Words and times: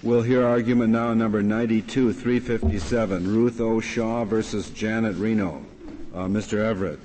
We'll 0.00 0.22
hear 0.22 0.46
argument 0.46 0.90
now 0.90 1.12
number 1.12 1.42
92, 1.42 2.12
357, 2.12 3.26
Ruth 3.26 3.60
O. 3.60 3.80
Shaw 3.80 4.24
versus 4.24 4.70
Janet 4.70 5.16
Reno. 5.16 5.66
Uh, 6.14 6.26
Mr. 6.26 6.58
Everett. 6.58 7.00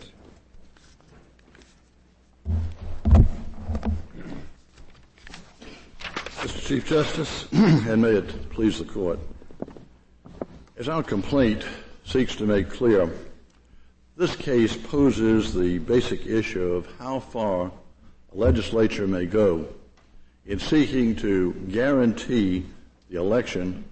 Mr. 6.36 6.68
Chief 6.68 6.88
Justice, 6.88 7.48
and 7.52 8.00
may 8.00 8.12
it 8.12 8.52
please 8.52 8.78
the 8.78 8.86
court. 8.86 9.18
As 10.78 10.88
our 10.88 11.02
complaint 11.02 11.66
seeks 12.06 12.36
to 12.36 12.46
make 12.46 12.70
clear, 12.70 13.12
this 14.18 14.36
case 14.36 14.78
poses 14.78 15.52
the 15.52 15.80
basic 15.80 16.28
issue 16.28 16.74
of 16.74 16.88
how 17.00 17.22
far 17.22 17.72
a 18.32 18.38
legislature 18.38 19.08
may 19.08 19.26
go 19.26 19.66
in 20.46 20.60
seeking 20.60 21.16
to 21.16 21.54
guarantee 21.72 22.68
the 23.14 23.20
election 23.20 23.86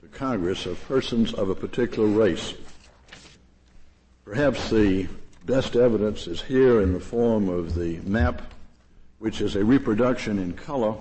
to 0.00 0.08
Congress 0.08 0.66
of 0.66 0.82
persons 0.88 1.32
of 1.32 1.48
a 1.48 1.54
particular 1.54 2.08
race. 2.08 2.54
Perhaps 4.24 4.68
the 4.68 5.06
best 5.46 5.76
evidence 5.76 6.26
is 6.26 6.42
here 6.42 6.80
in 6.80 6.92
the 6.92 6.98
form 6.98 7.48
of 7.48 7.76
the 7.76 8.00
map, 8.00 8.52
which 9.20 9.40
is 9.40 9.54
a 9.54 9.64
reproduction 9.64 10.40
in 10.40 10.52
color 10.54 10.96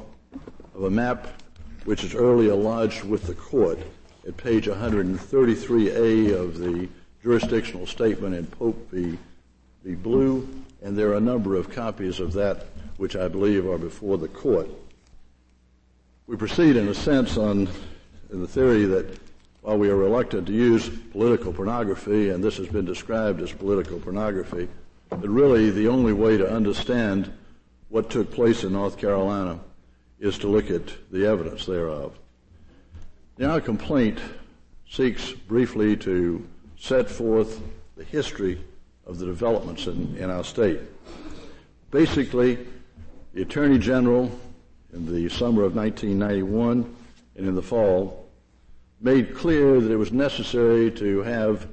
of 0.76 0.84
a 0.84 0.90
map 0.90 1.42
which 1.86 2.04
is 2.04 2.14
earlier 2.14 2.54
lodged 2.54 3.04
with 3.06 3.24
the 3.24 3.34
court 3.34 3.80
at 4.28 4.38
page 4.38 4.68
133A 4.68 6.40
of 6.40 6.60
the 6.60 6.88
jurisdictional 7.24 7.88
statement 7.88 8.36
in 8.36 8.46
Pope 8.46 8.88
v. 8.92 9.18
v. 9.84 9.96
Blue, 9.96 10.48
and 10.84 10.96
there 10.96 11.10
are 11.10 11.18
a 11.18 11.20
number 11.20 11.56
of 11.56 11.72
copies 11.72 12.20
of 12.20 12.34
that 12.34 12.68
which 12.98 13.16
I 13.16 13.28
believe 13.28 13.66
are 13.66 13.80
before 13.80 14.20
the 14.20 14.28
court. 14.28 14.70
We 16.26 16.38
proceed 16.38 16.78
in 16.78 16.88
a 16.88 16.94
sense 16.94 17.36
on 17.36 17.68
the 18.30 18.48
theory 18.48 18.86
that 18.86 19.20
while 19.62 19.78
we 19.78 19.90
are 19.90 19.98
reluctant 19.98 20.48
to 20.48 20.54
use 20.54 20.88
political 21.12 21.52
pornography, 21.52 22.30
and 22.30 22.42
this 22.42 22.56
has 22.58 22.68
been 22.68 22.86
described 22.86 23.42
as 23.42 23.52
political 23.52 24.00
pornography, 24.00 24.70
that 25.10 25.30
really 25.30 25.70
the 25.70 25.90
only 25.90 26.14
way 26.14 26.38
to 26.38 26.50
understand 26.50 27.32
what 27.90 28.10
took 28.10 28.32
place 28.32 28.64
in 28.64 28.72
North 28.72 28.98
Carolina 28.98 29.60
is 30.18 30.38
to 30.38 30.48
look 30.48 30.72
at 30.72 30.94
the 31.12 31.26
evidence 31.26 31.66
thereof. 31.66 32.18
Now, 33.38 33.52
our 33.52 33.62
complaint 33.62 34.20
seeks 34.90 35.34
briefly 35.34 35.98
to 35.98 36.48
set 36.80 37.10
forth 37.10 37.62
the 37.98 38.04
history 38.06 38.64
of 39.06 39.20
the 39.20 39.26
developments 39.26 39.88
in, 39.88 40.16
in 40.16 40.30
our 40.30 40.46
state. 40.46 40.80
Basically, 41.92 42.60
the 43.34 43.42
Attorney 43.42 43.78
General 43.78 44.32
in 44.94 45.06
the 45.06 45.30
summer 45.30 45.64
of 45.64 45.76
1991 45.76 46.96
and 47.36 47.48
in 47.48 47.56
the 47.56 47.62
fall 47.62 48.30
made 49.02 49.36
clear 49.36 49.82
that 49.82 49.92
it 49.92 49.98
was 49.98 50.12
necessary 50.12 50.90
to 50.92 51.22
have 51.24 51.68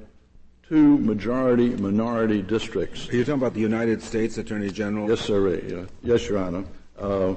two 0.67 0.97
majority 0.97 1.69
minority 1.69 2.41
districts. 2.41 3.09
Are 3.09 3.15
you 3.15 3.23
talking 3.23 3.41
about 3.41 3.53
the 3.53 3.61
United 3.61 4.01
States 4.01 4.37
Attorney 4.37 4.71
General? 4.71 5.09
Yes, 5.09 5.21
sir. 5.21 5.87
Yes, 6.01 6.27
Your 6.27 6.39
Honor. 6.39 6.65
Uh, 6.99 7.35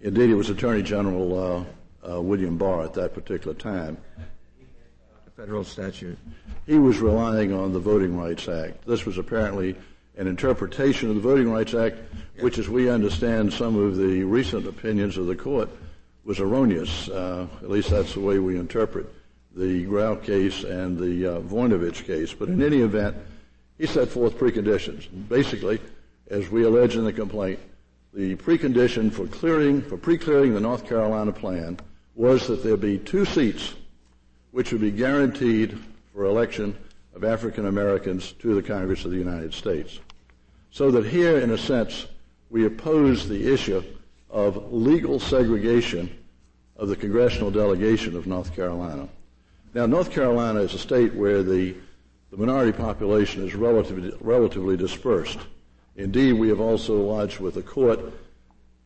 indeed, 0.00 0.30
it 0.30 0.34
was 0.34 0.50
Attorney 0.50 0.82
General 0.82 1.66
uh, 2.04 2.12
uh, 2.12 2.20
William 2.20 2.56
Barr 2.56 2.84
at 2.84 2.94
that 2.94 3.14
particular 3.14 3.54
time. 3.54 3.96
Federal 5.36 5.64
statute. 5.64 6.18
He 6.66 6.78
was 6.78 7.00
relying 7.00 7.52
on 7.52 7.72
the 7.72 7.78
Voting 7.78 8.16
Rights 8.16 8.48
Act. 8.48 8.86
This 8.86 9.06
was 9.06 9.18
apparently 9.18 9.74
an 10.16 10.26
interpretation 10.26 11.08
of 11.08 11.14
the 11.14 11.20
Voting 11.20 11.50
Rights 11.50 11.74
Act, 11.74 11.96
which, 12.40 12.58
as 12.58 12.68
we 12.68 12.90
understand 12.90 13.52
some 13.52 13.76
of 13.76 13.96
the 13.96 14.22
recent 14.24 14.66
opinions 14.66 15.16
of 15.16 15.26
the 15.26 15.36
court, 15.36 15.70
was 16.24 16.40
erroneous. 16.40 17.08
Uh, 17.08 17.46
at 17.62 17.70
least 17.70 17.90
that's 17.90 18.14
the 18.14 18.20
way 18.20 18.38
we 18.38 18.58
interpret 18.58 19.06
the 19.54 19.84
Growe 19.84 20.16
case 20.16 20.64
and 20.64 20.98
the 20.98 21.26
uh, 21.26 21.40
Voinovich 21.40 22.04
case. 22.04 22.32
But 22.32 22.48
in 22.48 22.62
any 22.62 22.80
event, 22.80 23.16
he 23.78 23.86
set 23.86 24.08
forth 24.08 24.38
preconditions. 24.38 25.08
Basically, 25.28 25.80
as 26.28 26.48
we 26.48 26.64
allege 26.64 26.96
in 26.96 27.04
the 27.04 27.12
complaint, 27.12 27.58
the 28.14 28.36
precondition 28.36 29.12
for 29.12 29.26
clearing, 29.26 29.82
for 29.82 29.96
pre-clearing 29.96 30.54
the 30.54 30.60
North 30.60 30.86
Carolina 30.86 31.32
plan 31.32 31.78
was 32.14 32.46
that 32.46 32.62
there 32.62 32.76
be 32.76 32.98
two 32.98 33.24
seats 33.24 33.74
which 34.50 34.70
would 34.70 34.82
be 34.82 34.90
guaranteed 34.90 35.78
for 36.12 36.24
election 36.24 36.76
of 37.14 37.24
African 37.24 37.66
Americans 37.66 38.32
to 38.40 38.54
the 38.54 38.62
Congress 38.62 39.04
of 39.04 39.10
the 39.10 39.18
United 39.18 39.52
States. 39.52 40.00
So 40.70 40.90
that 40.90 41.06
here, 41.06 41.38
in 41.38 41.50
a 41.50 41.58
sense, 41.58 42.06
we 42.50 42.66
oppose 42.66 43.28
the 43.28 43.52
issue 43.52 43.82
of 44.30 44.72
legal 44.72 45.20
segregation 45.20 46.10
of 46.76 46.88
the 46.88 46.96
congressional 46.96 47.50
delegation 47.50 48.16
of 48.16 48.26
North 48.26 48.54
Carolina. 48.54 49.08
Now, 49.74 49.86
North 49.86 50.10
Carolina 50.10 50.60
is 50.60 50.74
a 50.74 50.78
state 50.78 51.14
where 51.14 51.42
the, 51.42 51.74
the 52.30 52.36
minority 52.36 52.72
population 52.72 53.46
is 53.46 53.54
relatively, 53.54 54.12
relatively 54.20 54.76
dispersed. 54.76 55.38
Indeed, 55.96 56.32
we 56.34 56.48
have 56.48 56.60
also 56.60 56.96
lodged 57.00 57.40
with 57.40 57.54
the 57.54 57.62
court 57.62 58.00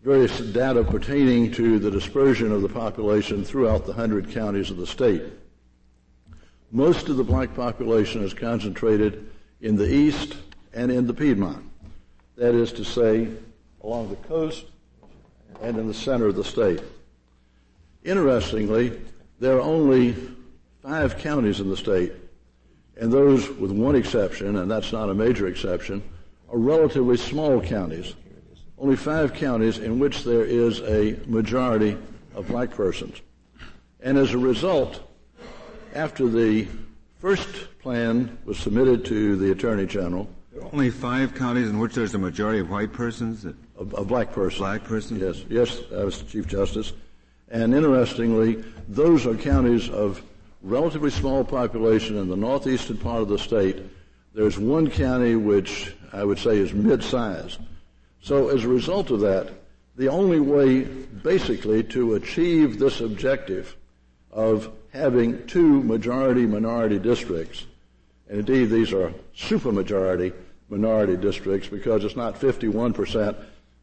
various 0.03 0.38
data 0.38 0.84
pertaining 0.84 1.50
to 1.53 1.78
the 1.78 1.91
dispersion 1.91 2.53
of 2.53 2.62
the 2.62 2.69
population 2.69 3.44
throughout 3.44 3.87
the 3.87 3.93
hundred 3.93 4.31
counties 4.31 4.70
of 4.70 4.76
the 4.76 4.87
state. 4.87 5.22
Most 6.76 7.09
of 7.09 7.16
the 7.16 7.25
black 7.25 7.54
population 7.56 8.22
is 8.22 8.34
concentrated 8.34 9.31
in 9.62 9.76
the 9.76 9.91
east 9.91 10.37
and 10.75 10.92
in 10.92 11.06
the 11.06 11.14
Piedmont. 11.14 11.64
That 12.37 12.54
is 12.54 12.70
to 12.72 12.84
say, 12.84 13.28
along 13.82 14.10
the 14.10 14.28
coast 14.28 14.66
and 15.62 15.78
in 15.78 15.88
the 15.88 15.94
center 15.94 16.26
of 16.26 16.37
the 16.37 16.44
state. 16.44 16.82
Interestingly, 18.04 19.00
there 19.41 19.56
are 19.56 19.62
only 19.62 20.16
five 20.82 21.16
counties 21.16 21.60
in 21.60 21.70
the 21.70 21.78
state, 21.78 22.12
and 22.98 23.10
those 23.10 23.48
with 23.48 23.70
one 23.70 23.97
exception, 23.97 24.56
and 24.56 24.70
that's 24.70 24.93
not 24.93 25.08
a 25.08 25.14
major 25.14 25.47
exception, 25.47 26.03
are 26.50 26.58
relatively 26.58 27.16
small 27.16 27.58
counties. 27.58 28.14
Only 28.76 28.97
five 28.97 29.32
counties 29.32 29.78
in 29.78 29.98
which 29.98 30.25
there 30.25 30.44
is 30.44 30.82
a 30.82 31.19
majority 31.26 31.97
of 32.34 32.48
black 32.48 32.72
persons. 32.72 33.22
And 34.03 34.19
as 34.19 34.34
a 34.34 34.38
result, 34.38 35.06
after 35.96 36.28
the 36.28 36.68
first 37.18 37.48
plan 37.80 38.36
was 38.44 38.58
submitted 38.58 39.04
to 39.06 39.36
the 39.36 39.50
Attorney 39.50 39.86
General, 39.86 40.28
there 40.52 40.62
are 40.62 40.68
only 40.72 40.90
five 40.90 41.34
counties 41.34 41.70
in 41.70 41.78
which 41.78 41.94
there's 41.94 42.14
a 42.14 42.18
majority 42.18 42.60
of 42.60 42.70
white 42.70 42.92
persons—a 42.92 43.54
of 43.80 44.06
black 44.06 44.32
person. 44.32 44.58
Black 44.58 44.84
persons? 44.84 45.20
Yes, 45.20 45.44
yes, 45.48 45.78
uh, 45.90 46.04
Mr. 46.04 46.28
Chief 46.28 46.46
Justice. 46.46 46.92
And 47.48 47.74
interestingly, 47.74 48.62
those 48.88 49.26
are 49.26 49.34
counties 49.34 49.88
of 49.88 50.22
relatively 50.62 51.10
small 51.10 51.44
population 51.44 52.18
in 52.18 52.28
the 52.28 52.36
northeastern 52.36 52.98
part 52.98 53.22
of 53.22 53.28
the 53.28 53.38
state. 53.38 53.82
There's 54.34 54.58
one 54.58 54.90
county 54.90 55.36
which 55.36 55.94
I 56.12 56.24
would 56.24 56.38
say 56.38 56.58
is 56.58 56.74
mid-sized. 56.74 57.58
So 58.20 58.48
as 58.48 58.64
a 58.64 58.68
result 58.68 59.10
of 59.10 59.20
that, 59.20 59.50
the 59.96 60.08
only 60.08 60.40
way 60.40 60.82
basically 60.82 61.82
to 61.84 62.14
achieve 62.14 62.78
this 62.78 63.00
objective 63.00 63.76
of 64.30 64.70
having 64.96 65.46
two 65.46 65.82
majority 65.82 66.46
minority 66.46 66.98
districts, 66.98 67.64
and 68.28 68.40
indeed 68.40 68.70
these 68.70 68.92
are 68.92 69.12
supermajority 69.36 70.32
minority 70.68 71.16
districts 71.16 71.68
because 71.68 72.04
it's 72.04 72.16
not 72.16 72.40
51%. 72.40 73.36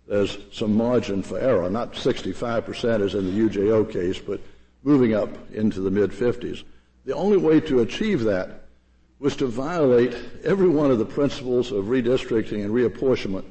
There's 0.07 0.37
some 0.51 0.75
margin 0.75 1.23
for 1.23 1.39
error, 1.39 1.69
not 1.69 1.93
65% 1.93 3.01
as 3.01 3.15
in 3.15 3.25
the 3.25 3.49
UJO 3.49 3.89
case, 3.89 4.19
but 4.19 4.41
moving 4.83 5.13
up 5.13 5.29
into 5.53 5.79
the 5.79 5.91
mid 5.91 6.11
50s. 6.11 6.63
The 7.05 7.15
only 7.15 7.37
way 7.37 7.61
to 7.61 7.79
achieve 7.79 8.23
that 8.23 8.63
was 9.19 9.35
to 9.37 9.47
violate 9.47 10.15
every 10.43 10.67
one 10.67 10.91
of 10.91 10.99
the 10.99 11.05
principles 11.05 11.71
of 11.71 11.85
redistricting 11.85 12.65
and 12.65 12.73
reapportionment 12.73 13.45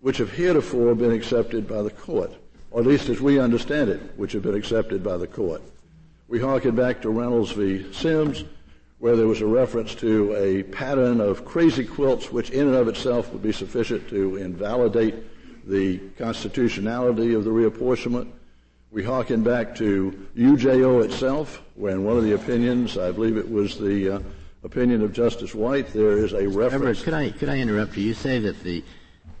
which 0.00 0.18
have 0.18 0.32
heretofore 0.32 0.94
been 0.94 1.12
accepted 1.12 1.66
by 1.68 1.82
the 1.82 1.90
court, 1.90 2.32
or 2.70 2.80
at 2.80 2.86
least 2.86 3.08
as 3.08 3.20
we 3.20 3.38
understand 3.38 3.90
it, 3.90 4.00
which 4.16 4.32
have 4.32 4.42
been 4.42 4.54
accepted 4.54 5.02
by 5.02 5.16
the 5.16 5.26
court. 5.26 5.60
We 6.28 6.38
harken 6.40 6.76
back 6.76 7.00
to 7.02 7.10
Reynolds 7.10 7.52
v. 7.52 7.90
Sims, 7.90 8.44
where 8.98 9.16
there 9.16 9.26
was 9.26 9.40
a 9.40 9.46
reference 9.46 9.94
to 9.94 10.36
a 10.36 10.62
pattern 10.62 11.22
of 11.22 11.46
crazy 11.46 11.86
quilts, 11.86 12.30
which 12.30 12.50
in 12.50 12.66
and 12.66 12.76
of 12.76 12.86
itself 12.86 13.32
would 13.32 13.42
be 13.42 13.52
sufficient 13.52 14.10
to 14.10 14.36
invalidate 14.36 15.14
the 15.66 15.96
constitutionality 16.18 17.32
of 17.32 17.44
the 17.44 17.50
reapportionment. 17.50 18.28
We 18.90 19.02
harken 19.02 19.42
back 19.42 19.74
to 19.76 20.28
UJO 20.36 21.02
itself, 21.02 21.62
when 21.76 22.04
one 22.04 22.18
of 22.18 22.24
the 22.24 22.34
opinions, 22.34 22.98
I 22.98 23.10
believe 23.10 23.38
it 23.38 23.50
was 23.50 23.78
the 23.78 24.16
uh, 24.16 24.20
opinion 24.64 25.02
of 25.02 25.14
Justice 25.14 25.54
White, 25.54 25.94
there 25.94 26.18
is 26.18 26.34
a 26.34 26.46
reference. 26.46 27.00
Everett, 27.00 27.04
could 27.04 27.14
I 27.14 27.30
could 27.30 27.48
I 27.48 27.56
interrupt 27.56 27.96
you? 27.96 28.04
You 28.04 28.14
say 28.14 28.38
that 28.40 28.62
the 28.62 28.84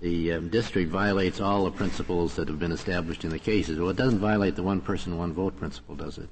the 0.00 0.32
um, 0.32 0.48
district 0.48 0.90
violates 0.90 1.40
all 1.40 1.64
the 1.64 1.70
principles 1.70 2.36
that 2.36 2.48
have 2.48 2.58
been 2.58 2.72
established 2.72 3.24
in 3.24 3.30
the 3.30 3.38
cases. 3.38 3.78
Well, 3.78 3.90
it 3.90 3.96
doesn't 3.96 4.20
violate 4.20 4.56
the 4.56 4.62
one 4.62 4.80
person, 4.80 5.18
one 5.18 5.34
vote 5.34 5.58
principle, 5.58 5.94
does 5.94 6.16
it? 6.16 6.28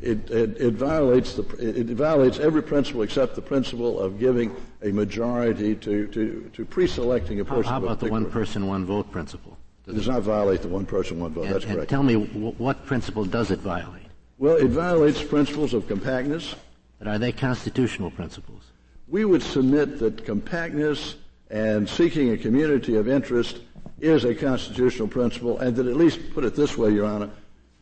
It, 0.00 0.30
it, 0.30 0.60
it, 0.60 0.74
violates 0.74 1.34
the 1.34 1.42
it, 1.58 1.86
violates 1.86 2.38
every 2.38 2.62
principle 2.62 3.02
except 3.02 3.34
the 3.34 3.40
principle 3.40 3.98
of 3.98 4.20
giving 4.20 4.54
a 4.82 4.92
majority 4.92 5.74
to, 5.76 6.06
to, 6.08 6.50
to 6.52 6.64
pre-selecting 6.66 7.40
a 7.40 7.44
person. 7.46 7.64
How, 7.64 7.80
how 7.80 7.86
about 7.86 8.00
the 8.00 8.10
one 8.10 8.30
person 8.30 8.66
one 8.66 8.84
vote 8.84 9.10
principle? 9.10 9.56
Does 9.86 9.94
it 9.94 9.98
does 9.98 10.08
not 10.08 10.22
violate 10.22 10.60
the 10.60 10.68
one 10.68 10.84
person 10.84 11.18
one 11.18 11.32
vote. 11.32 11.46
And, 11.46 11.54
That's 11.54 11.64
and 11.64 11.74
correct. 11.74 11.90
Tell 11.90 12.02
me 12.02 12.14
w- 12.14 12.52
what 12.58 12.84
principle 12.84 13.24
does 13.24 13.50
it 13.50 13.60
violate? 13.60 14.02
Well, 14.36 14.56
it 14.56 14.68
violates 14.68 15.22
principles 15.22 15.72
of 15.72 15.88
compactness. 15.88 16.54
But 16.98 17.08
are 17.08 17.18
they 17.18 17.32
constitutional 17.32 18.10
principles? 18.10 18.64
We 19.08 19.24
would 19.24 19.42
submit 19.42 19.98
that 20.00 20.24
compactness 20.24 21.16
and 21.50 21.88
seeking 21.88 22.32
a 22.32 22.36
community 22.36 22.96
of 22.96 23.08
interest 23.08 23.60
is 24.00 24.24
a 24.24 24.34
constitutional 24.34 25.08
principle, 25.08 25.58
and 25.58 25.74
that 25.76 25.86
at 25.86 25.96
least 25.96 26.34
put 26.34 26.44
it 26.44 26.54
this 26.54 26.76
way, 26.76 26.90
Your 26.90 27.06
Honor, 27.06 27.30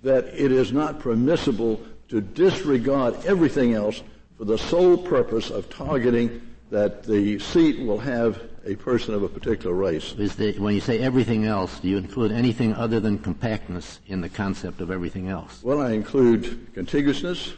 that 0.02 0.26
it 0.26 0.52
is 0.52 0.72
not 0.72 1.00
permissible 1.00 1.80
to 2.08 2.20
disregard 2.20 3.14
everything 3.24 3.74
else 3.74 4.02
for 4.36 4.44
the 4.44 4.58
sole 4.58 4.96
purpose 4.96 5.50
of 5.50 5.68
targeting 5.70 6.40
that 6.70 7.04
the 7.04 7.38
seat 7.38 7.78
will 7.86 7.98
have 7.98 8.40
a 8.66 8.74
person 8.76 9.14
of 9.14 9.22
a 9.22 9.28
particular 9.28 9.74
race. 9.74 10.12
The, 10.12 10.54
when 10.58 10.74
you 10.74 10.80
say 10.80 10.98
everything 10.98 11.44
else, 11.44 11.78
do 11.80 11.88
you 11.88 11.98
include 11.98 12.32
anything 12.32 12.74
other 12.74 12.98
than 12.98 13.18
compactness 13.18 14.00
in 14.06 14.20
the 14.20 14.28
concept 14.28 14.80
of 14.80 14.90
everything 14.90 15.28
else? 15.28 15.62
Well, 15.62 15.80
I 15.80 15.92
include 15.92 16.72
contiguousness. 16.74 17.54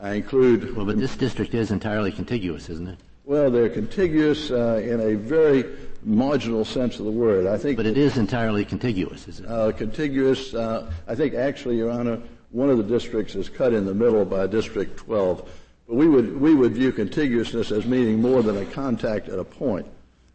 I 0.00 0.14
include. 0.14 0.74
Well, 0.74 0.86
but 0.86 0.98
this 0.98 1.14
district 1.16 1.54
is 1.54 1.70
entirely 1.70 2.10
contiguous, 2.10 2.70
isn't 2.70 2.88
it? 2.88 2.98
Well, 3.24 3.50
they're 3.50 3.68
contiguous 3.68 4.50
uh, 4.50 4.80
in 4.82 5.00
a 5.00 5.14
very 5.14 5.64
marginal 6.02 6.64
sense 6.64 6.98
of 6.98 7.04
the 7.04 7.10
word. 7.12 7.46
I 7.46 7.58
think. 7.58 7.76
But 7.76 7.86
it 7.86 7.98
is 7.98 8.16
entirely 8.16 8.64
contiguous, 8.64 9.28
is 9.28 9.40
it? 9.40 9.46
Uh, 9.46 9.72
contiguous. 9.72 10.54
Uh, 10.54 10.90
I 11.06 11.14
think 11.14 11.34
actually, 11.34 11.76
Your 11.76 11.90
Honor, 11.90 12.18
one 12.50 12.70
of 12.70 12.78
the 12.78 12.84
districts 12.84 13.34
is 13.34 13.48
cut 13.48 13.72
in 13.72 13.86
the 13.86 13.94
middle 13.94 14.24
by 14.24 14.46
District 14.46 14.96
12. 14.96 15.48
But 15.86 15.94
we 15.94 16.08
would 16.08 16.40
we 16.40 16.54
would 16.54 16.72
view 16.72 16.92
contiguousness 16.92 17.70
as 17.70 17.86
meaning 17.86 18.20
more 18.20 18.42
than 18.42 18.56
a 18.56 18.64
contact 18.66 19.28
at 19.28 19.38
a 19.38 19.44
point, 19.44 19.86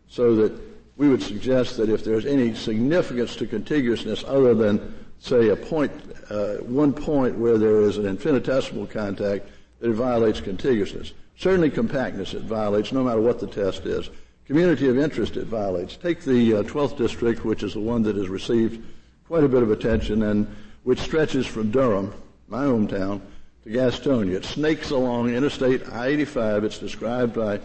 so 0.07 0.35
that 0.35 0.53
we 0.97 1.09
would 1.09 1.21
suggest 1.21 1.77
that 1.77 1.89
if 1.89 2.03
there's 2.03 2.25
any 2.25 2.53
significance 2.53 3.35
to 3.37 3.47
contiguousness 3.47 4.23
other 4.25 4.53
than 4.53 4.95
say 5.19 5.49
a 5.49 5.55
point, 5.55 5.91
uh, 6.29 6.55
one 6.57 6.93
point 6.93 7.37
where 7.37 7.57
there 7.57 7.81
is 7.81 7.97
an 7.97 8.05
infinitesimal 8.05 8.85
contact, 8.87 9.47
that 9.79 9.89
it 9.89 9.93
violates 9.93 10.41
contiguousness. 10.41 11.13
Certainly 11.37 11.71
compactness 11.71 12.33
it 12.33 12.43
violates, 12.43 12.91
no 12.91 13.03
matter 13.03 13.19
what 13.19 13.39
the 13.39 13.47
test 13.47 13.85
is. 13.85 14.09
Community 14.45 14.87
of 14.87 14.97
interest 14.97 15.37
it 15.37 15.47
violates. 15.47 15.97
Take 15.97 16.21
the 16.21 16.57
uh, 16.57 16.63
12th 16.63 16.97
district, 16.97 17.43
which 17.43 17.63
is 17.63 17.73
the 17.73 17.79
one 17.79 18.03
that 18.03 18.15
has 18.15 18.29
received 18.29 18.85
quite 19.27 19.43
a 19.43 19.49
bit 19.49 19.63
of 19.63 19.71
attention 19.71 20.21
and 20.23 20.47
which 20.85 20.99
stretches 20.99 21.47
from 21.47 21.71
Durham, 21.71 22.13
my 22.47 22.63
hometown, 22.63 23.19
to 23.63 23.69
Gastonia. 23.69 24.35
It 24.35 24.45
snakes 24.45 24.91
along 24.91 25.33
Interstate 25.33 25.81
I-85. 25.91 26.63
It's 26.63 26.77
described 26.77 27.33
by 27.33 27.59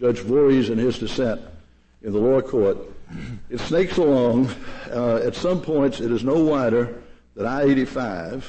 Judge 0.00 0.18
Voorhees 0.18 0.70
in 0.70 0.78
his 0.78 0.98
dissent 0.98 1.40
in 2.02 2.12
the 2.12 2.18
lower 2.18 2.42
court. 2.42 2.76
It 3.48 3.60
snakes 3.60 3.96
along. 3.96 4.52
Uh, 4.90 5.18
at 5.18 5.36
some 5.36 5.62
points, 5.62 6.00
it 6.00 6.10
is 6.10 6.24
no 6.24 6.42
wider 6.42 7.00
than 7.36 7.46
I-85. 7.46 8.42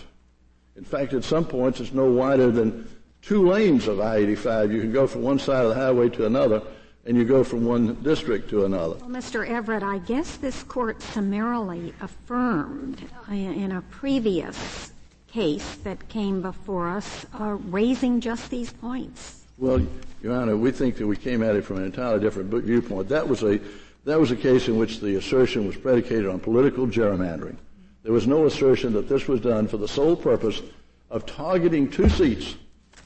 In 0.75 0.83
fact, 0.83 1.13
at 1.13 1.24
some 1.24 1.45
points, 1.45 1.80
it's 1.80 1.94
no 1.94 2.10
wider 2.10 2.50
than 2.50 2.89
two 3.22 3.48
lanes 3.48 3.88
of 3.88 4.00
I-85. 4.00 4.74
You 4.74 4.81
can 4.81 4.92
go 4.92 5.06
from 5.06 5.22
one 5.22 5.38
side 5.38 5.66
of 5.66 5.69
the 5.69 5.75
highway 5.75 6.10
to 6.10 6.25
another, 6.25 6.63
and 7.05 7.15
you 7.15 7.23
go 7.23 7.43
from 7.43 7.65
one 7.65 7.93
district 8.01 8.49
to 8.49 8.65
another. 8.65 8.95
Well, 8.95 9.09
Mr. 9.09 9.47
Everett, 9.47 9.83
I 9.83 9.99
guess 9.99 10.37
this 10.37 10.63
court 10.63 11.01
summarily 11.01 11.93
affirmed 12.01 13.03
in 13.29 13.71
a 13.71 13.81
previous 13.83 14.91
case 15.27 15.75
that 15.83 16.07
came 16.09 16.41
before 16.41 16.87
us, 16.87 17.25
uh, 17.39 17.57
raising 17.65 18.21
just 18.21 18.49
these 18.49 18.71
points. 18.73 19.45
Well, 19.57 19.85
Your 20.21 20.33
Honor, 20.33 20.57
we 20.57 20.71
think 20.71 20.97
that 20.97 21.07
we 21.07 21.15
came 21.15 21.43
at 21.43 21.55
it 21.55 21.63
from 21.63 21.77
an 21.77 21.85
entirely 21.85 22.19
different 22.19 22.49
viewpoint. 22.49 23.07
That 23.09 23.27
was 23.27 23.43
a 23.43 23.59
that 24.05 24.19
was 24.19 24.29
a 24.29 24.35
case 24.35 24.67
in 24.67 24.77
which 24.77 24.99
the 24.99 25.15
assertion 25.15 25.65
was 25.65 25.75
predicated 25.75 26.27
on 26.27 26.39
political 26.39 26.85
gerrymandering. 26.85 27.55
There 28.03 28.13
was 28.13 28.27
no 28.27 28.45
assertion 28.45 28.93
that 28.93 29.09
this 29.09 29.27
was 29.27 29.41
done 29.41 29.67
for 29.67 29.77
the 29.77 29.87
sole 29.87 30.15
purpose 30.15 30.61
of 31.09 31.25
targeting 31.25 31.89
two 31.89 32.07
seats 32.09 32.55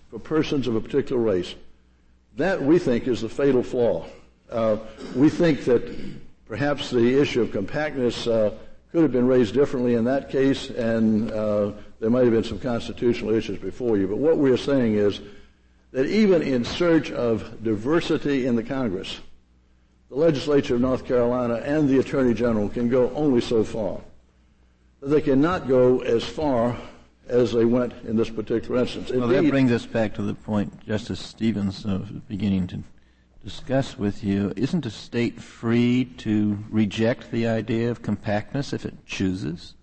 for 0.09 0.19
persons 0.19 0.67
of 0.67 0.75
a 0.75 0.81
particular 0.81 1.21
race. 1.21 1.55
That, 2.39 2.61
we 2.61 2.79
think, 2.79 3.05
is 3.09 3.19
the 3.19 3.27
fatal 3.27 3.61
flaw. 3.61 4.05
Uh, 4.49 4.77
we 5.13 5.29
think 5.29 5.65
that 5.65 5.83
perhaps 6.45 6.89
the 6.89 7.19
issue 7.19 7.41
of 7.41 7.51
compactness 7.51 8.27
uh, 8.27 8.53
could 8.93 9.01
have 9.03 9.11
been 9.11 9.27
raised 9.27 9.53
differently 9.53 9.95
in 9.95 10.05
that 10.05 10.29
case, 10.29 10.69
and 10.69 11.29
uh, 11.31 11.73
there 11.99 12.09
might 12.09 12.23
have 12.23 12.31
been 12.31 12.45
some 12.45 12.57
constitutional 12.57 13.33
issues 13.33 13.59
before 13.59 13.97
you. 13.97 14.07
But 14.07 14.19
what 14.19 14.37
we 14.37 14.51
are 14.51 14.57
saying 14.57 14.95
is 14.95 15.19
that 15.91 16.05
even 16.05 16.41
in 16.41 16.63
search 16.63 17.11
of 17.11 17.61
diversity 17.61 18.45
in 18.45 18.55
the 18.55 18.63
Congress, 18.63 19.19
the 20.07 20.15
legislature 20.15 20.75
of 20.75 20.81
North 20.81 21.05
Carolina 21.05 21.55
and 21.55 21.89
the 21.89 21.99
Attorney 21.99 22.33
General 22.33 22.69
can 22.69 22.87
go 22.87 23.11
only 23.15 23.41
so 23.41 23.65
far. 23.65 23.99
They 25.01 25.19
cannot 25.19 25.67
go 25.67 25.99
as 26.03 26.23
far 26.23 26.77
as 27.29 27.53
they 27.53 27.65
went 27.65 27.93
in 28.05 28.17
this 28.17 28.29
particular 28.29 28.81
instance. 28.81 29.11
Well, 29.11 29.27
that 29.27 29.49
brings 29.49 29.71
us 29.71 29.85
back 29.85 30.15
to 30.15 30.21
the 30.21 30.33
point 30.33 30.85
Justice 30.85 31.19
Stevens 31.19 31.85
was 31.85 32.09
beginning 32.27 32.67
to 32.67 32.83
discuss 33.43 33.97
with 33.97 34.23
you. 34.23 34.51
Isn't 34.55 34.85
a 34.85 34.89
state 34.89 35.39
free 35.39 36.05
to 36.17 36.57
reject 36.69 37.31
the 37.31 37.47
idea 37.47 37.91
of 37.91 38.01
compactness 38.01 38.73
if 38.73 38.85
it 38.85 39.05
chooses? 39.05 39.75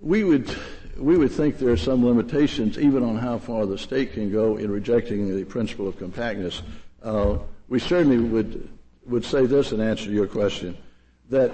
We 0.00 0.24
would, 0.24 0.54
we 0.96 1.16
would 1.16 1.30
think 1.30 1.58
there 1.58 1.70
are 1.70 1.76
some 1.76 2.04
limitations 2.04 2.78
even 2.78 3.02
on 3.02 3.16
how 3.16 3.38
far 3.38 3.66
the 3.66 3.78
state 3.78 4.14
can 4.14 4.30
go 4.32 4.56
in 4.56 4.70
rejecting 4.70 5.34
the 5.34 5.44
principle 5.44 5.86
of 5.86 5.98
compactness. 5.98 6.62
Uh, 7.02 7.38
we 7.68 7.78
certainly 7.78 8.18
would, 8.18 8.68
would 9.06 9.24
say 9.24 9.46
this 9.46 9.72
in 9.72 9.80
answer 9.80 10.06
to 10.06 10.12
your 10.12 10.26
question, 10.26 10.76
that 11.30 11.52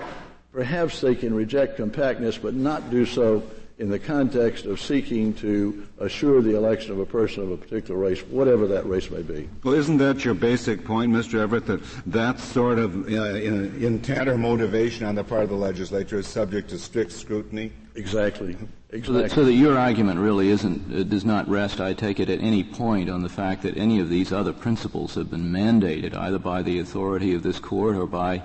perhaps 0.52 1.00
they 1.00 1.14
can 1.14 1.34
reject 1.34 1.76
compactness 1.76 2.38
but 2.38 2.54
not 2.54 2.90
do 2.90 3.06
so 3.06 3.42
in 3.78 3.90
the 3.90 3.98
context 3.98 4.64
of 4.66 4.80
seeking 4.80 5.34
to 5.34 5.86
assure 5.98 6.40
the 6.42 6.56
election 6.56 6.92
of 6.92 6.98
a 6.98 7.06
person 7.06 7.42
of 7.42 7.50
a 7.50 7.56
particular 7.56 7.98
race, 7.98 8.20
whatever 8.22 8.66
that 8.66 8.86
race 8.86 9.10
may 9.10 9.22
be. 9.22 9.48
Well, 9.64 9.74
isn't 9.74 9.98
that 9.98 10.24
your 10.24 10.34
basic 10.34 10.84
point, 10.84 11.12
Mr. 11.12 11.38
Everett, 11.38 11.66
that 11.66 11.80
that 12.06 12.38
sort 12.38 12.78
of 12.78 13.08
uh, 13.08 13.34
intent 13.34 14.28
or 14.28 14.38
motivation 14.38 15.06
on 15.06 15.14
the 15.14 15.24
part 15.24 15.44
of 15.44 15.48
the 15.50 15.56
legislature 15.56 16.18
is 16.18 16.26
subject 16.26 16.70
to 16.70 16.78
strict 16.78 17.12
scrutiny? 17.12 17.72
Exactly. 17.94 18.56
Exactly. 18.90 19.02
So 19.02 19.12
that, 19.22 19.30
so 19.30 19.44
that, 19.44 19.52
your 19.54 19.78
argument 19.78 20.20
really 20.20 20.48
isn't 20.50 20.94
uh, 20.94 21.02
does 21.04 21.24
not 21.24 21.48
rest, 21.48 21.80
I 21.80 21.94
take 21.94 22.20
it, 22.20 22.28
at 22.28 22.40
any 22.40 22.62
point 22.62 23.08
on 23.08 23.22
the 23.22 23.28
fact 23.28 23.62
that 23.62 23.76
any 23.76 24.00
of 24.00 24.10
these 24.10 24.32
other 24.32 24.52
principles 24.52 25.14
have 25.14 25.30
been 25.30 25.50
mandated 25.50 26.14
either 26.14 26.38
by 26.38 26.62
the 26.62 26.78
authority 26.78 27.34
of 27.34 27.42
this 27.42 27.58
court 27.58 27.96
or 27.96 28.06
by 28.06 28.42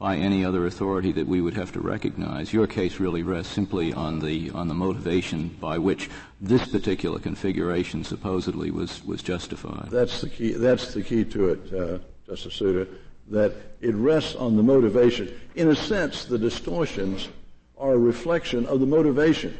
by 0.00 0.16
any 0.16 0.42
other 0.42 0.64
authority 0.64 1.12
that 1.12 1.28
we 1.28 1.42
would 1.42 1.52
have 1.52 1.70
to 1.72 1.78
recognize. 1.78 2.54
Your 2.54 2.66
case 2.66 2.98
really 2.98 3.22
rests 3.22 3.52
simply 3.52 3.92
on 3.92 4.18
the 4.18 4.50
on 4.52 4.66
the 4.66 4.74
motivation 4.74 5.48
by 5.60 5.76
which 5.76 6.08
this 6.40 6.66
particular 6.66 7.18
configuration 7.18 8.02
supposedly 8.02 8.70
was 8.70 9.04
was 9.04 9.22
justified. 9.22 9.90
That's 9.90 10.22
the 10.22 10.30
key. 10.30 10.54
That's 10.54 10.94
the 10.94 11.02
key 11.02 11.24
to 11.26 11.50
it, 11.50 11.74
uh, 11.74 11.98
Justice 12.26 12.54
Souter. 12.54 12.88
That 13.28 13.52
it 13.82 13.94
rests 13.94 14.34
on 14.34 14.56
the 14.56 14.62
motivation. 14.62 15.38
In 15.54 15.68
a 15.68 15.76
sense, 15.76 16.24
the 16.24 16.38
distortions 16.38 17.28
are 17.76 17.92
a 17.92 17.98
reflection 17.98 18.64
of 18.66 18.80
the 18.80 18.86
motivation, 18.86 19.56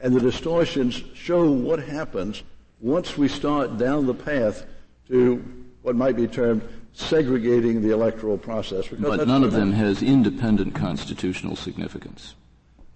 and 0.00 0.14
the 0.14 0.20
distortions 0.20 1.02
show 1.14 1.50
what 1.50 1.82
happens 1.82 2.42
once 2.80 3.16
we 3.16 3.26
start 3.26 3.78
down 3.78 4.06
the 4.06 4.14
path 4.14 4.66
to 5.08 5.42
what 5.80 5.96
might 5.96 6.16
be 6.16 6.26
termed 6.26 6.62
segregating 6.98 7.80
the 7.80 7.90
electoral 7.90 8.36
process. 8.36 8.88
But 8.88 9.26
none 9.26 9.44
of 9.44 9.52
them 9.52 9.72
has 9.72 10.02
independent 10.02 10.74
constitutional 10.74 11.54
significance. 11.54 12.34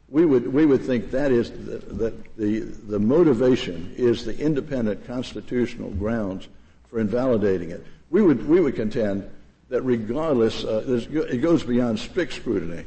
We 0.09 0.27
would, 0.27 0.53
we 0.53 0.67
would 0.67 0.83
think 0.83 1.11
that 1.13 1.33
is 1.33 1.51
the, 1.51 1.79
that 1.79 2.37
the, 2.37 2.61
the 2.61 2.99
motivation 2.99 3.95
is 3.97 4.25
the 4.25 4.37
independent 4.39 5.07
constitutional 5.07 5.91
grounds 5.91 6.49
for 6.91 6.99
invalidating 7.01 7.71
it. 7.71 7.87
We 8.11 8.21
would, 8.21 8.47
we 8.47 8.61
would 8.61 8.75
contend 8.75 9.31
that 9.71 9.83
regardless, 9.83 10.65
uh, 10.65 10.85
it 11.11 11.41
goes 11.41 11.63
beyond 11.63 11.99
strict 11.99 12.35
scrutiny, 12.35 12.85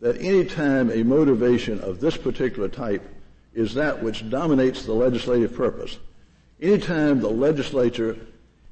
that 0.00 0.16
any 0.18 0.44
time 0.44 0.90
a 0.90 1.02
motivation 1.02 1.80
of 1.80 2.00
this 2.00 2.16
particular 2.16 2.68
type 2.68 3.02
is 3.52 3.74
that 3.74 4.02
which 4.02 4.30
dominates 4.30 4.86
the 4.86 4.94
legislative 4.94 5.54
purpose, 5.54 5.98
any 6.60 6.78
time 6.78 7.20
the 7.20 7.28
legislature 7.28 8.16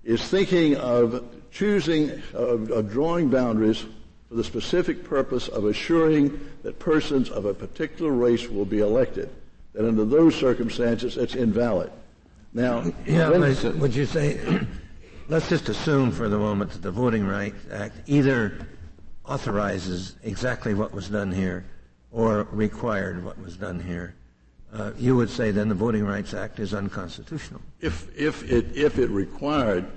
is 0.05 0.23
thinking 0.27 0.77
of 0.77 1.25
choosing, 1.51 2.11
of, 2.33 2.71
of 2.71 2.91
drawing 2.91 3.29
boundaries 3.29 3.85
for 4.29 4.35
the 4.35 4.45
specific 4.45 5.05
purpose 5.05 5.49
of 5.49 5.65
assuring 5.65 6.41
that 6.63 6.79
persons 6.79 7.31
of 7.31 7.45
a 7.45 7.55
particular 7.55 8.13
race 8.13 8.49
will 8.49 8.65
be 8.65 8.79
elected, 8.79 9.29
that 9.73 9.87
under 9.87 10.05
those 10.05 10.35
circumstances 10.35 11.17
it's 11.17 11.35
invalid. 11.35 11.91
Now, 12.53 12.93
yeah, 13.07 13.29
would 13.29 13.95
you 13.95 14.07
say, 14.07 14.41
let's 15.29 15.49
just 15.49 15.69
assume 15.69 16.11
for 16.11 16.29
the 16.29 16.39
moment 16.39 16.73
that 16.73 16.83
the 16.83 16.91
Voting 16.91 17.27
Rights 17.27 17.65
Act 17.71 17.97
either 18.07 18.67
authorizes 19.25 20.17
exactly 20.23 20.75
what 20.75 20.93
was 20.93 21.09
done 21.09 21.31
here 21.31 21.65
or 22.11 22.49
required 22.51 23.25
what 23.25 23.39
was 23.39 23.57
done 23.57 23.79
here. 23.79 24.15
Uh, 24.73 24.93
you 24.99 25.17
would 25.17 25.31
say 25.31 25.51
then 25.51 25.69
the 25.69 25.75
Voting 25.75 26.05
Rights 26.05 26.33
Act 26.33 26.61
is 26.61 26.73
unconstitutional. 26.75 27.61
If, 27.81 28.17
if, 28.17 28.49
it, 28.51 28.77
if 28.77 28.99
it 28.99 29.11
required 29.11 29.91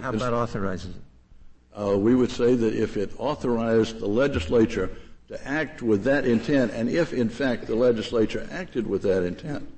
how 0.00 0.10
about 0.10 0.32
authorizes 0.32 0.94
it? 0.96 1.78
Uh, 1.78 1.96
we 1.96 2.14
would 2.14 2.30
say 2.30 2.54
that 2.54 2.74
if 2.74 2.96
it 2.96 3.10
authorized 3.18 4.00
the 4.00 4.06
legislature 4.06 4.90
to 5.28 5.48
act 5.48 5.82
with 5.82 6.04
that 6.04 6.26
intent, 6.26 6.72
and 6.72 6.88
if 6.88 7.12
in 7.12 7.28
fact 7.28 7.66
the 7.66 7.74
legislature 7.74 8.46
acted 8.50 8.86
with 8.86 9.02
that 9.02 9.22
intent, 9.24 9.68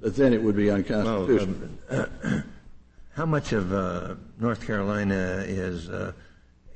that 0.00 0.14
then 0.14 0.32
it 0.32 0.42
would 0.42 0.56
be 0.56 0.70
unconstitutional. 0.70 1.56
Well, 1.90 2.08
um, 2.22 2.44
how 3.14 3.26
much 3.26 3.52
of 3.52 3.72
uh, 3.72 4.14
North 4.38 4.64
Carolina 4.64 5.42
is 5.46 5.88
uh, 5.88 6.12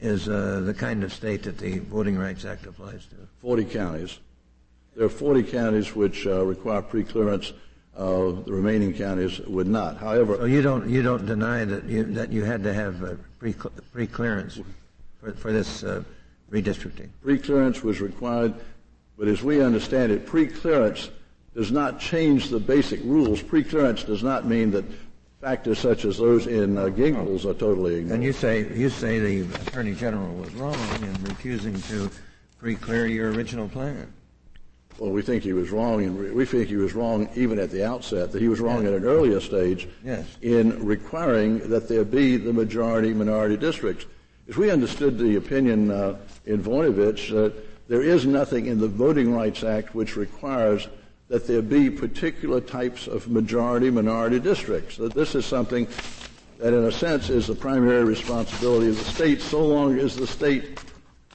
is 0.01 0.29
uh, 0.29 0.61
the 0.65 0.75
kind 0.75 1.05
of 1.05 1.13
state 1.13 1.45
that 1.45 1.59
the 1.59 1.79
Voting 1.79 2.19
Rights 2.19 2.45
Act 2.45 2.67
applies 2.67 3.07
to? 3.07 3.17
40 3.41 3.65
counties. 3.65 4.19
There 4.97 5.05
are 5.05 5.11
40 5.11 5.43
counties 5.43 5.95
which 5.95 6.27
uh, 6.27 6.43
require 6.43 6.81
preclearance. 6.81 7.53
Uh, 7.95 8.41
the 8.45 8.53
remaining 8.53 8.95
counties 8.95 9.41
would 9.41 9.67
not. 9.67 9.99
However, 9.99 10.37
so 10.37 10.45
you 10.47 10.63
don't 10.63 10.89
you 10.89 11.03
don't 11.03 11.25
deny 11.27 11.65
that 11.65 11.85
you 11.85 12.05
that 12.05 12.33
you 12.33 12.45
had 12.45 12.63
to 12.65 12.73
have 12.73 13.03
a 13.03 13.17
pre 13.39 13.53
preclearance 13.53 14.63
for 15.21 15.33
for 15.33 15.53
this 15.53 15.83
uh, 15.83 16.03
redistricting. 16.51 17.09
Preclearance 17.25 17.83
was 17.83 18.01
required, 18.01 18.55
but 19.19 19.29
as 19.29 19.43
we 19.43 19.63
understand 19.63 20.13
it, 20.13 20.27
preclearance 20.27 21.11
does 21.55 21.71
not 21.71 22.01
change 22.01 22.49
the 22.49 22.61
basic 22.61 23.01
rules. 23.03 23.43
Preclearance 23.43 24.05
does 24.05 24.23
not 24.23 24.47
mean 24.47 24.71
that 24.71 24.85
factors 25.41 25.79
such 25.79 26.05
as 26.05 26.19
those 26.19 26.47
in 26.47 26.77
uh, 26.77 26.89
Gingles 26.91 27.47
are 27.47 27.55
totally 27.55 27.97
ignored. 27.97 28.15
And 28.15 28.25
you 28.25 28.33
say 28.33 28.67
you 28.75 28.89
say 28.89 29.19
the 29.19 29.43
attorney 29.57 29.95
general 29.95 30.35
was 30.37 30.55
wrong 30.55 30.79
in 31.03 31.15
refusing 31.25 31.81
to 31.83 32.11
pre-clear 32.59 33.07
your 33.07 33.33
original 33.33 33.69
plan. 33.69 34.13
Well, 34.99 35.11
we 35.11 35.21
think 35.21 35.43
he 35.43 35.53
was 35.53 35.71
wrong, 35.71 36.05
and 36.05 36.35
we 36.35 36.47
think 36.47 36.69
he 36.69 36.77
was 36.77 36.95
wrong 36.95 37.29
even 37.35 37.59
at 37.59 37.71
the 37.71 37.85
outset. 37.85 38.33
That 38.33 38.41
he 38.41 38.49
was 38.49 38.61
wrong 38.61 38.85
yes. 38.85 38.93
at 38.93 38.95
an 38.95 39.05
earlier 39.05 39.41
stage 39.41 39.89
yes. 40.03 40.27
in 40.41 40.85
requiring 40.85 41.69
that 41.69 41.89
there 41.89 42.05
be 42.05 42.39
the 42.39 42.53
majority 42.53 43.13
minority 43.13 43.59
districts. 43.59 44.07
As 44.49 44.57
we 44.57 44.71
understood 44.71 45.19
the 45.19 45.37
opinion 45.37 45.91
uh, 45.91 46.17
in 46.47 46.63
Voinovich, 46.63 47.33
uh, 47.37 47.55
there 47.89 48.03
is 48.03 48.27
nothing 48.27 48.67
in 48.67 48.79
the 48.79 48.89
Voting 48.89 49.35
Rights 49.35 49.65
Act 49.65 49.95
which 49.95 50.17
requires 50.17 50.89
that 51.29 51.47
there 51.47 51.63
be 51.63 51.91
particular 51.91 52.61
types 52.61 53.07
of 53.07 53.29
majority 53.29 53.91
minority 53.91 54.41
districts. 54.41 54.97
That 54.97 55.13
this 55.13 55.35
is 55.35 55.45
something 55.45 55.89
that, 56.59 56.73
in 56.73 56.85
a 56.85 56.93
sense, 56.93 57.29
is 57.29 57.49
the 57.49 57.55
primary 57.55 58.05
responsibility 58.05 58.89
of 58.89 58.97
the 58.97 59.05
state, 59.05 59.43
so 59.43 59.65
long 59.67 59.99
as 59.99 60.17
the 60.17 60.27
state 60.27 60.79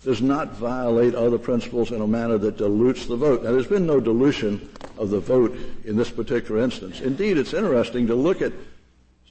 does 0.04 0.22
not 0.22 0.54
violate 0.54 1.14
other 1.14 1.38
principles 1.38 1.92
in 1.92 2.02
a 2.02 2.08
manner 2.08 2.38
that 2.38 2.58
dilutes 2.58 3.06
the 3.06 3.16
vote. 3.16 3.44
Now, 3.44 3.52
there's 3.52 3.68
been 3.68 3.86
no 3.86 4.00
dilution 4.00 4.70
of 4.98 5.10
the 5.12 5.20
vote 5.20 5.56
in 5.86 5.96
this 5.96 6.10
particular 6.10 6.62
instance. 6.62 7.02
Indeed, 7.02 7.38
it's 7.38 7.54
interesting 7.54 8.08
to 8.08 8.16
look 8.16 8.42
at 8.42 8.52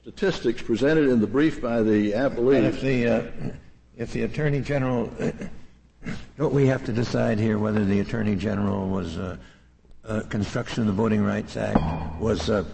statistics 0.01 0.63
presented 0.63 1.09
in 1.09 1.21
the 1.21 1.27
brief 1.27 1.61
by 1.61 1.83
the 1.83 2.13
appellee. 2.13 2.65
If 2.65 2.81
the, 2.81 3.07
uh, 3.09 3.23
if 3.97 4.13
the 4.13 4.23
Attorney 4.23 4.61
General, 4.61 5.13
don't 6.39 6.55
we 6.55 6.67
have 6.67 6.85
to 6.85 6.93
decide 6.93 7.39
here 7.39 7.59
whether 7.59 7.85
the 7.85 8.01
Attorney 8.01 8.37
General 8.37 8.89
was 8.89 9.19
uh, 9.19 9.37
uh, 10.05 10.21
construction 10.29 10.83
of 10.83 10.87
the 10.87 10.93
Voting 10.93 11.23
Rights 11.23 11.57
Act 11.57 12.21
was 12.21 12.49
uh, 12.49 12.65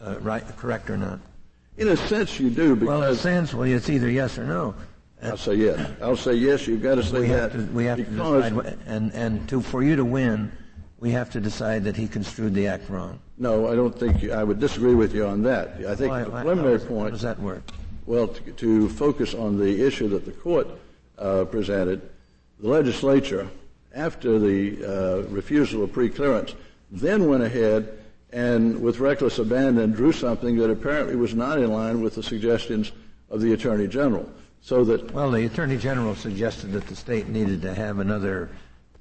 uh, 0.00 0.18
right, 0.20 0.44
correct 0.56 0.88
or 0.88 0.96
not? 0.96 1.18
In 1.76 1.88
a 1.88 1.96
sense, 1.96 2.38
you 2.38 2.50
do. 2.50 2.76
Well, 2.76 3.02
in 3.02 3.10
a 3.10 3.16
sense, 3.16 3.52
well, 3.52 3.68
it's 3.68 3.90
either 3.90 4.08
yes 4.08 4.38
or 4.38 4.44
no. 4.44 4.76
I'll 5.24 5.36
say 5.36 5.54
yes. 5.54 5.90
I'll 6.02 6.16
say 6.16 6.34
yes. 6.34 6.66
You've 6.66 6.82
got 6.82 6.96
to 6.96 7.02
say 7.02 7.20
we 7.20 7.28
that. 7.28 7.52
Have 7.52 7.68
to, 7.68 7.72
we 7.72 7.84
have 7.84 7.98
to 7.98 8.04
decide, 8.04 8.78
and 8.86 9.12
and 9.14 9.48
to 9.48 9.60
for 9.60 9.82
you 9.82 9.96
to 9.96 10.04
win, 10.04 10.52
we 11.00 11.10
have 11.10 11.30
to 11.30 11.40
decide 11.40 11.84
that 11.84 11.96
he 11.96 12.06
construed 12.06 12.54
the 12.54 12.66
act 12.66 12.88
wrong. 12.88 13.18
No, 13.38 13.68
I 13.70 13.74
don't 13.74 13.98
think 13.98 14.22
you, 14.22 14.32
I 14.32 14.44
would 14.44 14.60
disagree 14.60 14.94
with 14.94 15.14
you 15.14 15.26
on 15.26 15.42
that. 15.42 15.84
I 15.86 15.94
think 15.94 16.10
why, 16.10 16.24
the 16.24 16.30
preliminary 16.30 16.78
how 16.78 16.86
point. 16.86 17.04
How 17.04 17.10
does 17.10 17.22
that 17.22 17.40
work? 17.40 17.62
Well, 18.06 18.28
to, 18.28 18.52
to 18.52 18.88
focus 18.90 19.34
on 19.34 19.58
the 19.58 19.84
issue 19.84 20.08
that 20.08 20.24
the 20.24 20.32
court 20.32 20.68
uh, 21.18 21.44
presented, 21.46 22.02
the 22.60 22.68
legislature, 22.68 23.48
after 23.94 24.38
the 24.38 24.84
uh, 24.84 25.22
refusal 25.28 25.82
of 25.82 25.90
preclearance, 25.90 26.54
then 26.90 27.28
went 27.28 27.42
ahead 27.42 27.98
and, 28.32 28.80
with 28.80 29.00
reckless 29.00 29.38
abandon, 29.38 29.92
drew 29.92 30.12
something 30.12 30.56
that 30.56 30.70
apparently 30.70 31.16
was 31.16 31.34
not 31.34 31.58
in 31.58 31.72
line 31.72 32.02
with 32.02 32.14
the 32.14 32.22
suggestions 32.22 32.92
of 33.30 33.40
the 33.40 33.52
Attorney 33.52 33.88
General. 33.88 34.28
So 34.64 34.82
that 34.84 35.12
well, 35.12 35.30
the 35.30 35.44
Attorney 35.44 35.76
General 35.76 36.14
suggested 36.14 36.72
that 36.72 36.86
the 36.86 36.96
state 36.96 37.28
needed 37.28 37.60
to 37.60 37.74
have 37.74 37.98
another 37.98 38.48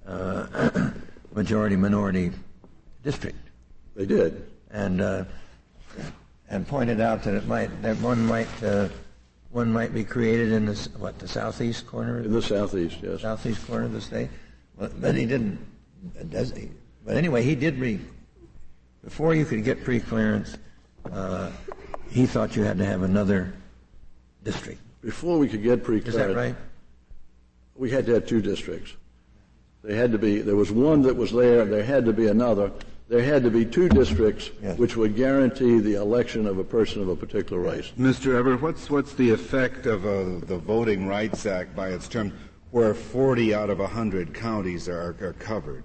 uh, 0.05 0.91
majority-minority 1.33 2.33
district. 3.01 3.37
They 3.95 4.05
did, 4.05 4.45
and 4.71 4.99
uh, 4.99 5.23
and 6.49 6.67
pointed 6.67 6.99
out 6.99 7.23
that 7.23 7.35
it 7.35 7.47
might 7.47 7.81
that 7.81 7.95
one 8.01 8.25
might 8.25 8.49
uh, 8.61 8.89
one 9.51 9.71
might 9.71 9.93
be 9.93 10.03
created 10.03 10.51
in 10.51 10.65
the 10.65 10.75
what 10.97 11.17
the 11.19 11.29
southeast 11.29 11.87
corner 11.87 12.19
in 12.19 12.33
the 12.33 12.41
southeast, 12.41 12.97
yes, 13.01 13.21
southeast 13.21 13.65
corner 13.65 13.85
of 13.85 13.93
the 13.93 14.01
state. 14.01 14.27
but 14.77 15.15
he 15.15 15.25
didn't. 15.25 15.65
Does 16.29 16.51
he? 16.51 16.71
But 17.05 17.15
anyway, 17.15 17.41
he 17.41 17.55
did 17.55 17.79
read 17.79 18.01
before 19.01 19.33
you 19.33 19.45
could 19.45 19.63
get 19.63 19.85
pre-clearance. 19.85 20.57
Uh, 21.09 21.51
he 22.09 22.25
thought 22.25 22.57
you 22.57 22.63
had 22.63 22.77
to 22.79 22.85
have 22.85 23.03
another 23.03 23.53
district 24.43 24.82
before 25.03 25.37
we 25.37 25.47
could 25.47 25.61
get 25.61 25.83
pre-clearance. 25.83 26.29
Is 26.29 26.35
that 26.35 26.35
right? 26.35 26.55
We 27.75 27.91
had 27.91 28.05
to 28.05 28.13
have 28.13 28.25
two 28.25 28.41
districts. 28.41 28.93
They 29.83 29.95
had 29.95 30.11
to 30.13 30.17
be, 30.17 30.39
there 30.39 30.55
was 30.55 30.71
one 30.71 31.01
that 31.01 31.15
was 31.15 31.31
there, 31.31 31.65
there 31.65 31.83
had 31.83 32.05
to 32.05 32.13
be 32.13 32.27
another. 32.27 32.71
There 33.09 33.21
had 33.21 33.43
to 33.43 33.51
be 33.51 33.65
two 33.65 33.89
districts 33.89 34.49
yes. 34.61 34.77
which 34.77 34.95
would 34.95 35.15
guarantee 35.15 35.79
the 35.79 35.95
election 35.95 36.47
of 36.47 36.57
a 36.57 36.63
person 36.63 37.01
of 37.01 37.09
a 37.09 37.15
particular 37.15 37.61
race. 37.61 37.91
Mr. 37.99 38.35
Everett, 38.35 38.61
what's, 38.61 38.89
what's 38.89 39.13
the 39.13 39.29
effect 39.29 39.85
of 39.85 40.05
uh, 40.05 40.45
the 40.45 40.57
Voting 40.57 41.05
Rights 41.05 41.45
Act 41.45 41.75
by 41.75 41.89
its 41.89 42.07
term 42.07 42.31
where 42.71 42.93
40 42.93 43.53
out 43.53 43.69
of 43.69 43.79
100 43.79 44.33
counties 44.33 44.87
are, 44.87 45.15
are 45.21 45.35
covered? 45.37 45.83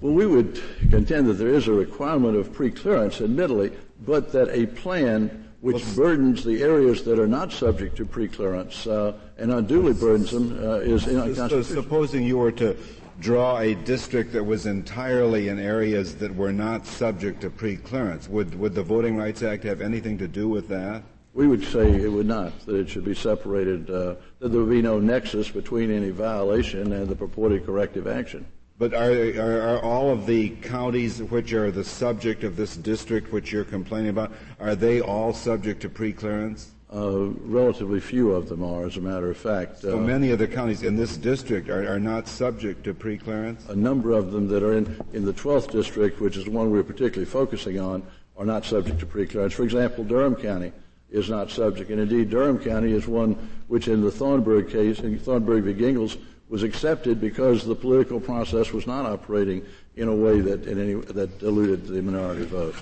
Well, 0.00 0.12
we 0.12 0.26
would 0.26 0.62
contend 0.90 1.26
that 1.26 1.34
there 1.34 1.48
is 1.48 1.66
a 1.66 1.72
requirement 1.72 2.36
of 2.36 2.52
pre-clearance, 2.52 3.20
admittedly, 3.20 3.72
but 4.06 4.30
that 4.32 4.48
a 4.50 4.66
plan 4.66 5.47
which 5.60 5.84
burdens 5.96 6.44
the 6.44 6.62
areas 6.62 7.02
that 7.02 7.18
are 7.18 7.26
not 7.26 7.52
subject 7.52 7.96
to 7.96 8.04
preclearance 8.04 8.86
uh, 8.86 9.16
and 9.38 9.50
unduly 9.50 9.92
burdensome 9.92 10.52
uh, 10.64 10.76
is. 10.76 11.04
So 11.34 11.62
supposing 11.62 12.24
you 12.24 12.38
were 12.38 12.52
to 12.52 12.76
draw 13.20 13.58
a 13.58 13.74
district 13.74 14.32
that 14.32 14.44
was 14.44 14.66
entirely 14.66 15.48
in 15.48 15.58
areas 15.58 16.14
that 16.16 16.34
were 16.34 16.52
not 16.52 16.86
subject 16.86 17.40
to 17.40 17.50
preclearance, 17.50 18.28
would, 18.28 18.58
would 18.58 18.74
the 18.74 18.82
Voting 18.82 19.16
Rights 19.16 19.42
Act 19.42 19.64
have 19.64 19.80
anything 19.80 20.18
to 20.18 20.28
do 20.28 20.48
with 20.48 20.68
that? 20.68 21.02
We 21.34 21.46
would 21.46 21.64
say 21.64 21.90
it 21.90 22.08
would 22.10 22.26
not, 22.26 22.66
that 22.66 22.76
it 22.76 22.88
should 22.88 23.04
be 23.04 23.14
separated, 23.14 23.90
uh, 23.90 24.14
that 24.38 24.48
there 24.48 24.60
would 24.60 24.70
be 24.70 24.82
no 24.82 24.98
nexus 24.98 25.50
between 25.50 25.90
any 25.90 26.10
violation 26.10 26.92
and 26.92 27.08
the 27.08 27.16
purported 27.16 27.66
corrective 27.66 28.06
action. 28.06 28.46
But 28.78 28.94
are, 28.94 29.10
are, 29.10 29.60
are, 29.60 29.82
all 29.82 30.10
of 30.10 30.24
the 30.26 30.50
counties 30.50 31.20
which 31.20 31.52
are 31.52 31.72
the 31.72 31.82
subject 31.82 32.44
of 32.44 32.54
this 32.54 32.76
district 32.76 33.32
which 33.32 33.50
you're 33.50 33.64
complaining 33.64 34.10
about, 34.10 34.32
are 34.60 34.76
they 34.76 35.00
all 35.00 35.32
subject 35.32 35.82
to 35.82 35.88
preclearance? 35.88 36.68
Uh, 36.94 37.30
relatively 37.42 37.98
few 37.98 38.30
of 38.32 38.48
them 38.48 38.62
are, 38.62 38.86
as 38.86 38.96
a 38.96 39.00
matter 39.00 39.30
of 39.30 39.36
fact. 39.36 39.80
So 39.80 39.98
uh, 39.98 40.00
many 40.00 40.30
of 40.30 40.38
the 40.38 40.46
counties 40.46 40.84
in 40.84 40.96
this 40.96 41.16
district 41.16 41.68
are, 41.68 41.86
are 41.86 41.98
not 41.98 42.28
subject 42.28 42.84
to 42.84 42.94
preclearance? 42.94 43.68
A 43.68 43.76
number 43.76 44.12
of 44.12 44.30
them 44.30 44.46
that 44.48 44.62
are 44.62 44.74
in, 44.74 44.98
in 45.12 45.24
the 45.24 45.34
12th 45.34 45.72
district, 45.72 46.20
which 46.20 46.36
is 46.36 46.44
the 46.44 46.50
one 46.52 46.70
we're 46.70 46.84
particularly 46.84 47.26
focusing 47.26 47.80
on, 47.80 48.06
are 48.36 48.46
not 48.46 48.64
subject 48.64 49.00
to 49.00 49.06
preclearance. 49.06 49.52
For 49.52 49.64
example, 49.64 50.04
Durham 50.04 50.36
County 50.36 50.72
is 51.10 51.28
not 51.28 51.50
subject. 51.50 51.90
And 51.90 52.00
indeed, 52.00 52.30
Durham 52.30 52.58
County 52.58 52.92
is 52.92 53.08
one 53.08 53.34
which 53.66 53.88
in 53.88 54.00
the 54.00 54.10
Thornburg 54.10 54.70
case, 54.70 55.00
in 55.00 55.18
Thornburg 55.18 55.64
v. 55.64 55.74
Gingles, 55.74 56.16
was 56.48 56.62
accepted 56.62 57.20
because 57.20 57.64
the 57.64 57.74
political 57.74 58.20
process 58.20 58.72
was 58.72 58.86
not 58.86 59.04
operating 59.04 59.64
in 59.96 60.08
a 60.08 60.14
way 60.14 60.40
that 60.40 60.66
in 60.66 60.80
any 60.80 60.94
that 60.94 61.38
diluted 61.38 61.86
the 61.86 62.00
minority 62.00 62.44
vote. 62.44 62.74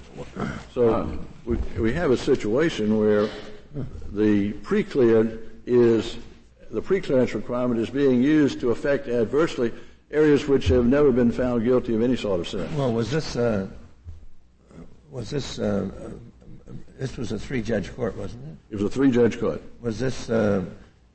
So 0.72 1.18
we, 1.44 1.56
we 1.78 1.92
have 1.92 2.10
a 2.10 2.16
situation 2.16 2.98
where 2.98 3.28
the 4.12 4.52
pre-cleared 4.52 5.50
is 5.66 6.18
the 6.70 6.82
pre-clearance 6.82 7.34
requirement 7.34 7.80
is 7.80 7.90
being 7.90 8.22
used 8.22 8.60
to 8.60 8.70
affect 8.70 9.08
adversely 9.08 9.72
areas 10.10 10.46
which 10.46 10.68
have 10.68 10.86
never 10.86 11.10
been 11.10 11.32
found 11.32 11.64
guilty 11.64 11.94
of 11.94 12.02
any 12.02 12.16
sort 12.16 12.40
of 12.40 12.48
sin. 12.48 12.76
Well, 12.76 12.92
was 12.92 13.10
this 13.10 13.36
uh, 13.36 13.66
was 15.10 15.30
this 15.30 15.58
uh, 15.58 15.88
this 16.98 17.16
was 17.16 17.32
a 17.32 17.38
three-judge 17.38 17.94
court, 17.94 18.16
wasn't 18.16 18.44
it? 18.48 18.74
It 18.74 18.76
was 18.76 18.84
a 18.84 18.90
three-judge 18.90 19.40
court. 19.40 19.62
Was 19.80 19.98
this 19.98 20.30
uh, 20.30 20.64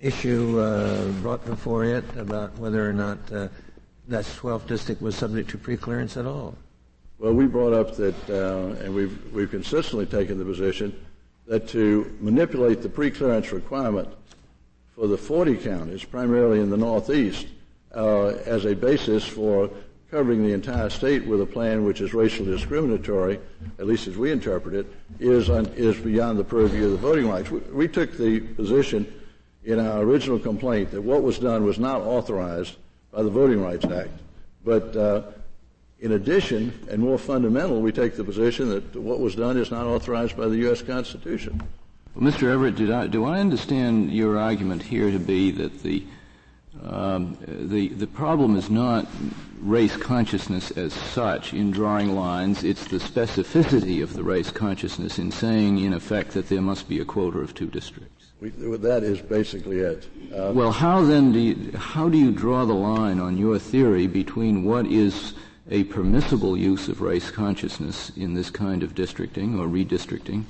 issue 0.02 0.60
uh, 0.60 1.06
brought 1.22 1.46
before 1.46 1.86
it 1.86 2.04
about 2.18 2.58
whether 2.58 2.88
or 2.88 2.94
not 2.94 3.18
uh, 3.32 3.48
that 4.08 4.26
12th 4.26 4.68
district 4.68 5.02
was 5.02 5.16
subject 5.16 5.50
to 5.52 5.58
preclearance 5.58 6.18
at 6.18 6.26
all? 6.26 6.56
Well, 7.20 7.34
we 7.34 7.46
brought 7.46 7.74
up 7.74 7.96
that, 7.98 8.30
uh, 8.30 8.84
and 8.84 8.96
we've, 8.96 9.32
we've 9.32 9.52
consistently 9.52 10.08
taken 10.08 10.40
the 10.40 10.46
position 10.46 11.00
that 11.46 11.68
to 11.70 12.12
manipulate 12.20 12.82
the 12.82 12.90
preclearance 12.90 13.52
requirement 13.52 14.10
for 14.96 15.08
the 15.08 15.18
40 15.18 15.58
counties, 15.58 16.04
primarily 16.04 16.60
in 16.60 16.70
the 16.70 16.78
Northeast, 16.78 17.48
uh, 17.96 18.28
as 18.46 18.66
a 18.66 18.74
basis 18.74 19.24
for 19.26 19.70
covering 20.10 20.46
the 20.46 20.52
entire 20.52 20.90
state 20.90 21.26
with 21.26 21.42
a 21.42 21.46
plan 21.46 21.86
which 21.86 22.02
is 22.02 22.14
racially 22.14 22.52
discriminatory, 22.52 23.40
at 23.80 23.88
least 23.88 24.08
as 24.08 24.18
we 24.18 24.32
interpret 24.32 24.74
it, 24.74 24.88
is, 25.20 25.50
un, 25.50 25.66
is 25.76 25.98
beyond 25.98 26.40
the 26.40 26.44
purview 26.44 26.86
of 26.86 26.92
the 26.92 26.98
voting 26.98 27.30
rights. 27.30 27.50
We, 27.50 27.60
we 27.60 27.88
took 27.88 28.18
the 28.18 28.40
position 28.40 29.21
in 29.64 29.80
our 29.80 30.02
original 30.02 30.40
complaint 30.40 30.92
that 30.92 31.02
what 31.02 31.24
was 31.24 31.40
done 31.40 31.66
was 31.66 31.78
not 31.78 32.02
authorized 32.02 32.76
by 33.12 33.24
the 33.24 33.30
Voting 33.30 33.62
Rights 33.62 33.86
Act. 33.86 34.12
But 34.64 34.96
uh, 34.96 35.22
In 36.02 36.14
addition, 36.14 36.74
and 36.90 37.00
more 37.00 37.20
fundamental, 37.20 37.80
we 37.80 37.92
take 37.92 38.16
the 38.16 38.24
position 38.24 38.70
that 38.70 38.96
what 38.96 39.20
was 39.20 39.36
done 39.36 39.56
is 39.56 39.70
not 39.70 39.86
authorized 39.86 40.36
by 40.36 40.48
the 40.48 40.58
U.S. 40.66 40.82
Constitution. 40.82 41.62
Well, 42.16 42.32
Mr. 42.32 42.52
Everett, 42.52 42.82
I, 42.90 43.06
do 43.06 43.24
I 43.24 43.40
understand 43.40 44.12
your 44.12 44.40
argument 44.40 44.82
here 44.82 45.12
to 45.12 45.20
be 45.20 45.52
that 45.52 45.84
the 45.84 46.04
um, 46.84 47.38
the 47.46 47.90
the 47.90 48.08
problem 48.08 48.56
is 48.56 48.70
not 48.70 49.06
race 49.60 49.96
consciousness 49.96 50.72
as 50.72 50.92
such 50.92 51.54
in 51.54 51.70
drawing 51.70 52.16
lines; 52.16 52.64
it's 52.64 52.86
the 52.86 52.98
specificity 52.98 54.02
of 54.02 54.14
the 54.14 54.24
race 54.24 54.50
consciousness 54.50 55.20
in 55.20 55.30
saying, 55.32 55.78
in 55.78 55.94
effect, 55.94 56.32
that 56.32 56.50
there 56.50 56.62
must 56.62 56.90
be 56.90 57.00
a 57.00 57.06
quota 57.06 57.38
of 57.38 57.54
two 57.54 57.68
districts. 57.68 58.21
We, 58.42 58.50
that 58.50 59.04
is 59.04 59.22
basically 59.22 59.80
it. 59.80 60.08
Uh, 60.34 60.52
well, 60.54 60.72
how 60.72 61.04
then 61.04 61.32
do 61.32 61.40
you, 61.40 61.78
how 61.78 62.10
do 62.10 62.18
you 62.18 62.32
draw 62.32 62.66
the 62.66 62.74
line 62.74 63.20
on 63.20 63.38
your 63.38 63.60
theory 63.60 64.08
between 64.08 64.64
what 64.64 64.88
is 64.88 65.34
a 65.70 65.84
permissible 65.86 66.58
use 66.58 66.88
of 66.88 67.02
race 67.02 67.30
consciousness 67.30 68.12
in 68.18 68.34
this 68.34 68.50
kind 68.50 68.82
of 68.82 68.96
districting 68.96 69.60
or 69.60 69.68
redistricting, 69.68 70.46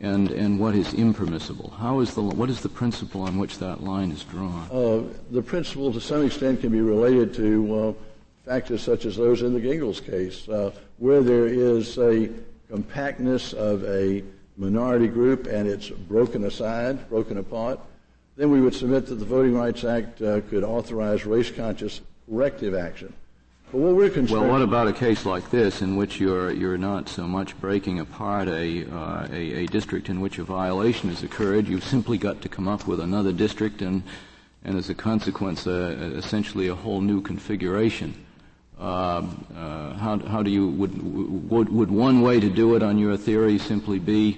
and 0.00 0.30
and 0.30 0.58
what 0.58 0.74
is 0.74 0.94
impermissible? 0.94 1.68
How 1.78 2.00
is 2.00 2.14
the 2.14 2.22
what 2.22 2.48
is 2.48 2.62
the 2.62 2.70
principle 2.70 3.20
on 3.20 3.36
which 3.36 3.58
that 3.58 3.84
line 3.84 4.10
is 4.10 4.24
drawn? 4.24 4.66
Uh, 4.72 5.02
the 5.30 5.42
principle, 5.42 5.92
to 5.92 6.00
some 6.00 6.24
extent, 6.24 6.62
can 6.62 6.72
be 6.72 6.80
related 6.80 7.34
to 7.34 7.78
uh, 7.78 7.92
factors 8.46 8.82
such 8.82 9.04
as 9.04 9.16
those 9.16 9.42
in 9.42 9.52
the 9.52 9.60
Gingles 9.60 10.00
case, 10.00 10.48
uh, 10.48 10.72
where 10.96 11.22
there 11.22 11.46
is 11.46 11.98
a 11.98 12.30
compactness 12.70 13.52
of 13.52 13.84
a 13.84 14.24
minority 14.56 15.08
group 15.08 15.46
and 15.46 15.68
it's 15.68 15.90
broken 15.90 16.44
aside, 16.44 17.08
broken 17.08 17.38
apart, 17.38 17.80
then 18.36 18.50
we 18.50 18.60
would 18.60 18.74
submit 18.74 19.06
that 19.06 19.16
the 19.16 19.24
Voting 19.24 19.54
Rights 19.54 19.84
Act 19.84 20.20
uh, 20.22 20.40
could 20.42 20.64
authorize 20.64 21.24
race-conscious 21.24 22.00
corrective 22.28 22.74
action. 22.74 23.12
But 23.70 23.80
what 23.80 23.96
we're 23.96 24.10
concerned 24.10 24.42
well, 24.42 24.50
what 24.50 24.62
about 24.62 24.86
a 24.86 24.92
case 24.92 25.26
like 25.26 25.50
this, 25.50 25.82
in 25.82 25.96
which 25.96 26.20
you're 26.20 26.52
you're 26.52 26.78
not 26.78 27.08
so 27.08 27.26
much 27.26 27.58
breaking 27.60 27.98
apart 27.98 28.46
a, 28.46 28.84
uh, 28.88 29.26
a, 29.32 29.64
a 29.64 29.66
district 29.66 30.08
in 30.08 30.20
which 30.20 30.38
a 30.38 30.44
violation 30.44 31.08
has 31.10 31.24
occurred? 31.24 31.66
You've 31.66 31.84
simply 31.84 32.16
got 32.16 32.40
to 32.42 32.48
come 32.48 32.68
up 32.68 32.86
with 32.86 33.00
another 33.00 33.32
district, 33.32 33.82
and 33.82 34.04
and 34.62 34.78
as 34.78 34.90
a 34.90 34.94
consequence, 34.94 35.66
uh, 35.66 36.12
essentially 36.16 36.68
a 36.68 36.74
whole 36.74 37.00
new 37.00 37.20
configuration. 37.20 38.23
Uh, 38.78 39.24
uh, 39.56 39.94
how, 39.94 40.18
how 40.26 40.42
do 40.42 40.50
you 40.50 40.68
would, 40.68 41.50
would 41.50 41.68
would 41.68 41.90
one 41.90 42.22
way 42.22 42.40
to 42.40 42.50
do 42.50 42.74
it 42.74 42.82
on 42.82 42.98
your 42.98 43.16
theory 43.16 43.56
simply 43.56 44.00
be 44.00 44.36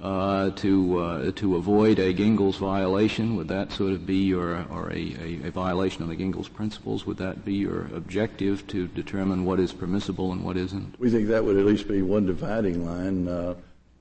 uh, 0.00 0.50
to 0.50 0.98
uh, 0.98 1.32
to 1.32 1.56
avoid 1.56 1.98
a 1.98 2.12
Gingles 2.12 2.56
violation? 2.56 3.36
Would 3.36 3.48
that 3.48 3.72
sort 3.72 3.92
of 3.92 4.06
be 4.06 4.18
your 4.18 4.64
or 4.70 4.90
a, 4.90 4.94
a, 4.94 5.48
a, 5.48 5.50
violation 5.50 6.02
of 6.02 6.08
the 6.08 6.16
Gingles 6.16 6.48
principles? 6.48 7.04
Would 7.06 7.16
that 7.16 7.44
be 7.44 7.54
your 7.54 7.86
objective 7.94 8.66
to 8.68 8.86
determine 8.86 9.44
what 9.44 9.58
is 9.58 9.72
permissible 9.72 10.32
and 10.32 10.44
what 10.44 10.56
isn't? 10.56 11.00
We 11.00 11.10
think 11.10 11.28
that 11.28 11.42
would 11.42 11.56
at 11.56 11.64
least 11.64 11.88
be 11.88 12.02
one 12.02 12.26
dividing 12.26 12.86
line, 12.86 13.26
uh, 13.26 13.54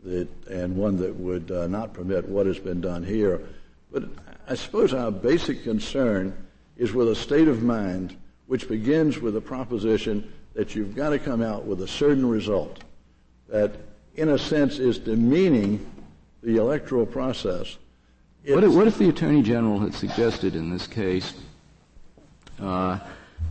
that 0.04 0.28
and 0.52 0.76
one 0.76 0.98
that 0.98 1.16
would 1.16 1.50
uh, 1.50 1.68
not 1.68 1.94
permit 1.94 2.28
what 2.28 2.46
has 2.46 2.60
been 2.60 2.82
done 2.82 3.04
here. 3.04 3.42
But 3.92 4.04
I 4.48 4.56
suppose 4.56 4.94
our 4.94 5.12
basic 5.12 5.64
concern 5.64 6.36
is 6.78 6.94
with 6.94 7.10
a 7.10 7.16
state 7.16 7.48
of 7.48 7.64
mind 7.64 8.18
which 8.54 8.68
begins 8.68 9.20
with 9.20 9.34
the 9.34 9.42
proposition 9.42 10.32
that 10.54 10.76
you've 10.76 10.94
got 10.96 11.10
to 11.10 11.18
come 11.18 11.42
out 11.42 11.66
with 11.66 11.82
a 11.82 11.88
certain 11.88 12.24
result 12.24 12.84
that, 13.50 13.72
in 14.14 14.30
a 14.30 14.38
sense, 14.38 14.78
is 14.78 15.00
demeaning 15.00 15.84
the 16.44 16.58
electoral 16.58 17.04
process. 17.04 17.80
What 18.46 18.64
if, 18.64 18.72
what 18.72 18.86
if, 18.86 19.00
the 19.00 19.10
Attorney 19.10 19.42
General 19.42 19.80
had 19.80 19.96
suggested 19.96 20.56
in 20.56 20.70
this 20.70 20.86
case 20.86 21.34
uh, 22.62 23.00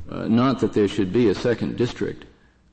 uh, 0.09 0.29
not 0.29 0.61
that 0.61 0.73
there 0.73 0.87
should 0.87 1.13
be 1.13 1.31
a 1.31 1.35
second 1.35 1.77
district, 1.77 2.25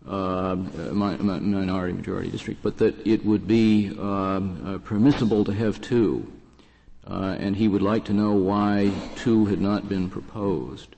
uh, 0.08 0.56
minority 0.56 1.94
majority 1.94 2.30
district, 2.30 2.62
but 2.62 2.78
that 2.78 3.08
it 3.08 3.26
would 3.26 3.48
be 3.48 3.90
um, 3.98 4.62
uh, 4.64 4.78
permissible 4.88 5.44
to 5.46 5.52
have 5.52 5.82
two, 5.82 6.32
uh, 7.08 7.38
and 7.40 7.56
he 7.56 7.68
would 7.68 7.82
like 7.82 8.06
to 8.06 8.14
know 8.14 8.34
why 8.34 8.92
two 9.16 9.48
had 9.48 9.60
not 9.60 9.90
been 9.90 10.12
proposed 10.12 10.96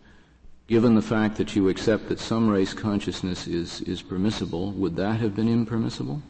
given 0.71 0.95
the 0.95 1.01
fact 1.01 1.35
that 1.35 1.53
you 1.53 1.67
accept 1.67 2.07
that 2.07 2.17
some 2.17 2.47
race 2.47 2.73
consciousness 2.73 3.45
is, 3.45 3.81
is 3.81 4.01
permissible, 4.01 4.71
would 4.71 4.95
that 4.95 5.19
have 5.19 5.35
been 5.35 5.49
impermissible? 5.49 6.21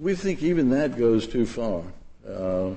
We 0.00 0.16
think 0.16 0.42
even 0.42 0.68
that 0.70 0.98
goes 0.98 1.28
too 1.28 1.46
far. 1.46 1.82
Uh, 2.28 2.70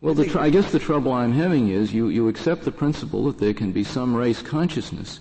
well, 0.00 0.16
tr- 0.16 0.40
I 0.40 0.50
guess 0.50 0.72
the 0.72 0.80
trouble 0.80 1.12
I'm 1.12 1.32
having 1.32 1.68
is 1.68 1.94
you, 1.94 2.08
you 2.08 2.26
accept 2.26 2.64
the 2.64 2.72
principle 2.72 3.26
that 3.26 3.38
there 3.38 3.54
can 3.54 3.70
be 3.70 3.84
some 3.84 4.16
race 4.16 4.42
consciousness, 4.42 5.20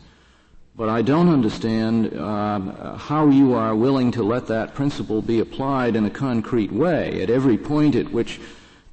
but 0.75 0.89
I 0.89 1.03
don't 1.03 1.29
understand 1.29 2.11
uh, 2.11 2.97
how 2.97 3.27
you 3.27 3.53
are 3.53 3.75
willing 3.75 4.09
to 4.13 4.23
let 4.23 4.47
that 4.47 4.73
principle 4.73 5.21
be 5.21 5.39
applied 5.39 5.95
in 5.95 6.05
a 6.05 6.09
concrete 6.09 6.71
way 6.71 7.21
at 7.21 7.29
every 7.29 7.59
point 7.59 7.93
at 7.93 8.11
which 8.11 8.41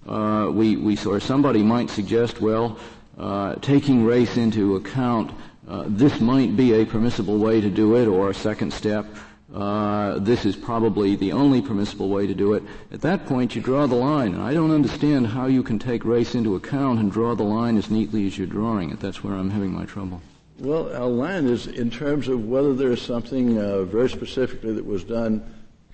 uh, 0.07 0.51
we, 0.53 0.77
we 0.77 0.99
or 1.07 1.21
somebody 1.21 1.63
might 1.63 1.89
suggest, 1.89 2.39
well, 2.43 2.79
uh, 3.19 3.57
taking 3.57 4.05
race 4.05 4.37
into 4.37 4.77
account, 4.77 5.33
uh, 5.69 5.85
this 5.87 6.21
might 6.21 6.57
be 6.57 6.73
a 6.75 6.87
permissible 6.87 7.39
way 7.39 7.61
to 7.61 7.69
do 7.69 7.97
it, 7.97 8.07
or 8.07 8.31
a 8.31 8.35
second 8.35 8.73
step, 8.73 9.07
uh, 9.55 10.19
this 10.19 10.45
is 10.45 10.57
probably 10.57 11.17
the 11.17 11.33
only 11.33 11.63
permissible 11.63 12.09
way 12.09 12.27
to 12.27 12.35
do 12.35 12.53
it. 12.53 12.63
At 12.93 13.01
that 13.01 13.27
point, 13.27 13.57
you 13.57 13.63
draw 13.63 13.87
the 13.87 13.97
line. 13.97 14.35
And 14.35 14.43
I 14.43 14.53
don't 14.53 14.71
understand 14.71 15.27
how 15.27 15.47
you 15.47 15.63
can 15.63 15.79
take 15.79 16.05
race 16.05 16.35
into 16.35 16.55
account 16.55 17.01
and 17.01 17.11
draw 17.11 17.35
the 17.35 17.45
line 17.45 17.79
as 17.79 17.91
neatly 17.91 18.27
as 18.27 18.37
you're 18.37 18.47
drawing 18.47 18.91
it. 18.91 19.01
That's 19.01 19.25
where 19.25 19.35
I'm 19.35 19.51
having 19.51 19.73
my 19.73 19.87
trouble. 19.87 20.21
Well, 20.59 20.95
our 20.95 21.09
line 21.09 21.47
is 21.47 21.67
in 21.67 21.91
terms 21.91 22.29
of 22.29 22.47
whether 22.47 22.75
there 22.75 22.93
is 22.93 23.01
something 23.01 23.59
uh, 23.59 23.85
very 23.85 24.11
specifically 24.11 24.73
that 24.73 24.85
was 24.85 25.05
done 25.05 25.43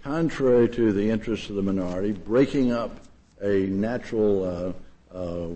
contrary 0.02 0.68
to 0.70 0.92
the 0.92 1.10
interests 1.10 1.48
of 1.48 1.56
the 1.56 1.62
minority, 1.62 2.12
breaking 2.12 2.72
up 2.72 2.98
a 3.40 3.66
natural 3.66 4.74
uh, 5.12 5.16
uh, 5.16 5.48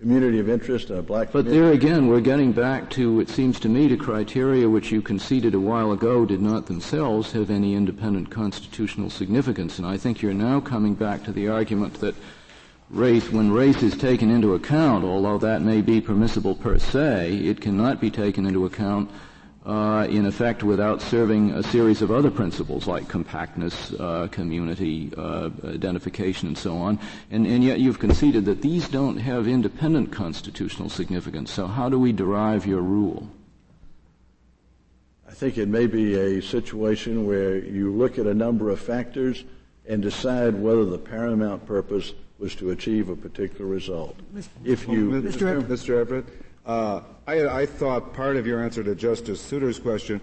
community 0.00 0.38
of 0.38 0.48
interest, 0.48 0.90
a 0.90 1.02
black 1.02 1.32
But 1.32 1.44
community. 1.44 1.60
there 1.60 1.72
again, 1.72 2.08
we're 2.08 2.20
getting 2.20 2.52
back 2.52 2.90
to, 2.90 3.20
it 3.20 3.28
seems 3.28 3.60
to 3.60 3.68
me, 3.68 3.88
to 3.88 3.96
criteria 3.96 4.68
which 4.68 4.90
you 4.90 5.00
conceded 5.00 5.54
a 5.54 5.60
while 5.60 5.92
ago 5.92 6.26
did 6.26 6.40
not 6.40 6.66
themselves 6.66 7.32
have 7.32 7.50
any 7.50 7.74
independent 7.74 8.30
constitutional 8.30 9.08
significance. 9.08 9.78
And 9.78 9.86
I 9.86 9.96
think 9.96 10.20
you're 10.20 10.34
now 10.34 10.60
coming 10.60 10.94
back 10.94 11.24
to 11.24 11.32
the 11.32 11.48
argument 11.48 11.94
that 12.00 12.14
race, 12.90 13.30
when 13.30 13.52
race 13.52 13.82
is 13.82 13.96
taken 13.96 14.30
into 14.30 14.54
account, 14.54 15.04
although 15.04 15.38
that 15.38 15.62
may 15.62 15.80
be 15.80 16.00
permissible 16.00 16.54
per 16.54 16.78
se, 16.78 17.36
it 17.36 17.60
cannot 17.60 18.00
be 18.00 18.10
taken 18.10 18.46
into 18.46 18.66
account 18.66 19.10
uh, 19.64 20.06
in 20.10 20.26
effect 20.26 20.62
without 20.62 21.00
serving 21.00 21.50
a 21.52 21.62
series 21.62 22.02
of 22.02 22.10
other 22.10 22.30
principles 22.30 22.86
like 22.86 23.08
compactness, 23.08 23.94
uh, 23.94 24.28
community 24.30 25.10
uh, 25.16 25.48
identification, 25.64 26.48
and 26.48 26.58
so 26.58 26.76
on. 26.76 26.98
And, 27.30 27.46
and, 27.46 27.64
yet 27.64 27.80
you've 27.80 27.98
conceded 27.98 28.44
that 28.44 28.60
these 28.60 28.88
don't 28.88 29.16
have 29.16 29.48
independent 29.48 30.12
constitutional 30.12 30.90
significance. 30.90 31.50
So 31.50 31.66
how 31.66 31.88
do 31.88 31.98
we 31.98 32.12
derive 32.12 32.66
your 32.66 32.82
rule? 32.82 33.28
I 35.26 35.32
think 35.32 35.56
it 35.56 35.68
may 35.68 35.86
be 35.86 36.14
a 36.14 36.42
situation 36.42 37.26
where 37.26 37.56
you 37.56 37.92
look 37.92 38.18
at 38.18 38.26
a 38.26 38.34
number 38.34 38.70
of 38.70 38.80
factors 38.80 39.44
and 39.86 40.02
decide 40.02 40.54
whether 40.54 40.84
the 40.84 40.98
paramount 40.98 41.66
purpose 41.66 42.12
was 42.38 42.54
to 42.56 42.70
achieve 42.70 43.08
a 43.08 43.16
particular 43.16 43.66
result. 43.66 44.16
If 44.64 44.86
you, 44.88 45.10
Mr. 45.10 45.62
Mr. 45.62 45.98
Everett, 45.98 46.26
uh, 46.66 47.00
I, 47.26 47.46
I 47.46 47.66
thought 47.66 48.12
part 48.14 48.36
of 48.36 48.46
your 48.46 48.62
answer 48.62 48.82
to 48.82 48.94
Justice 48.94 49.40
Souter's 49.40 49.78
question 49.78 50.20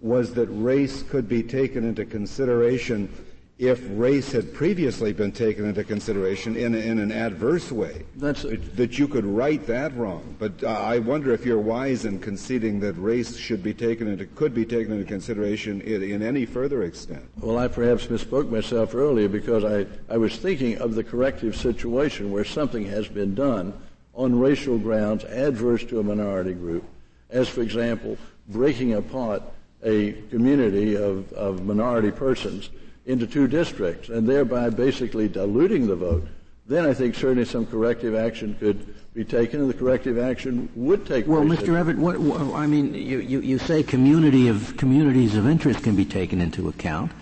was 0.00 0.34
that 0.34 0.46
race 0.46 1.02
could 1.02 1.28
be 1.28 1.42
taken 1.42 1.84
into 1.84 2.04
consideration 2.04 3.10
if 3.58 3.80
race 3.92 4.32
had 4.32 4.52
previously 4.52 5.14
been 5.14 5.32
taken 5.32 5.64
into 5.64 5.82
consideration 5.82 6.56
in, 6.56 6.74
in 6.74 6.98
an 6.98 7.10
adverse 7.10 7.72
way. 7.72 8.04
That's 8.16 8.42
that 8.42 8.98
you 8.98 9.08
could 9.08 9.24
right 9.24 9.66
that 9.66 9.96
wrong. 9.96 10.36
But 10.38 10.62
uh, 10.62 10.66
I 10.66 10.98
wonder 10.98 11.32
if 11.32 11.46
you're 11.46 11.58
wise 11.58 12.04
in 12.04 12.18
conceding 12.18 12.80
that 12.80 12.92
race 12.94 13.34
should 13.38 13.62
be 13.62 13.72
taken 13.72 14.08
into 14.08 14.26
could 14.26 14.52
be 14.52 14.66
taken 14.66 14.92
into 14.92 15.06
consideration 15.06 15.80
in, 15.80 16.02
in 16.02 16.22
any 16.22 16.44
further 16.44 16.82
extent. 16.82 17.24
Well, 17.40 17.56
I 17.56 17.68
perhaps 17.68 18.06
misspoke 18.08 18.50
myself 18.50 18.94
earlier 18.94 19.28
because 19.28 19.64
I, 19.64 19.86
I 20.12 20.18
was 20.18 20.36
thinking 20.36 20.76
of 20.76 20.94
the 20.94 21.04
corrective 21.04 21.56
situation 21.56 22.30
where 22.30 22.44
something 22.44 22.84
has 22.84 23.08
been 23.08 23.34
done 23.34 23.72
on 24.16 24.38
racial 24.38 24.78
grounds 24.78 25.24
adverse 25.24 25.84
to 25.84 26.00
a 26.00 26.02
minority 26.02 26.54
group, 26.54 26.84
as, 27.30 27.48
for 27.48 27.60
example, 27.60 28.16
breaking 28.48 28.94
apart 28.94 29.42
a 29.82 30.12
community 30.30 30.96
of, 30.96 31.32
of 31.34 31.64
minority 31.64 32.10
persons 32.10 32.70
into 33.04 33.26
two 33.26 33.46
districts 33.46 34.08
and 34.08 34.28
thereby 34.28 34.70
basically 34.70 35.28
diluting 35.28 35.86
the 35.86 35.94
vote, 35.94 36.26
then 36.66 36.84
I 36.84 36.94
think 36.94 37.14
certainly 37.14 37.44
some 37.44 37.66
corrective 37.66 38.14
action 38.14 38.56
could 38.58 38.94
be 39.14 39.24
taken, 39.24 39.60
and 39.60 39.70
the 39.70 39.74
corrective 39.74 40.18
action 40.18 40.68
would 40.74 41.06
take 41.06 41.26
well, 41.26 41.44
place. 41.44 41.60
Well, 41.60 41.68
Mr. 41.68 41.78
Everett, 41.78 41.98
what, 41.98 42.18
what, 42.18 42.40
I 42.54 42.66
mean, 42.66 42.92
you, 42.94 43.20
you, 43.20 43.40
you 43.40 43.58
say 43.58 43.84
community 43.84 44.48
of 44.48 44.76
communities 44.76 45.36
of 45.36 45.46
interest 45.46 45.84
can 45.84 45.94
be 45.94 46.04
taken 46.04 46.40
into 46.40 46.68
account, 46.68 47.12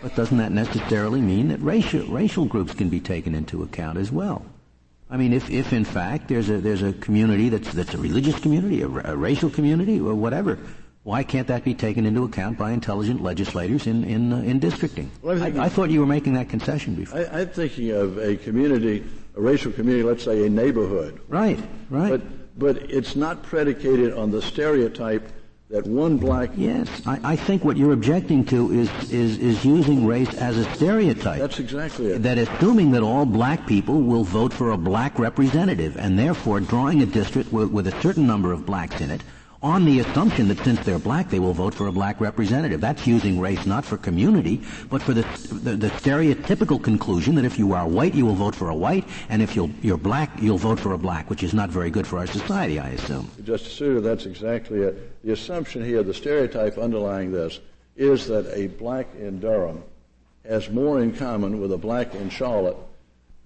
but 0.00 0.14
doesn't 0.14 0.38
that 0.38 0.52
necessarily 0.52 1.20
mean 1.20 1.48
that 1.48 1.58
racial 1.60 2.06
racial 2.06 2.44
groups 2.44 2.72
can 2.72 2.88
be 2.88 3.00
taken 3.00 3.34
into 3.34 3.64
account 3.64 3.98
as 3.98 4.12
well? 4.12 4.46
I 5.14 5.16
mean, 5.16 5.32
if, 5.32 5.48
if 5.48 5.72
in 5.72 5.84
fact 5.84 6.26
there's 6.26 6.50
a, 6.50 6.58
there's 6.58 6.82
a 6.82 6.92
community 6.92 7.48
that's, 7.48 7.72
that's 7.72 7.94
a 7.94 7.98
religious 7.98 8.36
community, 8.40 8.82
a, 8.82 8.88
a 8.88 9.16
racial 9.16 9.48
community, 9.48 10.00
or 10.00 10.12
whatever, 10.12 10.58
Why 11.04 11.22
can't 11.22 11.46
that 11.48 11.62
be 11.62 11.74
taken 11.74 12.04
into 12.04 12.24
account 12.24 12.58
by 12.58 12.72
intelligent 12.72 13.22
legislators 13.22 13.86
in 13.86 14.02
in, 14.04 14.32
uh, 14.32 14.38
in 14.38 14.58
districting? 14.58 15.10
Well, 15.22 15.40
I, 15.40 15.66
I, 15.66 15.68
thought 15.68 15.90
you 15.90 16.00
were 16.00 16.06
making 16.06 16.32
that 16.34 16.48
concession 16.48 16.94
before. 16.96 17.20
I, 17.20 17.42
am 17.42 17.48
thinking 17.48 17.90
of 17.92 18.18
a 18.18 18.36
community, 18.36 19.04
a 19.36 19.40
racial 19.40 19.70
community, 19.70 20.02
let's 20.02 20.24
say 20.24 20.46
a 20.46 20.48
neighborhood. 20.48 21.20
Right, 21.28 21.60
right. 21.90 22.08
But 22.08 22.58
but 22.58 22.76
it's 22.90 23.14
not 23.14 23.42
predicated 23.42 24.14
on 24.14 24.30
the 24.30 24.40
stereotype 24.40 25.30
that 25.70 25.86
one 25.86 26.18
black. 26.18 26.50
Yes, 26.56 26.88
I, 27.06 27.32
I, 27.32 27.36
think 27.36 27.64
what 27.64 27.76
you're 27.76 27.92
objecting 27.92 28.44
to 28.46 28.70
is, 28.72 28.90
is, 29.10 29.38
is 29.38 29.64
using 29.64 30.06
race 30.06 30.32
as 30.34 30.58
a 30.58 30.64
stereotype. 30.74 31.40
That's 31.40 31.58
exactly 31.58 32.08
it. 32.08 32.22
That 32.22 32.38
assuming 32.38 32.90
that 32.92 33.02
all 33.02 33.24
black 33.24 33.66
people 33.66 34.02
will 34.02 34.24
vote 34.24 34.52
for 34.52 34.72
a 34.72 34.76
black 34.76 35.18
representative, 35.18 35.96
and 35.96 36.18
therefore 36.18 36.60
drawing 36.60 37.02
a 37.02 37.06
district 37.06 37.52
with, 37.52 37.70
with 37.70 37.86
a 37.86 38.00
certain 38.02 38.26
number 38.26 38.52
of 38.52 38.66
blacks 38.66 39.00
in 39.00 39.10
it 39.10 39.22
on 39.64 39.86
the 39.86 40.00
assumption 40.00 40.46
that 40.48 40.58
since 40.58 40.78
they're 40.84 40.98
black, 40.98 41.30
they 41.30 41.38
will 41.38 41.54
vote 41.54 41.72
for 41.72 41.86
a 41.86 41.92
black 41.92 42.20
representative. 42.20 42.82
That's 42.82 43.06
using 43.06 43.40
race 43.40 43.64
not 43.64 43.82
for 43.82 43.96
community, 43.96 44.60
but 44.90 45.00
for 45.00 45.14
the, 45.14 45.22
the, 45.50 45.74
the, 45.74 45.88
stereotypical 45.88 46.82
conclusion 46.82 47.34
that 47.36 47.46
if 47.46 47.58
you 47.58 47.72
are 47.72 47.88
white, 47.88 48.14
you 48.14 48.26
will 48.26 48.34
vote 48.34 48.54
for 48.54 48.68
a 48.68 48.74
white, 48.74 49.08
and 49.30 49.40
if 49.40 49.56
you 49.56 49.72
are 49.90 49.96
black, 49.96 50.30
you'll 50.42 50.58
vote 50.58 50.78
for 50.78 50.92
a 50.92 50.98
black, 50.98 51.30
which 51.30 51.42
is 51.42 51.54
not 51.54 51.70
very 51.70 51.90
good 51.90 52.06
for 52.06 52.18
our 52.18 52.26
society, 52.26 52.78
I 52.78 52.90
assume. 52.90 53.30
Justice 53.42 53.72
Souter, 53.72 54.02
that's 54.02 54.26
exactly 54.26 54.82
it. 54.82 55.24
The 55.24 55.32
assumption 55.32 55.82
here, 55.82 56.02
the 56.02 56.12
stereotype 56.12 56.76
underlying 56.76 57.32
this, 57.32 57.60
is 57.96 58.26
that 58.26 58.46
a 58.54 58.66
black 58.66 59.06
in 59.18 59.40
Durham 59.40 59.82
has 60.44 60.68
more 60.68 61.00
in 61.00 61.16
common 61.16 61.58
with 61.58 61.72
a 61.72 61.78
black 61.78 62.14
in 62.14 62.28
Charlotte 62.28 62.76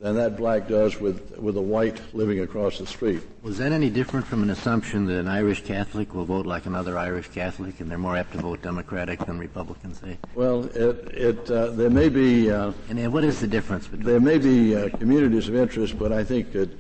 than 0.01 0.15
that 0.15 0.37
black 0.37 0.69
does 0.69 1.01
with, 1.01 1.37
with 1.39 1.57
a 1.57 1.61
white 1.61 2.01
living 2.15 2.41
across 2.41 2.79
the 2.79 2.87
street. 2.87 3.21
Was 3.43 3.59
that 3.59 3.73
any 3.73 3.91
different 3.91 4.27
from 4.27 4.45
an 4.45 4.51
assumption 4.51 5.07
that 5.07 5.19
an 5.19 5.27
Irish 5.27 5.65
Catholic 5.65 6.15
will 6.15 6.25
vote 6.25 6.47
like 6.47 6.67
another 6.67 6.97
Irish 6.97 7.29
Catholic 7.29 7.81
and 7.81 7.91
they're 7.91 7.99
more 7.99 8.17
apt 8.17 8.33
to 8.33 8.39
vote 8.39 8.63
Democratic 8.63 9.19
than 9.27 9.39
Republican, 9.39 9.95
say? 9.95 10.17
Well, 10.35 10.65
it, 10.67 11.09
it, 11.15 11.51
uh, 11.51 11.71
there 11.71 11.91
may 11.91 12.09
be. 12.09 12.51
Uh, 12.51 12.73
and 12.89 13.13
what 13.13 13.25
is 13.25 13.41
the 13.41 13.49
difference 13.49 13.89
between 13.89 14.07
There 14.07 14.21
may 14.21 14.39
be 14.39 14.77
uh, 14.77 14.89
communities 14.99 15.49
of 15.49 15.57
interest, 15.57 15.99
but 15.99 16.13
I 16.13 16.23
think 16.23 16.53
that 16.53 16.71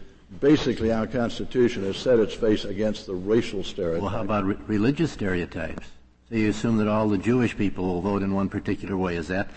basically 0.40 0.92
our 0.92 1.08
Constitution 1.08 1.82
has 1.84 1.96
set 1.96 2.20
its 2.20 2.34
face 2.34 2.64
against 2.64 3.06
the 3.06 3.14
racial 3.14 3.64
stereotypes. 3.64 4.02
Well, 4.02 4.12
how 4.12 4.22
about 4.22 4.44
re- 4.44 4.56
religious 4.68 5.10
stereotypes? 5.10 5.88
So 6.28 6.36
you 6.36 6.50
assume 6.50 6.76
that 6.76 6.88
all 6.88 7.08
the 7.08 7.18
Jewish 7.18 7.56
people 7.56 7.86
will 7.86 8.02
vote 8.02 8.22
in 8.22 8.32
one 8.34 8.48
particular 8.48 8.96
way. 8.96 9.16
Is 9.16 9.28
that 9.28 9.48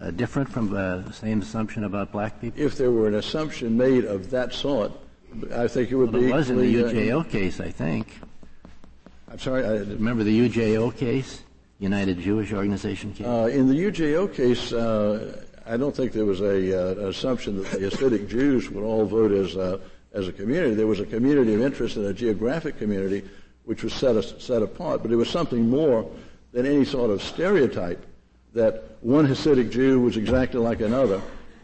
uh, 0.00 0.10
different 0.10 0.48
from 0.48 0.74
uh, 0.74 0.98
the 0.98 1.12
same 1.12 1.42
assumption 1.42 1.84
about 1.84 2.12
black 2.12 2.40
people? 2.40 2.60
If 2.60 2.76
there 2.76 2.90
were 2.90 3.08
an 3.08 3.14
assumption 3.14 3.76
made 3.76 4.04
of 4.04 4.30
that 4.30 4.52
sort, 4.52 4.92
I 5.54 5.68
think 5.68 5.90
it 5.90 5.96
would 5.96 6.12
well, 6.12 6.22
be. 6.22 6.30
It 6.30 6.34
was 6.34 6.50
in 6.50 6.58
the 6.58 6.74
UJO 6.74 7.20
uh, 7.20 7.24
case, 7.24 7.60
I 7.60 7.70
think. 7.70 8.18
I'm 9.30 9.38
sorry. 9.38 9.64
I, 9.64 9.78
Remember 9.78 10.24
the 10.24 10.48
UJO 10.48 10.96
case, 10.96 11.42
United 11.78 12.20
Jewish 12.20 12.52
Organization 12.52 13.12
case? 13.12 13.26
Uh, 13.26 13.50
in 13.52 13.68
the 13.68 13.74
UJO 13.74 14.32
case, 14.32 14.72
uh, 14.72 15.44
I 15.66 15.76
don't 15.76 15.94
think 15.94 16.12
there 16.12 16.24
was 16.24 16.40
a, 16.40 16.92
an 16.92 17.08
assumption 17.08 17.62
that 17.62 17.70
the 17.72 17.78
Hasidic 17.78 18.28
Jews 18.28 18.70
would 18.70 18.84
all 18.84 19.04
vote 19.04 19.32
as 19.32 19.56
as 20.12 20.28
a 20.28 20.32
community. 20.32 20.74
There 20.74 20.86
was 20.86 21.00
a 21.00 21.06
community 21.06 21.54
of 21.54 21.60
interest 21.60 21.96
and 21.96 22.06
a 22.06 22.14
geographic 22.14 22.78
community 22.78 23.28
which 23.64 23.82
was 23.82 23.92
set, 23.92 24.22
set 24.40 24.62
apart, 24.62 25.02
but 25.02 25.12
it 25.12 25.16
was 25.16 25.28
something 25.28 25.68
more 25.68 26.10
than 26.52 26.64
any 26.64 26.84
sort 26.84 27.10
of 27.10 27.22
stereotype 27.22 28.04
that 28.58 28.82
one 29.00 29.26
Hasidic 29.26 29.70
Jew 29.70 30.00
was 30.00 30.16
exactly 30.16 30.60
like 30.60 30.80
another. 30.80 31.22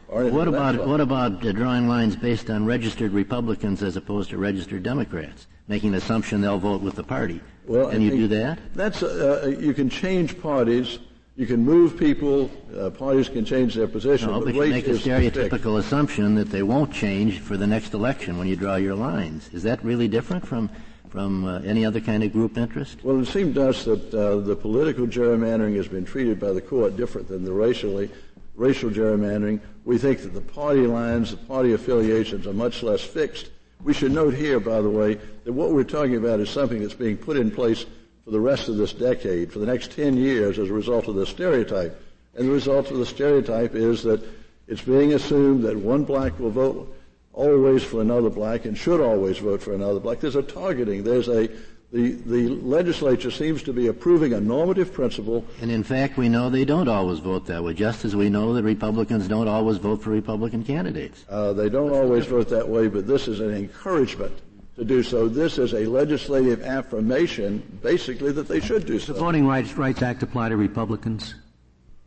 What 0.09 0.47
about 0.47 0.87
what 0.87 1.01
about 1.01 1.41
drawing 1.41 1.89
lines 1.89 2.15
based 2.15 2.49
on 2.49 2.65
registered 2.67 3.13
Republicans 3.13 3.83
as 3.83 3.97
opposed 3.97 4.31
to 4.31 4.39
registered 4.39 4.83
Democrats, 4.83 5.49
making 5.67 5.91
the 5.91 5.99
assumption 5.99 6.41
they'll 6.41 6.59
vote 6.59 6.83
with 6.83 6.95
the 6.95 7.03
party? 7.03 7.41
Well, 7.67 7.91
can 7.91 8.01
you 8.01 8.11
do 8.11 8.29
that? 8.29 8.59
That's 8.75 9.03
uh, 9.03 9.43
uh, 9.45 9.49
you 9.49 9.75
can 9.75 9.91
change 9.91 10.41
parties. 10.41 11.01
You 11.37 11.47
can 11.47 11.65
move 11.65 11.99
people. 11.99 12.49
Uh, 12.79 12.91
parties 12.91 13.29
can 13.29 13.45
change 13.45 13.75
their 13.75 13.89
position. 13.89 14.29
No, 14.31 14.39
but, 14.39 14.55
but 14.55 14.55
you 14.55 14.71
make 14.71 14.87
a 14.87 14.91
stereotypical 14.91 15.79
assumption 15.79 16.37
that 16.37 16.51
they 16.51 16.63
won't 16.63 16.93
change 16.93 17.41
for 17.41 17.57
the 17.57 17.67
next 17.67 17.93
election 17.93 18.39
when 18.39 18.47
you 18.47 18.55
draw 18.55 18.77
your 18.77 18.95
lines. 18.95 19.49
Is 19.53 19.65
that 19.65 19.85
really 19.85 20.07
different 20.07 20.47
from 20.47 20.71
from 21.15 21.45
uh, 21.45 21.61
any 21.61 21.87
other 21.87 22.01
kind 22.01 22.25
of 22.25 22.33
group 22.33 22.59
interest? 22.59 22.99
Well, 23.05 23.21
it 23.21 23.27
seemed 23.27 23.55
to 23.55 23.69
us 23.69 23.85
that 23.85 24.13
uh, 24.13 24.41
the 24.41 24.57
political 24.57 25.07
gerrymandering 25.07 25.77
has 25.77 25.87
been 25.87 26.05
treated 26.05 26.41
by 26.41 26.51
the 26.51 26.61
court 26.61 26.97
different 26.97 27.29
than 27.29 27.45
the 27.45 27.53
racially 27.53 28.11
racial 28.57 28.91
gerrymandering. 28.91 29.61
We 29.85 29.97
think 29.97 30.23
that 30.23 30.35
the 30.35 30.41
party 30.41 30.89
lines, 30.89 31.31
the 31.31 31.37
party 31.37 31.73
affiliations 31.73 32.49
are 32.49 32.53
much 32.53 32.83
less 32.83 33.01
fixed. 33.01 33.51
We 33.85 33.95
should 33.95 34.11
note 34.11 34.35
here, 34.35 34.59
by 34.59 34.81
the 34.81 34.91
way, 34.91 35.21
that 35.45 35.53
what 35.53 35.71
we're 35.71 35.85
talking 35.85 36.17
about 36.17 36.41
is 36.41 36.51
something 36.51 36.81
that's 36.81 36.95
being 36.95 37.17
put 37.17 37.37
in 37.37 37.49
place 37.49 37.87
for 38.25 38.33
the 38.33 38.41
rest 38.41 38.69
of 38.69 38.77
this 38.77 38.93
decade, 38.93 39.53
for 39.53 39.61
the 39.61 39.67
next 39.67 39.93
10 39.93 40.17
years 40.17 40.59
as 40.59 40.69
a 40.69 40.73
result 40.73 41.07
of 41.07 41.15
the 41.15 41.27
stereotype. 41.27 41.97
And 42.35 42.49
the 42.49 42.53
result 42.53 42.91
of 42.91 42.99
the 42.99 43.07
stereotype 43.07 43.77
is 43.77 44.03
that 44.03 44.21
it's 44.67 44.83
being 44.83 45.13
assumed 45.13 45.63
that 45.63 45.77
one 45.77 46.03
black 46.03 46.41
will 46.41 46.51
vote 46.51 46.93
always 47.35 47.83
for 47.83 48.01
another 48.01 48.31
black 48.31 48.65
and 48.65 48.77
should 48.77 49.01
always 49.01 49.39
vote 49.39 49.63
for 49.63 49.75
another 49.75 50.01
black. 50.01 50.21
There's 50.21 50.37
a 50.37 50.43
targeting. 50.43 51.05
There's 51.05 51.29
a 51.29 51.49
the, 51.95 52.11
the 52.27 52.49
legislature 52.49 53.31
seems 53.31 53.63
to 53.63 53.73
be 53.73 53.87
approving 53.87 54.33
a 54.33 54.41
normative 54.41 54.93
principle. 54.93 55.45
And 55.61 55.71
in 55.71 55.85
fact, 55.85 56.17
we 56.17 56.29
know 56.29 56.51
they 56.51 56.65
don't 56.65 56.89
always 56.89 57.21
vote 57.21 57.47
that 57.47 57.63
way, 57.63 57.73
just 57.73 58.05
as 58.05 58.17
we 58.17 58.29
know 58.29 58.53
that 58.55 58.65
Republicans 58.65 59.29
don't 59.29 59.47
always 59.47 59.79
vote 59.79 60.03
for 60.03 60.11
Republican 60.11 60.65
candidates. 60.65 61.25
Uh, 61.29 61.53
they 61.53 61.69
don't 61.69 61.93
always 61.93 62.27
vote 62.27 62.49
that 62.49 62.69
way, 62.69 62.89
but 62.89 63.07
this 63.07 63.29
is 63.29 63.39
an 63.39 63.55
encouragement 63.55 64.37
to 64.75 64.85
do 64.85 65.05
so. 65.05 65.29
This 65.29 65.57
is 65.57 65.73
a 65.73 65.87
legislative 65.87 66.65
affirmation, 66.65 67.79
basically, 67.81 68.33
that 68.33 68.49
they 68.49 68.59
should 68.59 68.87
do 68.87 68.99
so. 68.99 69.13
The 69.13 69.21
Voting 69.21 69.47
Rights, 69.47 69.75
Rights 69.75 70.03
Act 70.03 70.25
apply 70.25 70.49
to 70.49 70.57
Republicans? 70.57 71.37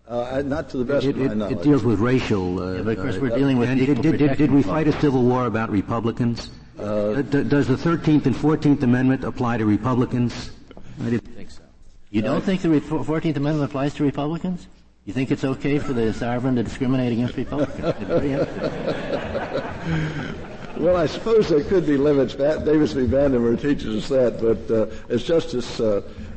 Uh, 0.08 0.42
not 0.46 0.70
to 0.70 0.78
the 0.78 0.86
best 0.86 1.06
it, 1.06 1.10
of 1.10 1.18
my 1.18 1.26
it, 1.26 1.36
knowledge. 1.36 1.58
It 1.58 1.64
deals 1.64 1.84
with 1.84 2.00
racial. 2.00 2.62
Uh, 2.62 2.74
yeah, 2.74 2.82
but 2.82 2.98
of 2.98 3.04
course, 3.04 3.18
we're 3.18 3.38
dealing 3.38 3.58
with. 3.58 3.68
Did, 3.78 4.02
did, 4.02 4.18
did, 4.18 4.38
did, 4.38 4.52
we 4.52 4.64
fight 4.64 4.88
a 4.88 4.94
civil 5.02 5.24
war 5.24 5.48
about 5.48 5.70
Republicans? 5.70 6.50
Uh, 6.80 7.22
does 7.24 7.68
the 7.68 7.76
13th 7.76 8.26
and 8.26 8.36
14th 8.36 8.84
Amendment 8.84 9.26
apply 9.26 9.58
to 9.58 9.66
Republicans? 9.66 10.52
I 11.02 11.10
didn't 11.10 11.36
think 11.36 11.50
so. 11.50 11.64
You 12.10 12.22
don't 12.22 12.42
think 12.42 12.62
the 12.62 12.70
14th 12.70 13.36
Amendment 13.36 13.70
applies 13.70 13.94
to 13.96 14.04
Republicans? 14.04 14.68
You 15.06 15.14
think 15.14 15.32
it's 15.32 15.44
okay 15.44 15.80
for 15.80 15.94
the 15.94 16.14
sovereign 16.14 16.56
to 16.56 16.64
discriminate 16.64 17.14
against 17.14 17.36
Republicans? 17.36 17.82
well, 20.78 20.98
I 20.98 21.06
suppose 21.06 21.50
there 21.50 21.64
could 21.64 21.86
be 21.86 21.98
limits. 21.98 22.36
Davis 22.36 22.94
v. 22.94 23.08
Bandemer 23.08 23.56
teaches 23.56 24.04
us 24.04 24.10
that, 24.10 24.42
but 24.42 24.70
uh, 24.74 24.88
as 25.10 25.24
Justice 25.24 25.80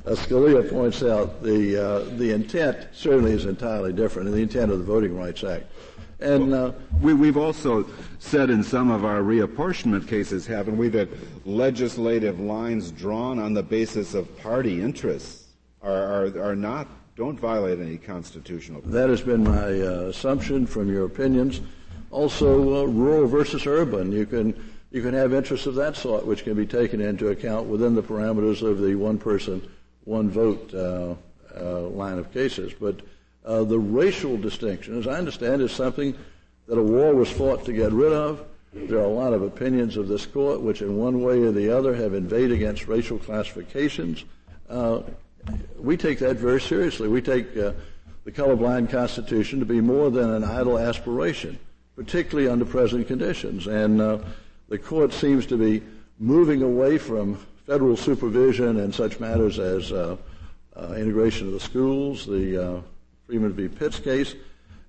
uh, 0.07 0.11
Scalia 0.11 0.69
points 0.69 1.03
out, 1.03 1.43
the 1.43 1.77
uh, 1.77 1.99
the 2.17 2.33
intent 2.33 2.89
certainly 2.93 3.33
is 3.33 3.45
entirely 3.45 3.93
different, 3.93 4.29
and 4.29 4.37
the 4.37 4.43
intent 4.43 4.73
of 4.73 4.79
the 4.79 4.85
Voting 4.85 5.17
Rights 5.17 5.45
Act. 5.45 5.67
And 6.21 6.53
uh, 6.53 6.73
we, 7.01 7.15
we've 7.15 7.39
also 7.39 7.87
said 8.19 8.51
in 8.51 8.63
some 8.63 8.91
of 8.91 9.05
our 9.05 9.21
reapportionment 9.21 10.07
cases, 10.07 10.47
haven't 10.47 10.77
we, 10.77 10.89
that 10.89 11.09
legislative 11.47 12.39
lines 12.39 12.91
drawn 12.91 13.39
on 13.39 13.55
the 13.55 13.63
basis 13.63 14.13
of 14.13 14.37
party 14.39 14.83
interests 14.83 15.47
are, 15.83 16.27
are, 16.27 16.51
are 16.51 16.57
not 16.57 16.89
don't 17.17 17.39
violate 17.39 17.81
any 17.81 17.99
constitutional. 17.99 18.81
That 18.83 19.11
has 19.11 19.21
been 19.21 19.45
my 19.45 19.81
uh, 19.81 20.09
assumption 20.09 20.67
from 20.67 20.91
your 20.91 21.05
opinions. 21.05 21.61
Also, 22.11 22.83
uh, 22.83 22.85
rural 22.87 23.27
versus 23.27 23.67
urban. 23.67 24.11
You 24.11 24.27
can 24.27 24.73
you 24.91 25.03
can 25.03 25.15
have 25.15 25.35
interests 25.35 25.67
of 25.67 25.75
that 25.77 25.97
sort, 25.97 26.27
which 26.27 26.45
can 26.45 26.55
be 26.55 26.67
taken 26.67 27.01
into 27.01 27.29
account 27.29 27.67
within 27.69 27.95
the 27.95 28.03
parameters 28.03 28.63
of 28.63 28.81
the 28.81 28.95
one 28.95 29.19
person 29.19 29.63
one 30.05 30.31
vote 30.31 30.73
uh, 30.75 31.15
uh, 31.57 31.81
line 31.89 32.19
of 32.19 32.33
cases. 32.33 32.73
But 32.79 33.01
uh, 33.45 33.65
the 33.65 33.79
racial 33.79 34.37
distinction, 34.37 34.99
as 34.99 35.07
I 35.07 35.19
understand, 35.19 35.63
is 35.63 35.73
something 35.73 36.17
that 36.67 36.79
a 36.79 36.83
war 36.83 37.15
was 37.15 37.31
fought 37.31 37.65
to 37.65 37.73
get 37.73 37.93
rid 37.93 38.13
of. 38.13 38.45
There 38.73 38.99
are 38.99 39.05
a 39.05 39.09
lot 39.09 39.33
of 39.33 39.43
opinions 39.43 39.97
of 39.97 40.07
this 40.07 40.27
court 40.27 40.61
which, 40.61 40.83
in 40.83 40.97
one 40.97 41.23
way 41.23 41.41
or 41.41 41.51
the 41.51 41.77
other, 41.77 41.95
have 41.95 42.15
invaded 42.15 42.53
against 42.53 42.87
racial 42.87 43.19
classifications. 43.19 44.25
Uh, 44.69 45.03
we 45.77 45.97
take 45.97 46.21
that 46.21 46.37
very 46.37 46.61
seriously. 46.61 47.09
We 47.09 47.23
take 47.23 47.57
uh, 47.57 47.73
the 48.25 48.31
colorblind 48.31 48.91
Constitution 48.91 49.59
to 49.59 49.67
be 49.67 49.81
more 49.81 50.11
than 50.11 50.31
an 50.31 50.45
idle 50.45 50.79
aspiration, 50.79 51.59
particularly 51.97 52.49
under 52.49 52.65
present 52.65 53.09
conditions. 53.09 53.67
And 53.67 54.01
uh, 54.01 54.19
the 54.69 54.79
court 54.79 55.13
seems 55.13 55.47
to 55.47 55.57
be 55.57 55.83
moving 56.19 56.63
away 56.63 56.99
from 56.99 57.45
federal 57.71 57.97
supervision 57.97 58.81
and 58.81 58.93
such 58.93 59.21
matters 59.21 59.61
as 59.61 59.93
uh, 59.93 60.17
uh, 60.75 60.93
integration 60.95 61.47
of 61.47 61.53
the 61.53 61.61
schools, 61.61 62.27
the 62.27 62.61
uh, 62.61 62.81
Freeman 63.29 63.53
v. 63.53 63.69
Pitts 63.69 64.01
case, 64.01 64.35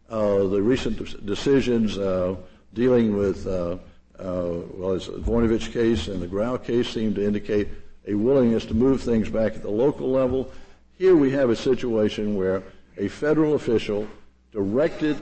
uh, 0.10 0.48
the 0.48 0.60
recent 0.60 1.24
decisions 1.24 2.00
uh, 2.00 2.36
dealing 2.74 3.16
with, 3.16 3.46
well, 3.46 3.80
the 4.18 5.22
Voinovich 5.22 5.72
case 5.72 6.08
and 6.08 6.20
the 6.20 6.28
Growe 6.28 6.58
case 6.58 6.90
seem 6.90 7.14
to 7.14 7.24
indicate 7.24 7.68
a 8.08 8.16
willingness 8.16 8.66
to 8.66 8.74
move 8.74 9.00
things 9.00 9.30
back 9.30 9.54
at 9.54 9.62
the 9.62 9.70
local 9.70 10.10
level. 10.10 10.52
Here 10.98 11.16
we 11.16 11.30
have 11.30 11.52
a 11.52 11.56
situation 11.56 12.36
where 12.36 12.64
a 12.98 13.10
federal 13.10 13.54
official 13.54 14.08
directed 14.52 15.18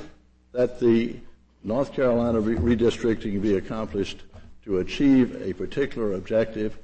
that 0.53 0.79
the 0.79 1.17
North 1.65 1.91
Carolina 1.91 2.41
redistricting 2.41 3.41
be 3.41 3.57
accomplished 3.57 4.21
to 4.63 4.77
achieve 4.77 5.41
a 5.41 5.51
particular 5.51 6.13
objective 6.13 6.79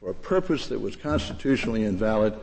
for 0.00 0.10
a 0.10 0.14
purpose 0.14 0.66
that 0.68 0.80
was 0.80 0.96
constitutionally 0.96 1.84
invalid, 1.84 2.34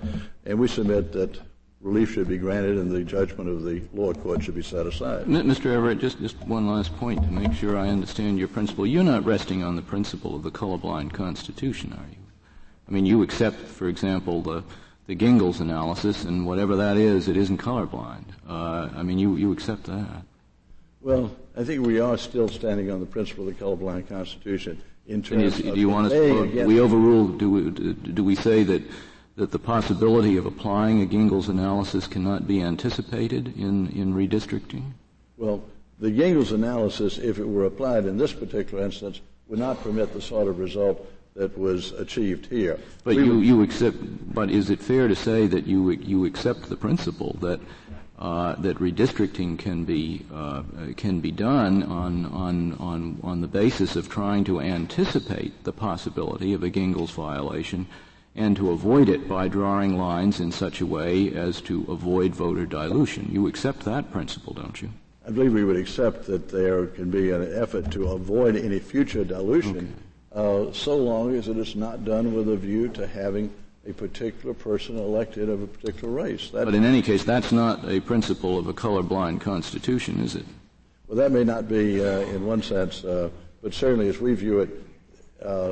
and 0.45 0.59
we 0.59 0.67
submit 0.67 1.11
that 1.13 1.39
relief 1.81 2.13
should 2.13 2.27
be 2.27 2.37
granted 2.37 2.77
and 2.77 2.91
the 2.91 3.03
judgment 3.03 3.49
of 3.49 3.63
the 3.63 3.81
lower 3.93 4.13
court 4.13 4.43
should 4.43 4.55
be 4.55 4.61
set 4.61 4.85
aside. 4.85 5.25
Mr. 5.25 5.67
Everett, 5.67 5.99
just, 5.99 6.19
just 6.19 6.37
one 6.41 6.67
last 6.67 6.95
point 6.97 7.21
to 7.23 7.31
make 7.31 7.53
sure 7.53 7.77
I 7.77 7.89
understand 7.89 8.37
your 8.37 8.47
principle. 8.47 8.85
You're 8.85 9.03
not 9.03 9.25
resting 9.25 9.63
on 9.63 9.75
the 9.75 9.81
principle 9.81 10.35
of 10.35 10.43
the 10.43 10.51
colorblind 10.51 11.13
Constitution, 11.13 11.93
are 11.93 12.09
you? 12.09 12.17
I 12.87 12.91
mean, 12.91 13.05
you 13.05 13.21
accept, 13.21 13.57
for 13.57 13.87
example, 13.87 14.41
the, 14.41 14.63
the 15.07 15.15
Gingles 15.15 15.59
analysis, 15.59 16.23
and 16.23 16.45
whatever 16.45 16.75
that 16.75 16.97
is, 16.97 17.27
it 17.27 17.37
isn't 17.37 17.57
colorblind. 17.57 18.25
Uh, 18.47 18.89
I 18.95 19.03
mean, 19.03 19.19
you, 19.19 19.35
you 19.35 19.51
accept 19.51 19.85
that. 19.85 20.23
Well, 21.01 21.31
I 21.55 21.63
think 21.63 21.85
we 21.85 21.99
are 21.99 22.17
still 22.17 22.47
standing 22.47 22.91
on 22.91 22.99
the 22.99 23.05
principle 23.05 23.47
of 23.47 23.57
the 23.57 23.63
colorblind 23.63 24.07
Constitution 24.07 24.81
in 25.07 25.21
terms 25.21 25.59
you, 25.59 25.69
of 25.69 25.75
do 25.75 25.79
you 25.79 25.89
want 25.89 26.07
us 26.07 26.13
to, 26.13 26.65
we 26.65 26.79
overrule, 26.79 27.27
do 27.27 27.49
we, 27.49 27.93
do 27.93 28.23
we 28.23 28.35
say 28.35 28.63
that 28.63 28.83
that 29.37 29.51
the 29.51 29.59
possibility 29.59 30.35
of 30.35 30.45
applying 30.45 31.01
a 31.01 31.05
Gingles 31.05 31.47
analysis 31.47 32.07
cannot 32.07 32.47
be 32.47 32.61
anticipated 32.61 33.55
in, 33.55 33.87
in 33.89 34.13
redistricting? 34.13 34.83
Well, 35.37 35.63
the 35.99 36.09
Gingles 36.11 36.51
analysis, 36.51 37.19
if 37.19 37.37
it 37.37 37.45
were 37.45 37.65
applied 37.65 38.05
in 38.05 38.17
this 38.17 38.33
particular 38.33 38.83
instance, 38.83 39.21
would 39.47 39.59
not 39.59 39.81
permit 39.81 40.11
the 40.11 40.21
sort 40.21 40.47
of 40.47 40.59
result 40.59 41.07
that 41.35 41.55
was 41.55 41.91
achieved 41.93 42.47
here. 42.47 42.79
But 43.03 43.15
we 43.15 43.25
you, 43.25 43.39
you 43.39 43.61
accept, 43.61 43.97
but 44.33 44.49
is 44.49 44.71
it 44.71 44.79
fair 44.79 45.07
to 45.07 45.15
say 45.15 45.45
that 45.45 45.67
you, 45.67 45.91
you 45.91 46.25
accept 46.25 46.67
the 46.67 46.75
principle 46.75 47.37
that 47.41 47.59
uh, 48.19 48.55
that 48.55 48.79
redistricting 48.79 49.59
can 49.59 49.85
be 49.85 50.25
uh, 50.33 50.63
can 50.95 51.19
be 51.19 51.31
done 51.31 51.83
on 51.83 52.25
on 52.25 52.73
on 52.79 53.19
on 53.23 53.41
the 53.41 53.47
basis 53.47 53.95
of 53.95 54.09
trying 54.09 54.43
to 54.43 54.59
anticipate 54.59 55.63
the 55.63 55.71
possibility 55.71 56.53
of 56.53 56.63
a 56.63 56.69
Gingles 56.69 57.11
violation 57.11 57.85
and 58.35 58.55
to 58.55 58.71
avoid 58.71 59.09
it 59.09 59.27
by 59.27 59.47
drawing 59.47 59.97
lines 59.97 60.39
in 60.39 60.51
such 60.51 60.79
a 60.81 60.85
way 60.85 61.33
as 61.33 61.59
to 61.61 61.85
avoid 61.89 62.35
voter 62.35 62.65
dilution. 62.65 63.27
You 63.31 63.47
accept 63.47 63.81
that 63.81 64.11
principle, 64.11 64.53
don't 64.53 64.79
you? 64.81 64.89
I 65.27 65.31
believe 65.31 65.53
we 65.53 65.63
would 65.63 65.75
accept 65.75 66.25
that 66.27 66.49
there 66.49 66.85
can 66.85 67.09
be 67.09 67.31
an 67.31 67.53
effort 67.53 67.91
to 67.91 68.09
avoid 68.09 68.55
any 68.55 68.79
future 68.79 69.25
dilution 69.25 69.93
okay. 70.31 70.69
uh, 70.69 70.71
so 70.71 70.95
long 70.95 71.35
as 71.35 71.49
it 71.49 71.57
is 71.57 71.75
not 71.75 72.05
done 72.05 72.33
with 72.33 72.47
a 72.47 72.55
view 72.55 72.87
to 72.89 73.05
having 73.05 73.51
a 73.87 73.93
particular 73.93 74.53
person 74.53 74.97
elected 74.97 75.49
of 75.49 75.61
a 75.61 75.67
particular 75.67 76.13
race. 76.13 76.49
That 76.49 76.65
but 76.65 76.75
in 76.75 76.83
any 76.83 77.01
case, 77.01 77.23
that's 77.23 77.51
not 77.51 77.87
a 77.89 77.99
principle 78.01 78.59
of 78.59 78.67
a 78.67 78.73
colorblind 78.73 79.41
constitution, 79.41 80.19
is 80.21 80.35
it? 80.35 80.45
Well, 81.07 81.17
that 81.17 81.31
may 81.31 81.45
not 81.45 81.69
be 81.69 82.03
uh, 82.03 82.19
in 82.19 82.45
one 82.45 82.61
sense, 82.61 83.05
uh, 83.05 83.29
but 83.61 83.73
certainly 83.73 84.09
as 84.09 84.19
we 84.19 84.33
view 84.33 84.59
it, 84.59 84.69
uh, 85.41 85.71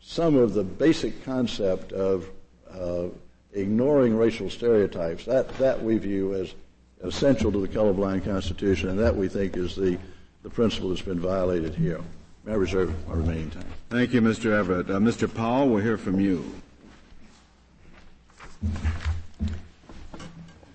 some 0.00 0.36
of 0.36 0.54
the 0.54 0.62
basic 0.62 1.24
concept 1.24 1.92
of 1.92 2.30
uh, 2.70 3.06
ignoring 3.52 4.16
racial 4.16 4.48
stereotypes. 4.48 5.24
That, 5.24 5.48
that 5.58 5.82
we 5.82 5.98
view 5.98 6.34
as 6.34 6.54
essential 7.02 7.50
to 7.50 7.58
the 7.58 7.68
colorblind 7.68 8.24
Constitution, 8.24 8.90
and 8.90 8.98
that 9.00 9.16
we 9.16 9.28
think 9.28 9.56
is 9.56 9.74
the, 9.74 9.98
the 10.44 10.50
principle 10.50 10.90
that's 10.90 11.02
been 11.02 11.20
violated 11.20 11.74
here. 11.74 12.00
May 12.44 12.52
I 12.52 12.56
reserve 12.56 12.94
my 13.08 13.14
remaining 13.14 13.50
time? 13.50 13.66
Thank 13.90 14.12
you, 14.12 14.20
Mr. 14.20 14.52
Everett. 14.52 14.88
Uh, 14.88 15.00
Mr. 15.00 15.32
Powell, 15.32 15.68
we'll 15.68 15.82
hear 15.82 15.98
from 15.98 16.20
you. 16.20 16.44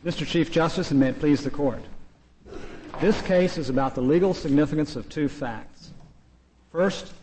Mr. 0.06 0.26
Chief 0.26 0.52
Justice, 0.52 0.92
and 0.92 1.00
may 1.00 1.10
it 1.10 1.20
please 1.20 1.44
the 1.44 1.50
Court. 1.50 1.84
This 3.00 3.22
case 3.22 3.58
is 3.58 3.70
about 3.70 3.96
the 3.96 4.02
legal 4.02 4.34
significance 4.34 4.96
of 4.96 5.10
two 5.10 5.28
facts. 5.28 5.92
First, 6.72 7.14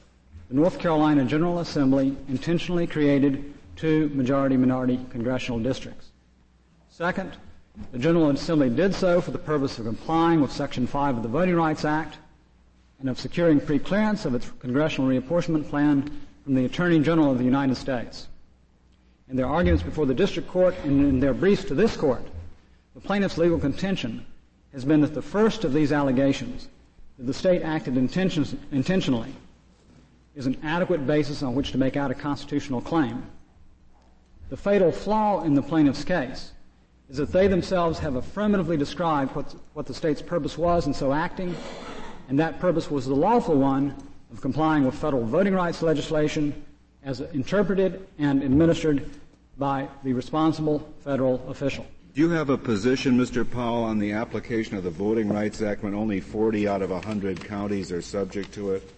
the 0.49 0.55
North 0.55 0.79
Carolina 0.79 1.25
General 1.25 1.59
Assembly 1.59 2.17
intentionally 2.29 2.87
created 2.87 3.53
two 3.77 4.11
majority-minority 4.15 4.99
congressional 5.11 5.61
districts. 5.61 6.09
Second, 6.91 7.37
the 7.93 7.99
General 7.99 8.31
Assembly 8.31 8.71
did 8.71 8.95
so 8.95 9.21
for 9.21 9.31
the 9.31 9.39
purpose 9.39 9.79
of 9.79 9.87
complying 9.87 10.41
with 10.41 10.51
Section 10.51 10.87
5 10.87 11.19
of 11.19 11.23
the 11.23 11.29
Voting 11.29 11.55
Rights 11.55 11.85
Act 11.85 12.19
and 12.99 13.09
of 13.09 13.21
securing 13.21 13.61
preclearance 13.61 14.25
of 14.25 14.35
its 14.35 14.51
congressional 14.59 15.11
reapportionment 15.11 15.69
plan 15.69 16.11
from 16.45 16.55
the 16.55 16.65
Attorney 16.65 16.99
General 16.99 17.31
of 17.31 17.39
the 17.39 17.45
United 17.45 17.77
States. 17.77 18.29
In 19.31 19.37
their 19.37 19.47
arguments 19.47 19.83
before 19.83 20.07
the 20.07 20.15
district 20.15 20.49
court 20.49 20.75
and 20.85 21.01
in 21.05 21.21
their 21.21 21.35
briefs 21.35 21.65
to 21.65 21.75
this 21.75 21.97
court, 21.97 22.23
the 22.95 23.01
plaintiff's 23.01 23.37
legal 23.37 23.59
contention 23.59 24.25
has 24.73 24.85
been 24.85 25.01
that 25.03 25.15
the 25.15 25.23
first 25.23 25.65
of 25.65 25.73
these 25.73 25.93
allegations, 25.93 26.69
that 27.19 27.27
the 27.27 27.35
state 27.35 27.63
acted 27.63 27.97
intentionally 27.97 29.35
is 30.35 30.47
an 30.47 30.57
adequate 30.63 31.07
basis 31.07 31.43
on 31.43 31.55
which 31.55 31.73
to 31.73 31.79
make 31.79 31.97
out 31.97 32.11
a 32.11 32.15
constitutional 32.15 32.81
claim. 32.81 33.23
The 34.49 34.57
fatal 34.57 34.91
flaw 34.91 35.43
in 35.43 35.55
the 35.55 35.63
plaintiff's 35.63 36.05
case 36.05 36.53
is 37.11 37.19
that 37.19 37.33
they 37.33 37.49
themselves 37.49 37.99
have 37.99 38.17
affirmatively 38.17 38.77
described 38.77 39.35
what, 39.35 39.55
what 39.75 39.87
the 39.87 39.95
state's 39.95 40.23
purpose 40.23 40.57
was 40.57 40.87
in 40.87 40.95
so 40.95 41.13
acting, 41.13 41.55
and 42.29 42.39
that 42.39 42.61
purpose 42.61 42.91
was 42.91 43.07
the 43.07 43.15
lawful 43.15 43.57
one 43.57 43.95
of 44.31 44.41
complying 44.41 44.85
with 44.85 44.95
federal 44.95 45.25
voting 45.25 45.55
rights 45.55 45.83
legislation 45.83 46.65
as 47.05 47.21
interpreted 47.21 48.07
and 48.19 48.43
administered 48.43 49.09
by 49.57 49.89
the 50.05 50.13
responsible 50.13 50.89
federal 51.05 51.43
official. 51.49 51.87
Do 52.15 52.21
you 52.23 52.31
have 52.31 52.51
a 52.51 52.59
position, 52.59 53.19
Mr. 53.19 53.49
Powell, 53.49 53.85
on 53.85 53.99
the 53.99 54.13
application 54.13 54.77
of 54.77 54.85
the 54.85 54.91
Voting 54.91 55.29
Rights 55.29 55.63
Act 55.63 55.83
when 55.83 55.95
only 55.95 56.21
40 56.21 56.67
out 56.67 56.83
of 56.83 56.91
100 56.91 57.45
counties 57.45 57.93
are 57.93 58.03
subject 58.03 58.53
to 58.55 58.73
it? 58.73 58.91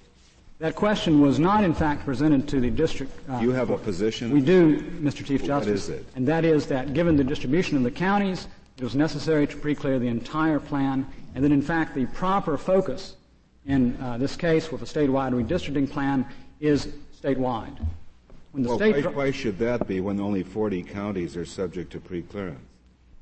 That 0.58 0.74
question 0.74 1.20
was 1.20 1.38
not, 1.38 1.64
in 1.64 1.72
fact, 1.72 2.04
presented 2.04 2.46
to 2.48 2.60
the 2.60 2.70
district. 2.70 3.12
Uh, 3.28 3.38
you 3.40 3.50
have 3.52 3.70
a 3.70 3.78
position? 3.78 4.30
We 4.30 4.42
do, 4.42 4.80
Mr. 5.00 5.24
Chief 5.24 5.42
Justice. 5.42 5.66
What 5.66 5.68
is 5.68 5.88
it? 5.88 6.06
And 6.14 6.28
that 6.28 6.44
is 6.44 6.66
that 6.66 6.92
given 6.92 7.16
the 7.16 7.24
distribution 7.24 7.78
of 7.78 7.82
the 7.82 7.90
counties, 7.90 8.46
it 8.76 8.84
was 8.84 8.94
necessary 8.94 9.46
to 9.46 9.56
pre-clear 9.56 9.98
the 9.98 10.08
entire 10.08 10.60
plan, 10.60 11.06
and 11.34 11.44
that 11.44 11.52
in 11.52 11.62
fact 11.62 11.94
the 11.94 12.06
proper 12.06 12.58
focus 12.58 13.16
in 13.66 13.96
uh, 14.02 14.18
this 14.18 14.36
case 14.36 14.70
with 14.70 14.82
a 14.82 14.84
statewide 14.84 15.32
redistricting 15.32 15.90
plan 15.90 16.26
is 16.60 16.92
statewide. 17.22 17.86
When 18.52 18.62
the 18.62 18.70
well, 18.70 18.78
state 18.78 19.04
why, 19.04 19.12
why 19.12 19.30
should 19.30 19.58
that 19.58 19.86
be 19.86 20.00
when 20.00 20.20
only 20.20 20.42
40 20.42 20.82
counties 20.82 21.36
are 21.36 21.44
subject 21.44 21.92
to 21.92 22.00
pre-clearance? 22.00 22.60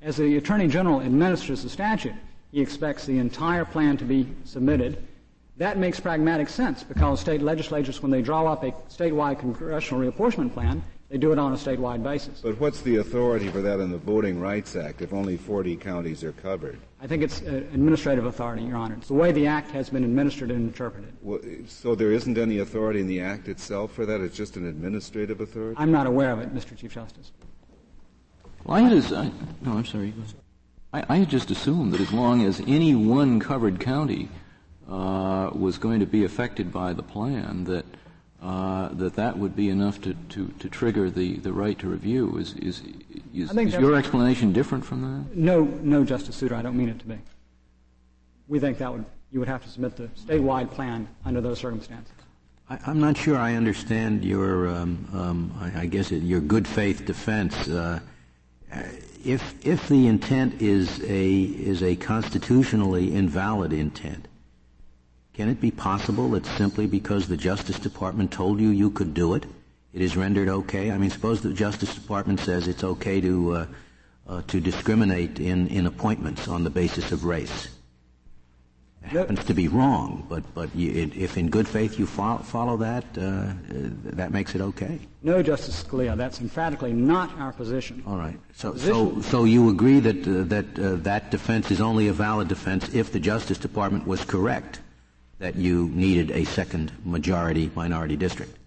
As 0.01 0.17
the 0.17 0.37
Attorney 0.37 0.69
General 0.69 1.03
administers 1.03 1.63
the 1.63 1.69
statute, 1.69 2.15
he 2.53 2.61
expects 2.61 3.05
the 3.05 3.19
entire 3.19 3.65
plan 3.65 3.97
to 3.99 4.05
be 4.05 4.27
submitted 4.45 5.07
that 5.59 5.77
makes 5.77 5.99
pragmatic 5.99 6.49
sense 6.49 6.85
because 6.85 7.21
state 7.21 7.43
legislatures, 7.43 8.01
when 8.01 8.13
they 8.13 8.23
draw 8.23 8.47
up 8.47 8.63
a 8.63 8.71
statewide 8.89 9.41
congressional 9.41 10.01
reapportionment 10.01 10.55
plan, 10.55 10.83
they 11.09 11.17
do 11.17 11.33
it 11.33 11.39
on 11.39 11.53
a 11.53 11.57
statewide 11.57 12.03
basis. 12.03 12.41
But 12.41 12.61
what's 12.61 12.83
the 12.83 12.97
authority 12.97 13.49
for 13.49 13.63
that 13.63 13.81
in 13.81 13.91
the 13.91 13.99
Voting 13.99 14.39
Rights 14.39 14.77
Act 14.77 15.01
if 15.01 15.13
only 15.13 15.39
40 15.39 15.77
counties 15.77 16.23
are 16.23 16.33
covered? 16.33 16.79
I 17.01 17.07
think 17.07 17.23
it's 17.23 17.41
uh, 17.43 17.63
administrative 17.73 18.27
authority, 18.27 18.65
Your 18.65 18.77
Honor. 18.77 18.97
It's 18.97 19.09
the 19.09 19.15
way 19.15 19.33
the 19.33 19.47
Act 19.47 19.71
has 19.71 19.89
been 19.89 20.05
administered 20.05 20.51
and 20.51 20.69
interpreted. 20.69 21.13
Well, 21.23 21.41
so 21.67 21.95
there 21.95 22.13
isn't 22.13 22.37
any 22.37 22.59
authority 22.59 23.01
in 23.01 23.07
the 23.07 23.21
Act 23.21 23.49
itself 23.49 23.93
for 23.93 24.05
that? 24.05 24.21
It's 24.21 24.37
just 24.37 24.57
an 24.57 24.67
administrative 24.67 25.41
authority? 25.41 25.77
I'm 25.79 25.93
not 25.93 26.07
aware 26.07 26.31
of 26.31 26.41
it, 26.41 26.55
Mr. 26.55 26.77
Chief 26.77 26.93
Justice. 26.93 27.33
Well, 28.65 28.77
I 28.77 28.81
had, 28.89 29.13
I, 29.13 29.31
no, 29.63 29.73
I'm 29.73 29.87
sorry. 29.87 30.13
I, 30.93 31.05
I 31.09 31.17
had 31.17 31.31
just 31.31 31.51
assumed 31.51 31.93
that 31.93 32.01
as 32.01 32.13
long 32.13 32.45
as 32.45 32.61
any 32.67 32.95
one 32.95 33.41
covered 33.41 33.81
county 33.81 34.29
uh, 34.87 35.51
was 35.55 35.79
going 35.79 36.01
to 36.01 36.07
be 36.07 36.25
affected 36.25 36.71
by 36.71 36.93
the 36.93 37.03
plan, 37.03 37.65
that 37.65 37.87
uh, 38.43 38.89
that 38.93 39.15
that 39.17 39.37
would 39.39 39.57
be 39.57 39.69
enough 39.69 40.01
to, 40.03 40.15
to, 40.31 40.49
to 40.59 40.69
trigger 40.69 41.11
the, 41.11 41.37
the 41.39 41.53
right 41.53 41.79
to 41.79 41.89
review. 41.89 42.37
Is, 42.39 42.55
is, 42.55 42.83
is, 43.35 43.53
is 43.53 43.75
your 43.75 43.97
explanation 43.97 44.53
different 44.53 44.85
from 44.85 45.03
that? 45.03 45.37
No, 45.37 45.65
no, 45.65 46.05
Justice 46.05 46.37
Souter, 46.37 46.55
I 46.55 46.63
don't 46.63 46.77
mean 46.77 46.89
it 46.89 46.99
to 47.01 47.07
be. 47.07 47.19
We 48.47 48.61
think 48.61 48.79
that 48.79 48.93
would 48.93 49.05
you 49.31 49.41
would 49.41 49.49
have 49.49 49.63
to 49.63 49.69
submit 49.69 49.97
the 49.97 50.09
statewide 50.09 50.71
plan 50.71 51.07
under 51.25 51.41
those 51.41 51.59
circumstances. 51.59 52.13
I, 52.71 52.79
am 52.91 53.01
not 53.01 53.17
sure 53.17 53.37
I 53.37 53.55
understand 53.55 54.25
your, 54.25 54.69
um, 54.69 55.09
um, 55.13 55.59
I, 55.61 55.83
I, 55.83 55.87
guess, 55.87 56.13
it, 56.13 56.23
your 56.23 56.41
good 56.41 56.67
faith 56.67 57.05
defense. 57.05 57.69
Uh, 57.69 58.01
if 59.25 59.55
if 59.67 59.89
the 59.89 60.07
intent 60.07 60.61
is 60.63 61.01
a 61.01 61.33
is 61.33 61.83
a 61.83 61.97
constitutionally 61.97 63.15
invalid 63.15 63.73
intent, 63.73 64.29
can 65.39 65.49
it 65.49 65.61
be 65.61 65.71
possible 65.71 66.31
that 66.31 66.45
simply 66.45 66.89
because 66.89 67.29
the 67.29 67.37
Justice 67.37 67.79
Department 67.79 68.33
told 68.33 68.59
you 68.59 68.71
you 68.71 68.91
could 68.91 69.15
do 69.15 69.35
it, 69.35 69.47
it 69.93 70.01
is 70.01 70.17
rendered 70.17 70.49
okay? 70.49 70.91
I 70.91 70.99
mean, 70.99 71.11
suppose 71.11 71.41
the 71.41 71.53
Justice 71.53 71.95
Department 71.95 72.41
says 72.41 72.67
it's 72.67 72.83
okay 72.83 73.21
to 73.21 73.53
uh, 73.53 73.67
uh, 74.27 74.43
to 74.49 74.59
discriminate 74.59 75.39
in, 75.39 75.69
in 75.69 75.87
appointments 75.87 76.49
on 76.49 76.65
the 76.65 76.71
basis 76.71 77.13
of 77.13 77.25
race. 77.25 77.69
It 79.05 79.11
happens 79.11 79.45
to 79.45 79.55
be 79.55 79.69
wrong, 79.69 80.27
but 80.29 80.43
but 80.57 80.75
you, 80.75 80.91
it, 81.03 81.17
if 81.17 81.39
in 81.39 81.51
good 81.51 81.69
faith 81.69 82.01
you 82.01 82.07
follow, 82.09 82.39
follow 82.39 82.77
that, 82.79 83.05
uh, 83.17 83.53
that 84.19 84.33
makes 84.33 84.57
it 84.57 84.61
okay. 84.61 84.99
No, 85.23 85.41
Justice 85.41 85.85
Scalia, 85.85 86.17
that's 86.17 86.41
emphatically 86.41 86.93
not 86.93 87.31
our 87.39 87.53
position. 87.53 88.03
All 88.09 88.17
right. 88.17 88.41
So 88.55 88.75
so 88.75 89.21
so 89.21 89.45
you 89.45 89.71
agree 89.71 90.01
that 90.01 90.27
uh, 90.27 90.43
that 90.55 90.77
uh, 90.77 90.97
that 90.97 91.31
defense 91.31 91.71
is 91.71 91.81
only 91.81 92.09
a 92.09 92.13
valid 92.13 92.49
defense 92.49 92.93
if 92.93 93.13
the 93.13 93.21
Justice 93.21 93.59
Department 93.59 94.05
was 94.05 94.25
correct 94.25 94.81
that 95.39 95.57
you 95.57 95.89
needed 95.95 96.31
a 96.31 96.45
second 96.45 96.93
majority 97.05 97.71
minority 97.75 98.17
district? 98.17 98.59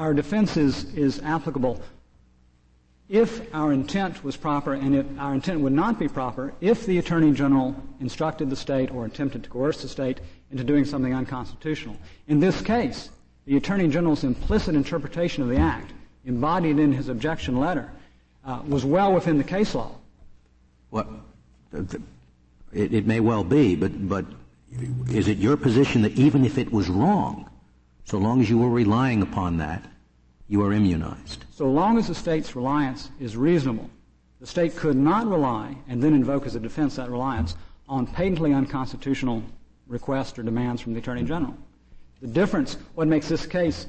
our 0.00 0.14
defense 0.14 0.56
is, 0.56 0.84
is 0.94 1.20
applicable 1.22 1.80
if 3.10 3.52
our 3.54 3.72
intent 3.72 4.24
was 4.24 4.36
proper 4.36 4.72
and 4.72 4.94
if 4.94 5.06
our 5.18 5.34
intent 5.34 5.60
would 5.60 5.72
not 5.72 5.98
be 5.98 6.08
proper 6.08 6.54
if 6.60 6.86
the 6.86 6.98
Attorney 6.98 7.32
General 7.32 7.76
instructed 8.00 8.48
the 8.48 8.56
state 8.56 8.90
or 8.90 9.04
attempted 9.04 9.44
to 9.44 9.50
coerce 9.50 9.82
the 9.82 9.88
state 9.88 10.20
into 10.50 10.64
doing 10.64 10.86
something 10.86 11.12
unconstitutional. 11.12 11.96
In 12.28 12.40
this 12.40 12.62
case, 12.62 13.10
the 13.46 13.56
Attorney 13.58 13.88
General's 13.88 14.24
implicit 14.24 14.74
interpretation 14.74 15.42
of 15.42 15.50
the 15.50 15.58
Act, 15.58 15.92
embodied 16.24 16.78
in 16.78 16.92
his 16.92 17.08
objection 17.08 17.58
letter, 17.58 17.90
uh, 18.46 18.62
was 18.66 18.84
well 18.84 19.12
within 19.12 19.36
the 19.36 19.44
case 19.44 19.74
law. 19.74 19.92
Well, 20.90 21.08
it, 21.72 22.94
it 22.94 23.06
may 23.06 23.20
well 23.20 23.44
be, 23.44 23.76
but, 23.76 24.08
but 24.08 24.24
is 25.10 25.28
it 25.28 25.38
your 25.38 25.56
position 25.56 26.02
that 26.02 26.12
even 26.12 26.44
if 26.44 26.58
it 26.58 26.70
was 26.72 26.88
wrong, 26.88 27.50
so 28.04 28.18
long 28.18 28.40
as 28.40 28.48
you 28.48 28.58
were 28.58 28.70
relying 28.70 29.22
upon 29.22 29.56
that, 29.58 29.84
you 30.48 30.62
are 30.62 30.72
immunized. 30.72 31.44
So 31.52 31.70
long 31.70 31.98
as 31.98 32.08
the 32.08 32.14
state's 32.14 32.56
reliance 32.56 33.10
is 33.20 33.36
reasonable, 33.36 33.88
the 34.40 34.46
state 34.46 34.76
could 34.76 34.96
not 34.96 35.26
rely 35.26 35.76
and 35.88 36.02
then 36.02 36.14
invoke 36.14 36.46
as 36.46 36.54
a 36.54 36.60
defense 36.60 36.96
that 36.96 37.10
reliance 37.10 37.56
on 37.88 38.06
patently 38.06 38.52
unconstitutional 38.52 39.42
requests 39.86 40.38
or 40.38 40.42
demands 40.42 40.80
from 40.80 40.94
the 40.94 40.98
Attorney 40.98 41.24
General. 41.24 41.56
The 42.20 42.28
difference, 42.28 42.76
what 42.94 43.08
makes 43.08 43.28
this 43.28 43.46
case 43.46 43.86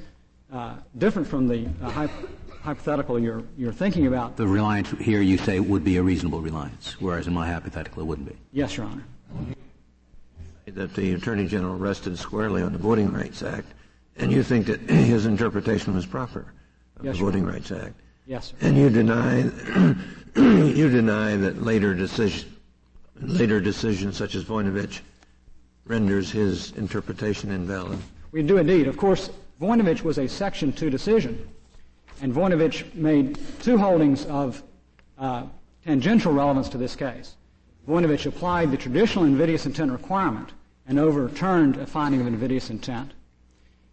uh, 0.52 0.74
different 0.98 1.26
from 1.26 1.48
the 1.48 1.66
uh, 1.82 2.08
hypothetical 2.62 3.18
you're, 3.18 3.42
you're 3.56 3.72
thinking 3.72 4.06
about. 4.06 4.36
The 4.36 4.46
reliance 4.46 4.90
here, 5.00 5.22
you 5.22 5.38
say, 5.38 5.60
would 5.60 5.84
be 5.84 5.96
a 5.96 6.02
reasonable 6.02 6.40
reliance, 6.40 7.00
whereas 7.00 7.26
in 7.26 7.32
my 7.32 7.46
hypothetical 7.46 8.02
it 8.02 8.06
wouldn't 8.06 8.28
be. 8.28 8.36
Yes, 8.52 8.76
Your 8.76 8.86
Honor. 8.86 9.04
That 10.66 10.94
the 10.94 11.14
Attorney 11.14 11.46
General 11.46 11.76
rested 11.76 12.18
squarely 12.18 12.62
on 12.62 12.72
the 12.72 12.78
Voting 12.78 13.12
Rights 13.12 13.42
Act 13.42 13.68
and 14.16 14.32
you 14.32 14.42
think 14.42 14.66
that 14.66 14.80
his 14.90 15.26
interpretation 15.26 15.94
was 15.94 16.06
proper 16.06 16.52
of 16.98 17.04
yes, 17.04 17.16
the 17.16 17.24
Voting 17.24 17.44
Rights 17.44 17.70
Act. 17.72 17.94
Yes, 18.26 18.48
sir. 18.48 18.66
And 18.66 18.76
you 18.76 18.90
deny 18.90 19.40
you 20.36 20.88
deny 20.88 21.36
that 21.36 21.62
later 21.62 21.94
decision 21.94 22.48
later 23.20 23.60
decisions 23.60 24.16
such 24.16 24.34
as 24.34 24.44
Voinovich 24.44 25.00
renders 25.84 26.30
his 26.30 26.72
interpretation 26.72 27.50
invalid. 27.50 27.98
We 28.30 28.42
do 28.42 28.58
indeed. 28.58 28.88
Of 28.88 28.96
course, 28.96 29.30
Voinovich 29.60 30.02
was 30.02 30.18
a 30.18 30.28
Section 30.28 30.72
2 30.72 30.90
decision, 30.90 31.48
and 32.20 32.32
Voinovich 32.32 32.92
made 32.94 33.38
two 33.60 33.76
holdings 33.76 34.24
of 34.26 34.62
uh, 35.18 35.44
tangential 35.84 36.32
relevance 36.32 36.68
to 36.70 36.78
this 36.78 36.96
case. 36.96 37.36
Voinovich 37.88 38.26
applied 38.26 38.70
the 38.70 38.76
traditional 38.76 39.24
invidious 39.24 39.66
intent 39.66 39.90
requirement 39.90 40.50
and 40.86 40.98
overturned 40.98 41.76
a 41.76 41.86
finding 41.86 42.20
of 42.20 42.26
invidious 42.26 42.70
intent. 42.70 43.12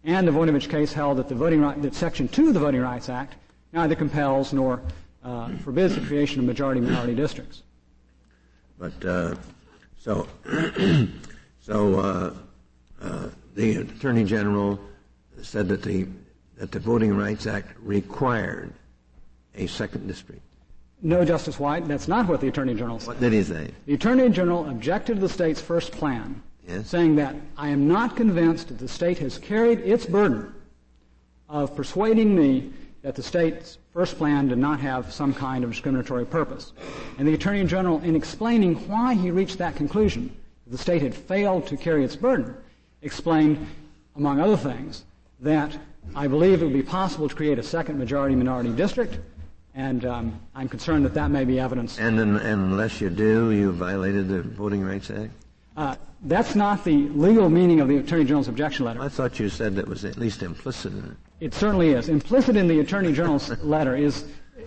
And 0.04 0.26
the 0.26 0.32
Voinovich 0.32 0.70
case 0.70 0.92
held 0.92 1.18
that 1.18 1.28
the 1.28 1.34
voting 1.34 1.60
right, 1.60 1.80
that 1.82 1.94
Section 1.94 2.28
2 2.28 2.48
of 2.48 2.54
the 2.54 2.60
Voting 2.60 2.80
Rights 2.80 3.08
Act 3.08 3.34
neither 3.72 3.94
compels 3.94 4.52
nor 4.52 4.80
uh, 5.22 5.50
forbids 5.58 5.94
the 5.94 6.00
creation 6.00 6.40
of 6.40 6.46
majority 6.46 6.80
minority 6.80 7.14
districts. 7.14 7.62
But 8.78 9.04
uh, 9.04 9.34
so, 9.98 10.26
so 11.60 12.00
uh, 12.00 12.34
uh, 13.02 13.28
the 13.54 13.76
Attorney 13.76 14.24
General 14.24 14.80
said 15.42 15.68
that 15.68 15.82
the 15.82 16.06
that 16.56 16.72
the 16.72 16.78
Voting 16.78 17.16
Rights 17.16 17.46
Act 17.46 17.74
required 17.80 18.72
a 19.54 19.66
second 19.66 20.06
district. 20.06 20.42
No, 21.02 21.24
Justice 21.24 21.58
White, 21.58 21.88
that's 21.88 22.08
not 22.08 22.26
what 22.28 22.40
the 22.40 22.48
Attorney 22.48 22.74
General 22.74 22.98
said. 22.98 23.08
What 23.08 23.20
did 23.20 23.32
he 23.32 23.42
say? 23.42 23.70
The 23.86 23.94
Attorney 23.94 24.28
General 24.28 24.68
objected 24.68 25.14
to 25.14 25.20
the 25.20 25.28
state's 25.28 25.60
first 25.60 25.92
plan 25.92 26.42
yes. 26.68 26.88
saying 26.88 27.16
that 27.16 27.34
I 27.56 27.68
am 27.68 27.88
not 27.88 28.16
convinced 28.16 28.68
that 28.68 28.78
the 28.78 28.88
state 28.88 29.18
has 29.18 29.38
carried 29.38 29.80
its 29.80 30.06
burden 30.06 30.54
of 31.48 31.74
persuading 31.74 32.34
me 32.34 32.72
that 33.02 33.14
the 33.14 33.22
state's 33.22 33.78
first 33.92 34.18
plan 34.18 34.48
did 34.48 34.58
not 34.58 34.78
have 34.80 35.12
some 35.12 35.32
kind 35.32 35.64
of 35.64 35.70
discriminatory 35.70 36.26
purpose. 36.26 36.72
And 37.18 37.26
the 37.26 37.34
Attorney 37.34 37.64
General, 37.64 38.00
in 38.00 38.14
explaining 38.14 38.74
why 38.88 39.14
he 39.14 39.30
reached 39.30 39.58
that 39.58 39.74
conclusion, 39.74 40.34
that 40.66 40.72
the 40.72 40.78
state 40.78 41.02
had 41.02 41.14
failed 41.14 41.66
to 41.68 41.76
carry 41.76 42.04
its 42.04 42.14
burden, 42.14 42.54
explained, 43.02 43.66
among 44.16 44.38
other 44.38 44.56
things, 44.56 45.04
that 45.40 45.76
I 46.14 46.28
believe 46.28 46.60
it 46.60 46.66
would 46.66 46.74
be 46.74 46.82
possible 46.82 47.28
to 47.28 47.34
create 47.34 47.58
a 47.58 47.62
second 47.62 47.98
majority 47.98 48.34
minority 48.34 48.70
district, 48.70 49.18
and 49.74 50.04
um, 50.04 50.40
I'm 50.54 50.68
concerned 50.68 51.04
that 51.04 51.14
that 51.14 51.30
may 51.30 51.44
be 51.44 51.60
evidence. 51.60 51.98
And, 51.98 52.18
in, 52.18 52.36
and 52.36 52.72
unless 52.72 53.00
you 53.00 53.10
do, 53.10 53.50
you 53.50 53.72
violated 53.72 54.28
the 54.28 54.42
Voting 54.42 54.84
Rights 54.84 55.10
Act? 55.10 55.32
Uh, 55.76 55.96
that's 56.22 56.54
not 56.54 56.84
the 56.84 57.08
legal 57.10 57.48
meaning 57.48 57.80
of 57.80 57.88
the 57.88 57.96
Attorney 57.96 58.24
General's 58.24 58.48
objection 58.48 58.84
letter. 58.84 59.00
I 59.00 59.08
thought 59.08 59.38
you 59.38 59.48
said 59.48 59.76
that 59.76 59.88
was 59.88 60.04
at 60.04 60.18
least 60.18 60.42
implicit 60.42 60.92
in 60.92 61.04
it. 61.04 61.16
It 61.40 61.54
certainly 61.54 61.90
is. 61.90 62.08
Implicit 62.08 62.56
in 62.56 62.68
the 62.68 62.80
Attorney 62.80 63.12
General's 63.12 63.48
letter 63.62 63.96
is 63.96 64.26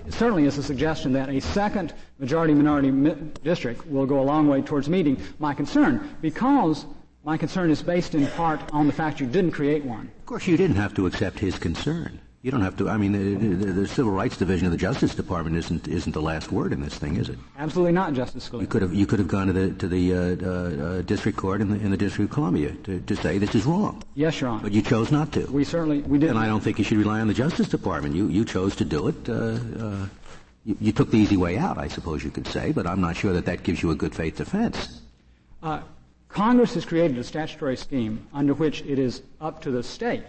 certainly 0.09 0.45
is 0.45 0.57
a 0.57 0.63
suggestion 0.63 1.13
that 1.13 1.29
a 1.29 1.39
second 1.39 1.93
majority 2.19 2.53
minority 2.53 2.91
mi- 2.91 3.15
district 3.43 3.85
will 3.87 4.05
go 4.05 4.19
a 4.19 4.23
long 4.23 4.47
way 4.47 4.61
towards 4.61 4.89
meeting 4.89 5.21
my 5.39 5.53
concern 5.53 6.15
because 6.21 6.85
my 7.23 7.37
concern 7.37 7.69
is 7.69 7.81
based 7.81 8.15
in 8.15 8.27
part 8.27 8.59
on 8.73 8.87
the 8.87 8.93
fact 8.93 9.19
you 9.19 9.27
didn't 9.27 9.51
create 9.51 9.85
one. 9.85 10.11
Of 10.19 10.25
course, 10.25 10.47
you 10.47 10.57
didn't 10.57 10.75
have 10.75 10.93
to 10.95 11.05
accept 11.05 11.39
his 11.39 11.57
concern. 11.57 12.19
You 12.43 12.51
don't 12.51 12.61
have 12.61 12.75
to. 12.75 12.89
I 12.89 12.97
mean, 12.97 13.13
the, 13.13 13.55
the, 13.55 13.71
the, 13.71 13.87
Civil 13.87 14.11
Rights 14.11 14.35
Division 14.35 14.65
of 14.65 14.73
the 14.73 14.77
Justice 14.77 15.15
Department 15.15 15.55
isn't 15.55 15.87
isn't 15.87 16.11
the 16.11 16.21
last 16.21 16.51
word 16.51 16.73
in 16.73 16.81
this 16.81 16.93
thing, 16.93 17.15
is 17.15 17.29
it? 17.29 17.39
Absolutely 17.57 17.93
not, 17.93 18.11
Justice 18.13 18.49
Scalia. 18.49 18.61
You 18.61 18.67
could 18.67 18.81
have 18.81 18.93
you 18.93 19.05
could 19.05 19.19
have 19.19 19.29
gone 19.29 19.47
to 19.47 19.53
the 19.53 19.71
to 19.75 19.87
the 19.87 20.13
uh, 20.13 20.17
uh, 20.17 20.49
uh, 20.49 21.01
district 21.03 21.37
court 21.37 21.61
in 21.61 21.69
the 21.69 21.75
in 21.79 21.89
the 21.89 21.95
District 21.95 22.29
of 22.29 22.35
Columbia 22.35 22.73
to, 22.83 22.99
to 22.99 23.15
say 23.15 23.37
this 23.37 23.55
is 23.55 23.63
wrong. 23.63 24.03
Yes, 24.15 24.41
Your 24.41 24.49
Honor. 24.49 24.63
But 24.63 24.73
you 24.73 24.81
chose 24.81 25.09
not 25.09 25.31
to. 25.31 25.45
We 25.45 25.63
certainly 25.63 26.01
we 26.01 26.19
did. 26.19 26.31
And 26.31 26.37
I 26.37 26.47
don't 26.47 26.59
think 26.59 26.79
you 26.79 26.83
should 26.83 26.97
rely 26.97 27.21
on 27.21 27.29
the 27.29 27.33
Justice 27.33 27.69
Department. 27.69 28.13
You 28.13 28.27
you 28.27 28.43
chose 28.43 28.75
to 28.75 28.83
do 28.83 29.07
it. 29.07 29.29
Uh, 29.29 29.33
uh, 29.33 30.07
you, 30.65 30.77
you, 30.81 30.91
took 30.91 31.11
the 31.11 31.17
easy 31.17 31.37
way 31.37 31.57
out, 31.57 31.77
I 31.77 31.87
suppose 31.87 32.25
you 32.25 32.31
could 32.31 32.47
say, 32.47 32.73
but 32.73 32.85
I'm 32.87 32.99
not 32.99 33.15
sure 33.15 33.31
that 33.33 33.45
that 33.45 33.63
gives 33.63 33.81
you 33.81 33.91
a 33.91 33.95
good 33.95 34.15
faith 34.15 34.37
defense. 34.37 35.01
Uh, 35.61 35.81
Congress 36.27 36.73
has 36.73 36.83
created 36.83 37.17
a 37.17 37.23
statutory 37.23 37.77
scheme 37.77 38.27
under 38.33 38.53
which 38.53 38.81
it 38.81 38.99
is 38.99 39.21
up 39.39 39.61
to 39.61 39.71
the 39.71 39.83
state 39.83 40.25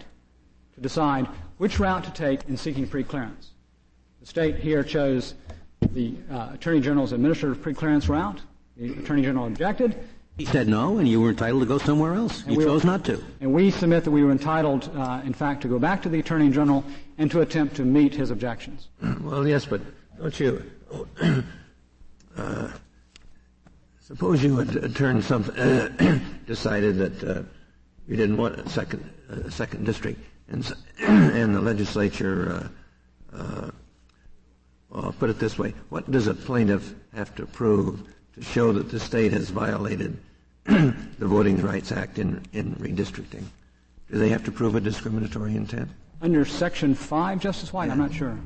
to 0.75 0.81
decide 0.81 1.27
which 1.57 1.79
route 1.79 2.03
to 2.03 2.11
take 2.11 2.47
in 2.47 2.57
seeking 2.57 2.87
preclearance. 2.87 3.47
The 4.21 4.27
state 4.27 4.57
here 4.57 4.83
chose 4.83 5.33
the 5.91 6.15
uh, 6.31 6.49
Attorney 6.53 6.81
General's 6.81 7.11
administrative 7.11 7.63
preclearance 7.63 8.09
route. 8.09 8.41
The 8.77 8.91
Attorney 8.93 9.21
General 9.21 9.47
objected. 9.47 9.95
He 10.37 10.43
said 10.43 10.67
no, 10.67 10.97
and 10.97 11.07
you 11.07 11.21
were 11.21 11.29
entitled 11.29 11.61
to 11.61 11.65
go 11.65 11.77
somewhere 11.77 12.13
else. 12.13 12.43
And 12.43 12.51
you 12.51 12.57
we 12.57 12.65
chose 12.65 12.83
were, 12.83 12.91
not 12.91 13.05
to. 13.05 13.23
And 13.39 13.53
we 13.53 13.71
submit 13.71 14.03
that 14.03 14.11
we 14.11 14.21
were 14.21 14.31
entitled, 14.31 14.91
uh, 14.97 15.21
in 15.23 15.33
fact, 15.33 15.61
to 15.61 15.69
go 15.69 15.79
back 15.79 16.01
to 16.01 16.09
the 16.09 16.19
Attorney 16.19 16.49
General 16.49 16.83
and 17.17 17.31
to 17.31 17.39
attempt 17.39 17.77
to 17.77 17.85
meet 17.85 18.13
his 18.13 18.31
objections. 18.31 18.89
Well, 19.21 19.47
yes, 19.47 19.65
but 19.65 19.81
don't 20.19 20.39
you? 20.39 20.63
Uh, 22.37 22.69
suppose 24.01 24.43
you 24.43 24.57
had 24.57 24.95
turned 24.95 25.23
something, 25.23 25.57
uh, 25.57 26.19
decided 26.45 26.97
that 26.97 27.23
uh, 27.23 27.43
you 28.07 28.17
didn't 28.17 28.35
want 28.35 28.59
a 28.59 28.69
second, 28.69 29.09
a 29.29 29.49
second 29.49 29.85
district 29.85 30.19
and, 30.47 30.73
and 30.99 31.55
the 31.55 31.61
legislature, 31.61 32.69
uh, 33.33 33.37
uh, 33.37 33.71
well, 34.89 35.05
I'll 35.05 35.13
put 35.13 35.29
it 35.29 35.39
this 35.39 35.57
way, 35.57 35.73
what 35.89 36.09
does 36.09 36.27
a 36.27 36.33
plaintiff 36.33 36.93
have 37.13 37.33
to 37.35 37.45
prove 37.45 38.01
to 38.33 38.41
show 38.41 38.71
that 38.73 38.89
the 38.89 38.99
state 38.99 39.33
has 39.33 39.49
violated 39.49 40.17
the 40.65 40.95
Voting 41.19 41.61
Rights 41.61 41.91
Act 41.91 42.19
in, 42.19 42.41
in 42.53 42.75
redistricting? 42.75 43.43
Do 44.11 44.19
they 44.19 44.29
have 44.29 44.43
to 44.45 44.51
prove 44.51 44.75
a 44.75 44.81
discriminatory 44.81 45.55
intent? 45.55 45.89
Under 46.21 46.45
Section 46.45 46.95
5, 46.95 47.39
Justice 47.39 47.73
White? 47.73 47.87
Yeah. 47.87 47.93
I'm 47.93 47.99
not 47.99 48.13
sure. 48.13 48.37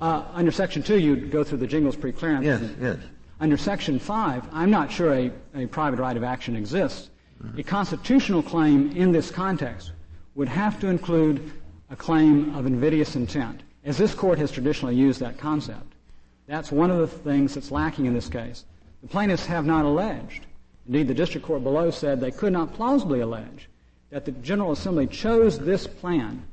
Uh, 0.00 0.24
under 0.32 0.50
Section 0.50 0.82
2, 0.82 0.98
you'd 0.98 1.30
go 1.30 1.44
through 1.44 1.58
the 1.58 1.66
Gingles 1.66 1.96
preclearance. 1.96 2.44
Yes, 2.44 2.62
yes. 2.80 2.98
Under 3.40 3.56
Section 3.56 3.98
5, 3.98 4.48
I'm 4.52 4.70
not 4.70 4.90
sure 4.90 5.12
a, 5.12 5.30
a 5.54 5.66
private 5.66 5.98
right 5.98 6.16
of 6.16 6.24
action 6.24 6.56
exists. 6.56 7.10
Mm-hmm. 7.42 7.60
A 7.60 7.62
constitutional 7.62 8.42
claim 8.42 8.90
in 8.92 9.12
this 9.12 9.30
context 9.30 9.92
would 10.34 10.48
have 10.48 10.80
to 10.80 10.88
include 10.88 11.52
a 11.90 11.96
claim 11.96 12.54
of 12.54 12.66
invidious 12.66 13.16
intent, 13.16 13.62
as 13.84 13.96
this 13.96 14.14
court 14.14 14.38
has 14.38 14.50
traditionally 14.50 14.94
used 14.94 15.20
that 15.20 15.38
concept. 15.38 15.94
That's 16.46 16.72
one 16.72 16.90
of 16.90 16.98
the 16.98 17.06
things 17.06 17.54
that's 17.54 17.70
lacking 17.70 18.06
in 18.06 18.14
this 18.14 18.28
case. 18.28 18.64
The 19.02 19.08
plaintiffs 19.08 19.46
have 19.46 19.64
not 19.64 19.84
alleged, 19.84 20.46
indeed 20.86 21.08
the 21.08 21.14
district 21.14 21.46
court 21.46 21.62
below 21.62 21.90
said 21.90 22.20
they 22.20 22.30
could 22.30 22.52
not 22.52 22.74
plausibly 22.74 23.20
allege, 23.20 23.68
that 24.10 24.24
the 24.24 24.32
General 24.32 24.72
Assembly 24.72 25.06
chose 25.06 25.58
this 25.58 25.86
plan 25.86 26.46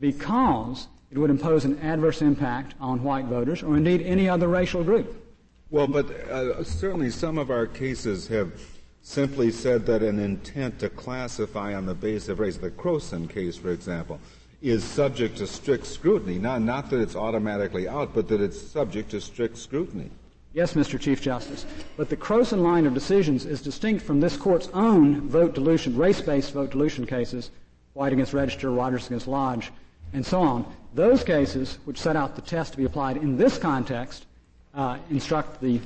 because 0.00 0.88
it 1.10 1.18
would 1.18 1.30
impose 1.30 1.64
an 1.64 1.78
adverse 1.80 2.22
impact 2.22 2.74
on 2.80 3.02
white 3.02 3.26
voters 3.26 3.62
or 3.62 3.76
indeed 3.76 4.02
any 4.02 4.28
other 4.28 4.48
racial 4.48 4.82
group. 4.82 5.18
Well, 5.70 5.86
but 5.86 6.10
uh, 6.10 6.64
certainly 6.64 7.10
some 7.10 7.38
of 7.38 7.50
our 7.50 7.66
cases 7.66 8.28
have 8.28 8.52
simply 9.02 9.50
said 9.50 9.84
that 9.86 10.02
an 10.02 10.18
intent 10.18 10.78
to 10.78 10.88
classify 10.88 11.74
on 11.74 11.86
the 11.86 11.94
basis 11.94 12.28
of 12.28 12.40
race, 12.40 12.56
the 12.56 12.70
Croson 12.70 13.28
case, 13.28 13.56
for 13.56 13.70
example, 13.70 14.20
is 14.62 14.84
subject 14.84 15.36
to 15.38 15.46
strict 15.46 15.86
scrutiny. 15.86 16.38
Not, 16.38 16.62
not 16.62 16.88
that 16.90 17.00
it's 17.00 17.16
automatically 17.16 17.88
out, 17.88 18.14
but 18.14 18.28
that 18.28 18.40
it's 18.40 18.60
subject 18.60 19.10
to 19.10 19.20
strict 19.20 19.58
scrutiny. 19.58 20.08
Yes, 20.54 20.74
Mr. 20.74 21.00
Chief 21.00 21.20
Justice. 21.20 21.66
But 21.96 22.10
the 22.10 22.16
Croson 22.16 22.62
line 22.62 22.86
of 22.86 22.94
decisions 22.94 23.44
is 23.44 23.60
distinct 23.60 24.04
from 24.04 24.20
this 24.20 24.36
court's 24.36 24.68
own 24.72 25.28
vote 25.28 25.54
dilution, 25.54 25.96
race-based 25.96 26.52
vote 26.52 26.70
dilution 26.70 27.06
cases, 27.06 27.50
White 27.94 28.12
against 28.12 28.32
Regester, 28.32 28.74
Rogers 28.74 29.06
against 29.06 29.26
Lodge, 29.26 29.72
and 30.12 30.24
so 30.24 30.40
on. 30.40 30.64
Those 30.94 31.24
cases, 31.24 31.78
which 31.84 32.00
set 32.00 32.16
out 32.16 32.36
the 32.36 32.42
test 32.42 32.72
to 32.72 32.78
be 32.78 32.84
applied 32.84 33.16
in 33.16 33.36
this 33.36 33.58
context, 33.58 34.26
uh, 34.74 34.98
instruct 35.10 35.60
the 35.60 35.80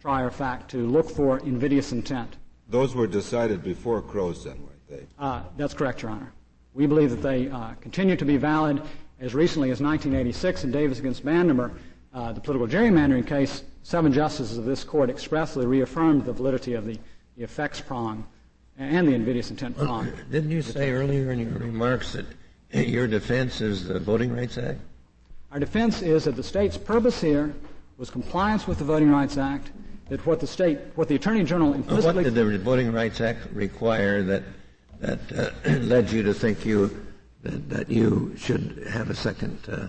trier 0.00 0.26
of 0.26 0.34
fact 0.34 0.70
to 0.72 0.86
look 0.86 1.08
for 1.08 1.38
invidious 1.40 1.92
intent. 1.92 2.36
Those 2.68 2.94
were 2.94 3.06
decided 3.06 3.62
before 3.62 4.02
Croson, 4.02 4.44
then, 4.44 4.62
weren't 4.62 4.88
they? 4.88 5.06
Uh, 5.18 5.42
that's 5.56 5.74
correct, 5.74 6.02
Your 6.02 6.10
Honor. 6.10 6.32
We 6.74 6.86
believe 6.86 7.10
that 7.10 7.22
they 7.22 7.48
uh, 7.48 7.72
continue 7.80 8.14
to 8.16 8.24
be 8.24 8.36
valid 8.36 8.82
as 9.20 9.34
recently 9.34 9.70
as 9.70 9.80
1986 9.80 10.64
in 10.64 10.70
Davis 10.70 10.98
against 10.98 11.24
Bandemer, 11.24 11.72
uh, 12.12 12.32
the 12.32 12.40
political 12.40 12.68
gerrymandering 12.68 13.26
case. 13.26 13.64
Seven 13.82 14.12
justices 14.12 14.58
of 14.58 14.64
this 14.64 14.84
court 14.84 15.08
expressly 15.08 15.66
reaffirmed 15.66 16.24
the 16.24 16.32
validity 16.32 16.74
of 16.74 16.84
the, 16.84 16.98
the 17.36 17.42
effects 17.42 17.80
prong 17.80 18.26
and 18.76 19.08
the 19.08 19.14
invidious 19.14 19.50
intent 19.50 19.76
prong. 19.76 20.06
Well, 20.06 20.14
didn't 20.30 20.50
you 20.50 20.62
say 20.62 20.90
earlier 20.90 21.32
in 21.32 21.40
your 21.40 21.58
remarks 21.58 22.12
that 22.12 22.26
your 22.86 23.06
defense 23.06 23.60
is 23.60 23.88
the 23.88 23.98
Voting 23.98 24.32
Rights 24.32 24.58
Act? 24.58 24.78
Our 25.50 25.58
defense 25.58 26.02
is 26.02 26.24
that 26.24 26.36
the 26.36 26.42
state's 26.42 26.76
purpose 26.76 27.20
here 27.20 27.54
was 27.96 28.10
compliance 28.10 28.66
with 28.68 28.78
the 28.78 28.84
Voting 28.84 29.10
Rights 29.10 29.38
Act. 29.38 29.70
That 30.08 30.24
what 30.24 30.40
the 30.40 30.46
state, 30.46 30.78
what 30.94 31.08
the 31.08 31.16
Attorney 31.16 31.44
General 31.44 31.74
implicitly. 31.74 32.24
What 32.24 32.34
did 32.34 32.34
the 32.34 32.58
Voting 32.58 32.92
Rights 32.92 33.20
Act 33.20 33.40
require 33.52 34.22
that 34.22 34.42
that 35.00 35.20
uh, 35.32 35.70
led 35.78 36.10
you 36.10 36.22
to 36.22 36.34
think 36.34 36.64
you 36.64 37.06
that, 37.42 37.68
that, 37.68 37.90
you 37.90 38.34
should 38.36 38.86
have 38.90 39.10
a 39.10 39.14
second 39.14 39.58
uh, 39.68 39.88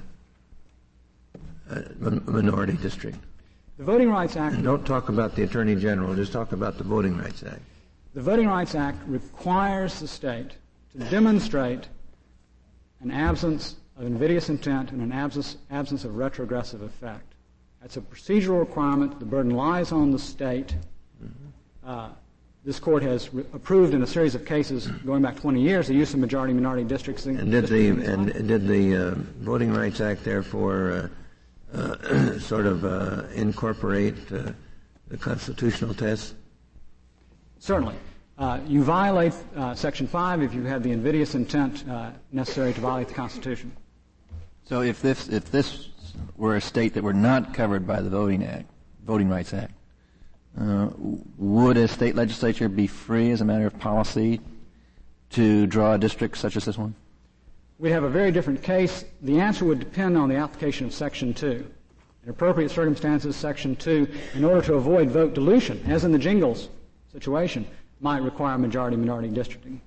uh, 1.71 1.81
minority 2.27 2.73
district? 2.73 3.17
The 3.77 3.85
Voting 3.85 4.09
Rights 4.09 4.35
Act. 4.35 4.55
And 4.55 4.63
don't 4.63 4.85
talk 4.85 5.09
about 5.09 5.35
the 5.35 5.43
Attorney 5.43 5.75
General. 5.75 6.13
Just 6.13 6.33
talk 6.33 6.51
about 6.51 6.77
the 6.77 6.83
Voting 6.83 7.17
Rights 7.17 7.43
Act. 7.43 7.61
The 8.13 8.21
Voting 8.21 8.47
Rights 8.47 8.75
Act 8.75 8.97
requires 9.07 9.99
the 9.99 10.07
state 10.07 10.51
to 10.91 10.99
demonstrate 11.09 11.87
an 13.01 13.09
absence 13.11 13.75
of 13.97 14.05
invidious 14.05 14.49
intent 14.49 14.91
and 14.91 15.01
an 15.01 15.11
absence, 15.11 15.57
absence 15.71 16.03
of 16.03 16.17
retrogressive 16.17 16.81
effect. 16.81 17.28
That's 17.81 17.97
a 17.97 18.01
procedural 18.01 18.59
requirement. 18.59 19.19
The 19.19 19.25
burden 19.25 19.51
lies 19.51 19.91
on 19.91 20.11
the 20.11 20.19
state. 20.19 20.75
Mm-hmm. 21.23 21.89
Uh, 21.89 22.09
this 22.65 22.79
court 22.79 23.01
has 23.03 23.33
re- 23.33 23.45
approved 23.53 23.93
in 23.93 24.03
a 24.03 24.07
series 24.07 24.35
of 24.35 24.45
cases 24.45 24.87
going 25.05 25.21
back 25.21 25.37
20 25.37 25.61
years 25.61 25.87
the 25.87 25.93
use 25.93 26.13
of 26.13 26.19
majority 26.19 26.53
minority 26.53 26.83
districts. 26.83 27.25
And 27.25 27.51
did 27.51 27.67
the 27.67 27.89
and 27.89 28.47
did 28.47 28.67
the 28.67 28.95
uh, 28.95 29.15
Voting 29.39 29.73
Rights 29.73 30.01
Act 30.01 30.23
therefore 30.25 31.09
uh, 31.73 31.77
uh 31.77 32.39
sort 32.39 32.65
of 32.65 32.83
uh, 32.83 33.23
incorporate 33.33 34.15
uh, 34.31 34.51
the 35.07 35.17
constitutional 35.17 35.93
test? 35.93 36.35
Certainly. 37.59 37.95
Uh, 38.37 38.59
you 38.67 38.83
violate 38.83 39.33
uh, 39.57 39.75
Section 39.75 40.07
5 40.07 40.41
if 40.41 40.53
you 40.53 40.63
have 40.63 40.81
the 40.81 40.91
invidious 40.91 41.35
intent 41.35 41.87
uh, 41.89 42.11
necessary 42.31 42.71
to 42.71 42.79
violate 42.79 43.09
the 43.09 43.13
Constitution. 43.13 43.69
So 44.63 44.81
if 44.81 45.01
this, 45.01 45.27
if 45.27 45.51
this 45.51 45.89
were 46.37 46.55
a 46.55 46.61
state 46.61 46.93
that 46.93 47.03
were 47.03 47.13
not 47.13 47.53
covered 47.53 47.85
by 47.85 48.01
the 48.01 48.09
Voting 48.09 48.43
Act, 48.43 48.65
Voting 49.05 49.29
Rights 49.29 49.53
Act, 49.53 49.73
uh, 50.59 50.89
would 51.37 51.77
a 51.77 51.87
state 51.87 52.15
legislature 52.15 52.67
be 52.67 52.87
free 52.87 53.31
as 53.31 53.41
a 53.41 53.45
matter 53.45 53.67
of 53.67 53.77
policy 53.79 54.41
to 55.31 55.67
draw 55.67 55.93
a 55.93 55.97
district 55.97 56.37
such 56.37 56.57
as 56.57 56.65
this 56.65 56.77
one? 56.77 56.95
We'd 57.77 57.91
have 57.91 58.03
a 58.03 58.09
very 58.09 58.31
different 58.31 58.61
case. 58.61 59.05
The 59.21 59.39
answer 59.39 59.63
would 59.65 59.79
depend 59.79 60.17
on 60.17 60.27
the 60.27 60.35
application 60.35 60.87
of 60.87 60.93
Section 60.93 61.33
2. 61.33 61.65
In 62.23 62.29
appropriate 62.29 62.71
circumstances, 62.71 63.35
Section 63.35 63.75
2, 63.75 64.07
in 64.33 64.43
order 64.43 64.61
to 64.63 64.73
avoid 64.73 65.09
vote 65.09 65.33
dilution, 65.33 65.81
as 65.87 66.03
in 66.03 66.11
the 66.11 66.19
Gingles 66.19 66.67
situation, 67.13 67.65
might 68.01 68.21
require 68.21 68.57
majority-minority 68.57 69.29
districting. 69.29 69.81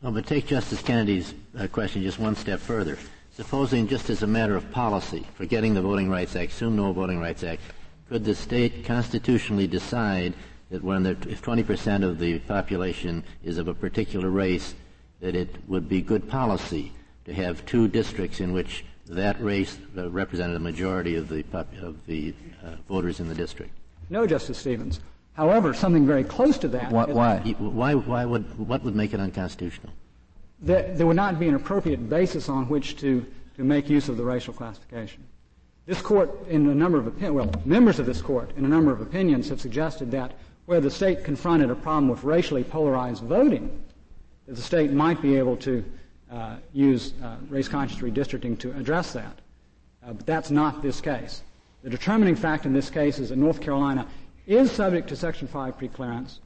Well, 0.00 0.12
but 0.12 0.26
take 0.26 0.46
Justice 0.46 0.82
Kennedy's 0.82 1.34
uh, 1.58 1.66
question 1.66 2.02
just 2.02 2.18
one 2.18 2.36
step 2.36 2.60
further. 2.60 2.98
Supposing, 3.36 3.86
just 3.86 4.08
as 4.08 4.22
a 4.22 4.26
matter 4.26 4.56
of 4.56 4.70
policy, 4.70 5.26
forgetting 5.34 5.74
the 5.74 5.82
Voting 5.82 6.08
Rights 6.08 6.34
Act, 6.34 6.52
assume 6.52 6.74
no 6.74 6.90
Voting 6.94 7.20
Rights 7.20 7.44
Act, 7.44 7.60
could 8.08 8.24
the 8.24 8.34
state 8.34 8.86
constitutionally 8.86 9.66
decide 9.66 10.32
that 10.70 10.82
when 10.82 11.02
the, 11.02 11.10
if 11.28 11.42
20% 11.42 12.02
of 12.02 12.18
the 12.18 12.38
population 12.38 13.22
is 13.44 13.58
of 13.58 13.68
a 13.68 13.74
particular 13.74 14.30
race, 14.30 14.74
that 15.20 15.36
it 15.36 15.54
would 15.68 15.86
be 15.86 16.00
good 16.00 16.30
policy 16.30 16.94
to 17.26 17.34
have 17.34 17.66
two 17.66 17.88
districts 17.88 18.40
in 18.40 18.54
which 18.54 18.86
that 19.06 19.38
race 19.42 19.76
uh, 19.98 20.08
represented 20.08 20.56
a 20.56 20.60
majority 20.60 21.14
of 21.14 21.28
the, 21.28 21.44
of 21.82 22.06
the 22.06 22.32
uh, 22.64 22.76
voters 22.88 23.20
in 23.20 23.28
the 23.28 23.34
district? 23.34 23.72
No, 24.08 24.26
Justice 24.26 24.56
Stevens. 24.56 25.00
However, 25.34 25.74
something 25.74 26.06
very 26.06 26.24
close 26.24 26.56
to 26.56 26.68
that. 26.68 26.90
Why? 26.90 27.04
Why? 27.04 27.38
Why, 27.58 27.94
why 27.96 28.24
would, 28.24 28.58
what 28.58 28.82
would 28.82 28.96
make 28.96 29.12
it 29.12 29.20
unconstitutional? 29.20 29.92
There, 30.60 30.94
there 30.94 31.06
would 31.06 31.16
not 31.16 31.38
be 31.38 31.48
an 31.48 31.54
appropriate 31.54 32.08
basis 32.08 32.48
on 32.48 32.68
which 32.68 32.96
to, 32.98 33.24
to 33.56 33.64
make 33.64 33.88
use 33.88 34.08
of 34.08 34.16
the 34.16 34.24
racial 34.24 34.54
classification. 34.54 35.24
This 35.86 36.00
court, 36.02 36.30
in 36.48 36.68
a 36.68 36.74
number 36.74 36.98
of 36.98 37.06
opinions, 37.06 37.34
well, 37.34 37.62
members 37.64 37.98
of 37.98 38.06
this 38.06 38.20
court, 38.20 38.50
in 38.56 38.64
a 38.64 38.68
number 38.68 38.90
of 38.90 39.00
opinions, 39.00 39.48
have 39.50 39.60
suggested 39.60 40.10
that 40.10 40.32
where 40.64 40.80
the 40.80 40.90
state 40.90 41.22
confronted 41.22 41.70
a 41.70 41.76
problem 41.76 42.08
with 42.08 42.24
racially 42.24 42.64
polarized 42.64 43.22
voting, 43.22 43.70
that 44.46 44.56
the 44.56 44.62
state 44.62 44.90
might 44.92 45.22
be 45.22 45.36
able 45.36 45.56
to 45.58 45.84
uh, 46.30 46.56
use 46.72 47.12
uh, 47.22 47.36
race-conscious 47.48 47.98
redistricting 47.98 48.58
to 48.58 48.76
address 48.76 49.12
that. 49.12 49.38
Uh, 50.04 50.12
but 50.12 50.26
that's 50.26 50.50
not 50.50 50.82
this 50.82 51.00
case. 51.00 51.42
The 51.84 51.90
determining 51.90 52.34
fact 52.34 52.66
in 52.66 52.72
this 52.72 52.90
case 52.90 53.20
is 53.20 53.28
that 53.28 53.36
North 53.36 53.60
Carolina 53.60 54.08
is 54.46 54.72
subject 54.72 55.08
to 55.10 55.16
Section 55.16 55.46
5 55.46 55.78
preclearance. 55.78 56.38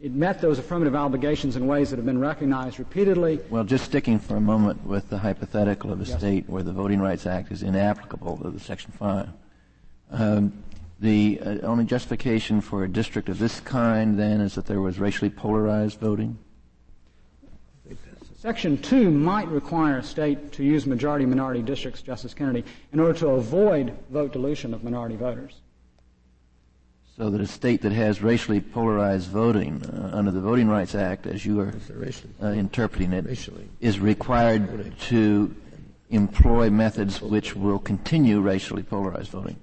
It 0.00 0.12
met 0.12 0.40
those 0.40 0.58
affirmative 0.58 0.94
obligations 0.94 1.56
in 1.56 1.66
ways 1.66 1.90
that 1.90 1.96
have 1.96 2.04
been 2.04 2.20
recognized 2.20 2.78
repeatedly. 2.78 3.40
Well, 3.48 3.64
just 3.64 3.84
sticking 3.84 4.18
for 4.18 4.36
a 4.36 4.40
moment 4.40 4.84
with 4.84 5.08
the 5.08 5.18
hypothetical 5.18 5.92
of 5.92 6.00
a 6.00 6.04
yes. 6.04 6.18
state 6.18 6.48
where 6.48 6.62
the 6.62 6.72
Voting 6.72 7.00
Rights 7.00 7.26
Act 7.26 7.52
is 7.52 7.62
inapplicable 7.62 8.36
to 8.38 8.50
the 8.50 8.60
Section 8.60 8.92
5. 8.92 9.28
Um, 10.10 10.52
the 11.00 11.40
uh, 11.40 11.58
only 11.62 11.84
justification 11.84 12.60
for 12.60 12.84
a 12.84 12.88
district 12.88 13.28
of 13.28 13.38
this 13.38 13.60
kind, 13.60 14.18
then, 14.18 14.40
is 14.40 14.56
that 14.56 14.66
there 14.66 14.80
was 14.80 14.98
racially 14.98 15.30
polarized 15.30 16.00
voting? 16.00 16.38
Section 18.36 18.76
2 18.76 19.10
might 19.10 19.48
require 19.48 19.98
a 19.98 20.02
state 20.02 20.52
to 20.52 20.62
use 20.62 20.84
majority 20.84 21.24
minority 21.24 21.62
districts, 21.62 22.02
Justice 22.02 22.34
Kennedy, 22.34 22.62
in 22.92 23.00
order 23.00 23.18
to 23.20 23.28
avoid 23.28 23.96
vote 24.10 24.34
dilution 24.34 24.74
of 24.74 24.84
minority 24.84 25.16
voters 25.16 25.62
so 27.16 27.30
that 27.30 27.40
a 27.40 27.46
state 27.46 27.82
that 27.82 27.92
has 27.92 28.20
racially 28.22 28.60
polarized 28.60 29.28
voting 29.28 29.82
uh, 29.86 30.10
under 30.12 30.32
the 30.32 30.40
Voting 30.40 30.68
Rights 30.68 30.94
Act, 30.94 31.26
as 31.26 31.46
you 31.46 31.60
are 31.60 31.72
uh, 32.42 32.46
interpreting 32.48 33.12
it, 33.12 33.24
racially. 33.24 33.68
is 33.80 34.00
required 34.00 34.98
to 35.02 35.54
employ 36.10 36.70
methods 36.70 37.22
which 37.22 37.54
will 37.54 37.78
continue 37.78 38.40
racially 38.40 38.82
polarized 38.82 39.30
voting. 39.30 39.56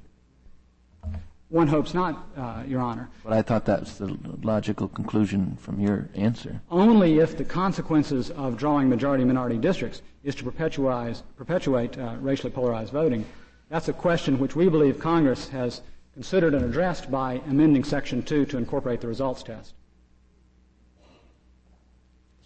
One 1.49 1.67
hopes 1.67 1.93
not, 1.93 2.29
uh, 2.37 2.63
Your 2.65 2.79
Honor. 2.79 3.09
But 3.25 3.33
I 3.33 3.41
thought 3.41 3.65
that 3.65 3.81
was 3.81 3.97
the 3.97 4.17
logical 4.41 4.87
conclusion 4.87 5.57
from 5.59 5.81
your 5.81 6.07
answer. 6.15 6.61
Only 6.71 7.19
if 7.19 7.37
the 7.37 7.43
consequences 7.43 8.31
of 8.31 8.55
drawing 8.55 8.87
majority-minority 8.87 9.57
districts 9.57 10.01
is 10.23 10.33
to 10.35 10.45
perpetuate, 10.45 11.21
perpetuate 11.35 11.97
uh, 11.97 12.15
racially 12.21 12.51
polarized 12.51 12.93
voting. 12.93 13.25
That's 13.67 13.89
a 13.89 13.93
question 13.93 14.39
which 14.39 14.55
we 14.55 14.69
believe 14.69 14.97
Congress 14.99 15.49
has 15.49 15.81
considered 16.13 16.53
and 16.53 16.65
addressed 16.65 17.09
by 17.09 17.41
amending 17.47 17.83
Section 17.83 18.23
2 18.23 18.45
to 18.47 18.57
incorporate 18.57 19.01
the 19.01 19.07
results 19.07 19.43
test. 19.43 19.73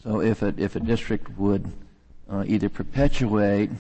So 0.03 0.21
if 0.21 0.41
a, 0.43 0.53
if 0.57 0.75
a 0.75 0.79
district 0.79 1.35
would 1.37 1.71
uh, 2.29 2.43
either 2.47 2.69
perpetuate 2.69 3.71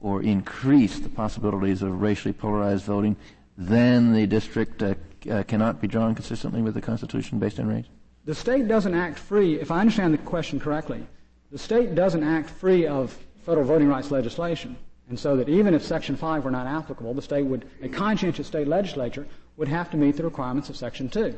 or 0.00 0.22
increase 0.22 1.00
the 1.00 1.08
possibilities 1.08 1.82
of 1.82 2.00
racially 2.00 2.32
polarized 2.32 2.84
voting, 2.84 3.16
then 3.58 4.12
the 4.12 4.26
district 4.26 4.82
uh, 4.82 4.94
uh, 5.30 5.42
cannot 5.42 5.80
be 5.80 5.88
drawn 5.88 6.14
consistently 6.14 6.62
with 6.62 6.74
the 6.74 6.80
Constitution 6.80 7.38
based 7.38 7.58
on 7.58 7.66
race? 7.66 7.86
The 8.26 8.34
state 8.34 8.68
doesn't 8.68 8.94
act 8.94 9.18
free, 9.18 9.58
if 9.58 9.70
I 9.70 9.80
understand 9.80 10.14
the 10.14 10.18
question 10.18 10.60
correctly, 10.60 11.04
the 11.50 11.58
state 11.58 11.94
doesn't 11.94 12.22
act 12.22 12.50
free 12.50 12.86
of 12.86 13.16
federal 13.44 13.66
voting 13.66 13.88
rights 13.88 14.10
legislation. 14.10 14.76
And 15.08 15.18
so 15.18 15.36
that 15.36 15.48
even 15.48 15.72
if 15.72 15.84
Section 15.84 16.16
5 16.16 16.44
were 16.44 16.50
not 16.50 16.66
applicable, 16.66 17.14
the 17.14 17.22
state 17.22 17.44
would, 17.44 17.66
a 17.80 17.88
conscientious 17.88 18.46
state 18.46 18.66
legislature 18.66 19.26
would 19.56 19.68
have 19.68 19.90
to 19.92 19.96
meet 19.96 20.16
the 20.16 20.24
requirements 20.24 20.68
of 20.68 20.76
Section 20.76 21.08
2. 21.08 21.34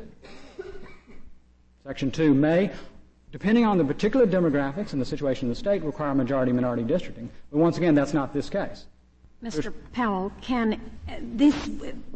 Section 1.85 2.11
2 2.11 2.33
may, 2.33 2.71
depending 3.31 3.65
on 3.65 3.77
the 3.77 3.83
particular 3.83 4.25
demographics 4.25 4.93
and 4.93 5.01
the 5.01 5.05
situation 5.05 5.49
of 5.49 5.55
the 5.55 5.59
state, 5.59 5.83
require 5.83 6.15
majority 6.15 6.51
minority 6.51 6.83
districting. 6.83 7.29
But 7.51 7.59
once 7.59 7.77
again, 7.77 7.95
that's 7.95 8.13
not 8.13 8.33
this 8.33 8.49
case. 8.49 8.85
Mr. 9.43 9.63
There's, 9.63 9.75
Powell, 9.93 10.33
can 10.41 10.81
this 11.21 11.55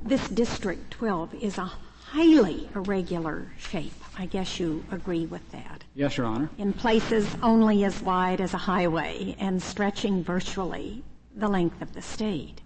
this 0.04 0.28
District 0.28 0.92
12 0.92 1.36
is 1.36 1.58
a 1.58 1.72
highly 2.14 2.70
irregular 2.76 3.48
shape. 3.58 3.94
I 4.18 4.26
guess 4.26 4.60
you 4.60 4.84
agree 4.92 5.26
with 5.26 5.50
that. 5.52 5.84
Yes, 5.96 6.18
Your 6.18 6.26
Honor. 6.26 6.50
In 6.58 6.74
places 6.74 7.28
only 7.42 7.86
as 7.86 8.02
wide 8.02 8.42
as 8.42 8.54
a 8.54 8.58
highway 8.58 9.36
and 9.40 9.64
stretching 9.64 10.24
virtually 10.24 11.04
the 11.36 11.48
length 11.48 11.82
of 11.82 11.94
the 11.94 12.02
state. 12.02 12.62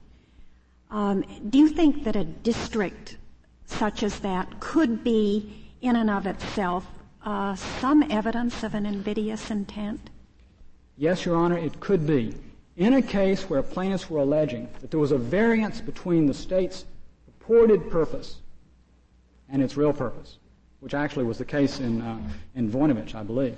Um, 0.90 1.24
do 1.50 1.58
you 1.58 1.70
think 1.70 2.04
that 2.06 2.16
a 2.16 2.24
district 2.24 3.18
such 3.66 4.04
as 4.04 4.20
that 4.20 4.60
could 4.60 5.04
be, 5.04 5.72
in 5.82 5.96
and 5.96 6.10
of 6.10 6.26
itself, 6.26 6.86
uh, 7.26 7.56
some 7.56 8.04
evidence 8.10 8.64
of 8.64 8.74
an 8.74 8.86
invidious 8.86 9.52
intent? 9.52 10.10
Yes, 10.98 11.26
Your 11.26 11.36
Honor, 11.36 11.58
it 11.58 11.80
could 11.80 12.08
be. 12.08 12.34
in 12.78 12.94
a 12.94 13.02
case 13.02 13.50
where 13.50 13.64
plaintiffs 13.64 14.08
were 14.08 14.20
alleging 14.20 14.70
that 14.82 14.92
there 14.92 15.00
was 15.00 15.12
a 15.12 15.18
variance 15.18 15.82
between 15.82 16.28
the 16.28 16.34
state's 16.34 16.86
purported 17.26 17.90
purpose 17.90 18.38
and 19.50 19.64
its 19.64 19.76
real 19.76 19.92
purpose, 19.92 20.38
which 20.80 20.94
actually 20.94 21.26
was 21.26 21.40
the 21.40 21.46
case 21.46 21.80
in, 21.80 22.02
uh, 22.02 22.20
in 22.56 22.70
Voinovich, 22.70 23.16
I 23.16 23.24
believe, 23.24 23.58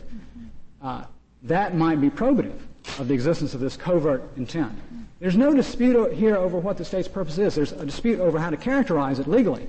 uh, 0.81 1.03
that 1.43 1.75
might 1.75 1.99
be 1.99 2.09
probative 2.09 2.61
of 2.97 3.07
the 3.07 3.13
existence 3.13 3.53
of 3.53 3.59
this 3.59 3.77
covert 3.77 4.23
intent. 4.37 4.73
There's 5.19 5.37
no 5.37 5.53
dispute 5.53 6.13
here 6.13 6.35
over 6.35 6.57
what 6.57 6.77
the 6.77 6.85
state's 6.85 7.07
purpose 7.07 7.37
is. 7.37 7.55
There's 7.55 7.71
a 7.73 7.85
dispute 7.85 8.19
over 8.19 8.39
how 8.39 8.49
to 8.49 8.57
characterize 8.57 9.19
it 9.19 9.27
legally. 9.27 9.67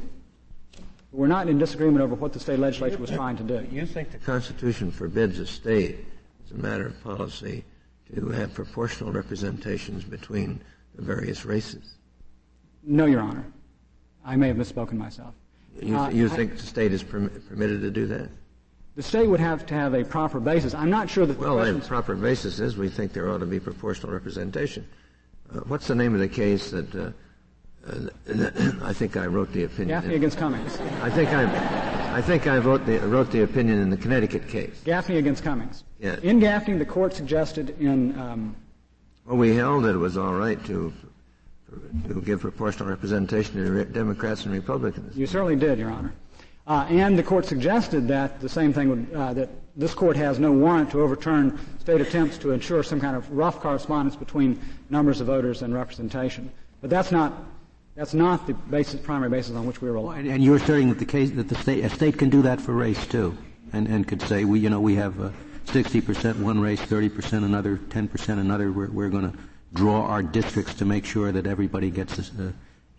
We're 1.12 1.26
not 1.26 1.48
in 1.48 1.58
disagreement 1.58 2.02
over 2.02 2.14
what 2.14 2.32
the 2.32 2.38
state 2.38 2.60
legislature 2.60 2.98
was 2.98 3.10
trying 3.10 3.36
to 3.38 3.42
do. 3.42 3.66
You 3.70 3.84
think 3.84 4.12
the 4.12 4.18
Constitution 4.18 4.92
forbids 4.92 5.40
a 5.40 5.46
state, 5.46 6.04
as 6.44 6.52
a 6.52 6.54
matter 6.54 6.86
of 6.86 7.02
policy, 7.02 7.64
to 8.14 8.28
have 8.28 8.54
proportional 8.54 9.12
representations 9.12 10.04
between 10.04 10.60
the 10.94 11.02
various 11.02 11.44
races? 11.44 11.96
No, 12.84 13.06
Your 13.06 13.20
Honor. 13.20 13.44
I 14.24 14.36
may 14.36 14.48
have 14.48 14.56
misspoken 14.56 14.94
myself. 14.94 15.34
You, 15.80 15.96
uh, 15.96 16.10
you 16.10 16.28
think 16.28 16.52
I, 16.52 16.54
the 16.56 16.62
state 16.62 16.92
is 16.92 17.02
perm- 17.02 17.30
permitted 17.48 17.80
to 17.80 17.90
do 17.90 18.06
that? 18.06 18.28
The 18.96 19.02
state 19.02 19.28
would 19.28 19.40
have 19.40 19.66
to 19.66 19.74
have 19.74 19.94
a 19.94 20.04
proper 20.04 20.40
basis. 20.40 20.74
I'm 20.74 20.90
not 20.90 21.08
sure 21.08 21.24
that 21.24 21.34
the 21.34 21.40
well, 21.40 21.60
a 21.64 21.80
proper 21.80 22.16
basis 22.16 22.58
is 22.58 22.76
we 22.76 22.88
think 22.88 23.12
there 23.12 23.30
ought 23.30 23.38
to 23.38 23.46
be 23.46 23.60
proportional 23.60 24.12
representation. 24.12 24.86
Uh, 25.52 25.60
what's 25.60 25.86
the 25.86 25.94
name 25.94 26.14
of 26.14 26.20
the 26.20 26.28
case 26.28 26.70
that? 26.70 26.94
Uh, 26.94 27.10
uh 27.86 28.08
I 28.82 28.92
think 28.92 29.16
I 29.16 29.26
wrote 29.26 29.52
the 29.52 29.64
opinion. 29.64 29.88
Gaffney 29.88 30.16
against 30.16 30.38
Cummings. 30.38 30.78
I 31.02 31.08
think 31.08 31.30
I, 31.30 32.16
I 32.16 32.20
think 32.20 32.46
I 32.46 32.58
wrote 32.58 32.84
the, 32.84 32.98
wrote 32.98 33.30
the 33.30 33.42
opinion 33.42 33.78
in 33.78 33.88
the 33.88 33.96
Connecticut 33.96 34.48
case. 34.48 34.82
Gaffney 34.84 35.16
against 35.16 35.42
Cummings. 35.42 35.84
Yes. 35.98 36.18
In 36.20 36.40
Gaffney, 36.40 36.76
the 36.76 36.84
court 36.84 37.14
suggested 37.14 37.80
in. 37.80 38.18
Um, 38.18 38.56
well, 39.24 39.38
we 39.38 39.54
held 39.54 39.84
that 39.84 39.94
it 39.94 39.98
was 39.98 40.16
all 40.18 40.34
right 40.34 40.62
to 40.66 40.92
to 42.08 42.20
give 42.20 42.40
proportional 42.40 42.88
representation 42.88 43.54
to 43.54 43.84
Democrats 43.84 44.44
and 44.44 44.52
Republicans. 44.52 45.16
You 45.16 45.26
certainly 45.26 45.56
did, 45.56 45.78
Your 45.78 45.90
Honor. 45.90 46.12
Uh, 46.70 46.86
and 46.88 47.18
the 47.18 47.22
court 47.22 47.44
suggested 47.44 48.06
that 48.06 48.38
the 48.38 48.48
same 48.48 48.72
thing 48.72 48.88
would, 48.88 49.12
uh, 49.12 49.34
that 49.34 49.48
this 49.74 49.92
court 49.92 50.16
has 50.16 50.38
no 50.38 50.52
warrant 50.52 50.88
to 50.88 51.00
overturn 51.00 51.58
state 51.80 52.00
attempts 52.00 52.38
to 52.38 52.52
ensure 52.52 52.84
some 52.84 53.00
kind 53.00 53.16
of 53.16 53.28
rough 53.32 53.58
correspondence 53.58 54.14
between 54.14 54.56
numbers 54.88 55.20
of 55.20 55.26
voters 55.26 55.62
and 55.62 55.74
representation. 55.74 56.48
But 56.80 56.88
that's 56.88 57.10
not 57.10 57.32
that's 57.96 58.14
not 58.14 58.46
the 58.46 58.54
basis, 58.54 59.00
primary 59.00 59.30
basis 59.30 59.56
on 59.56 59.66
which 59.66 59.82
we 59.82 59.90
rely. 59.90 60.20
And, 60.20 60.28
and 60.28 60.44
you're 60.44 60.58
asserting 60.58 60.90
that 60.90 61.00
the 61.00 61.06
case 61.06 61.32
that 61.32 61.48
the 61.48 61.56
state 61.56 61.84
a 61.84 61.90
state 61.90 62.16
can 62.16 62.30
do 62.30 62.40
that 62.42 62.60
for 62.60 62.72
race 62.72 63.04
too, 63.04 63.36
and 63.72 63.88
and 63.88 64.06
could 64.06 64.22
say 64.22 64.44
we 64.44 64.60
you 64.60 64.70
know 64.70 64.80
we 64.80 64.94
have 64.94 65.20
uh, 65.20 65.30
60% 65.66 66.38
one 66.38 66.60
race, 66.60 66.80
30% 66.80 67.44
another, 67.44 67.78
10% 67.78 68.28
another. 68.38 68.70
We're, 68.70 68.90
we're 68.90 69.08
going 69.08 69.32
to 69.32 69.36
draw 69.74 70.06
our 70.06 70.22
districts 70.22 70.74
to 70.74 70.84
make 70.84 71.04
sure 71.04 71.32
that 71.32 71.48
everybody 71.48 71.90
gets 71.90 72.14
his, 72.14 72.30
uh, 72.38 72.52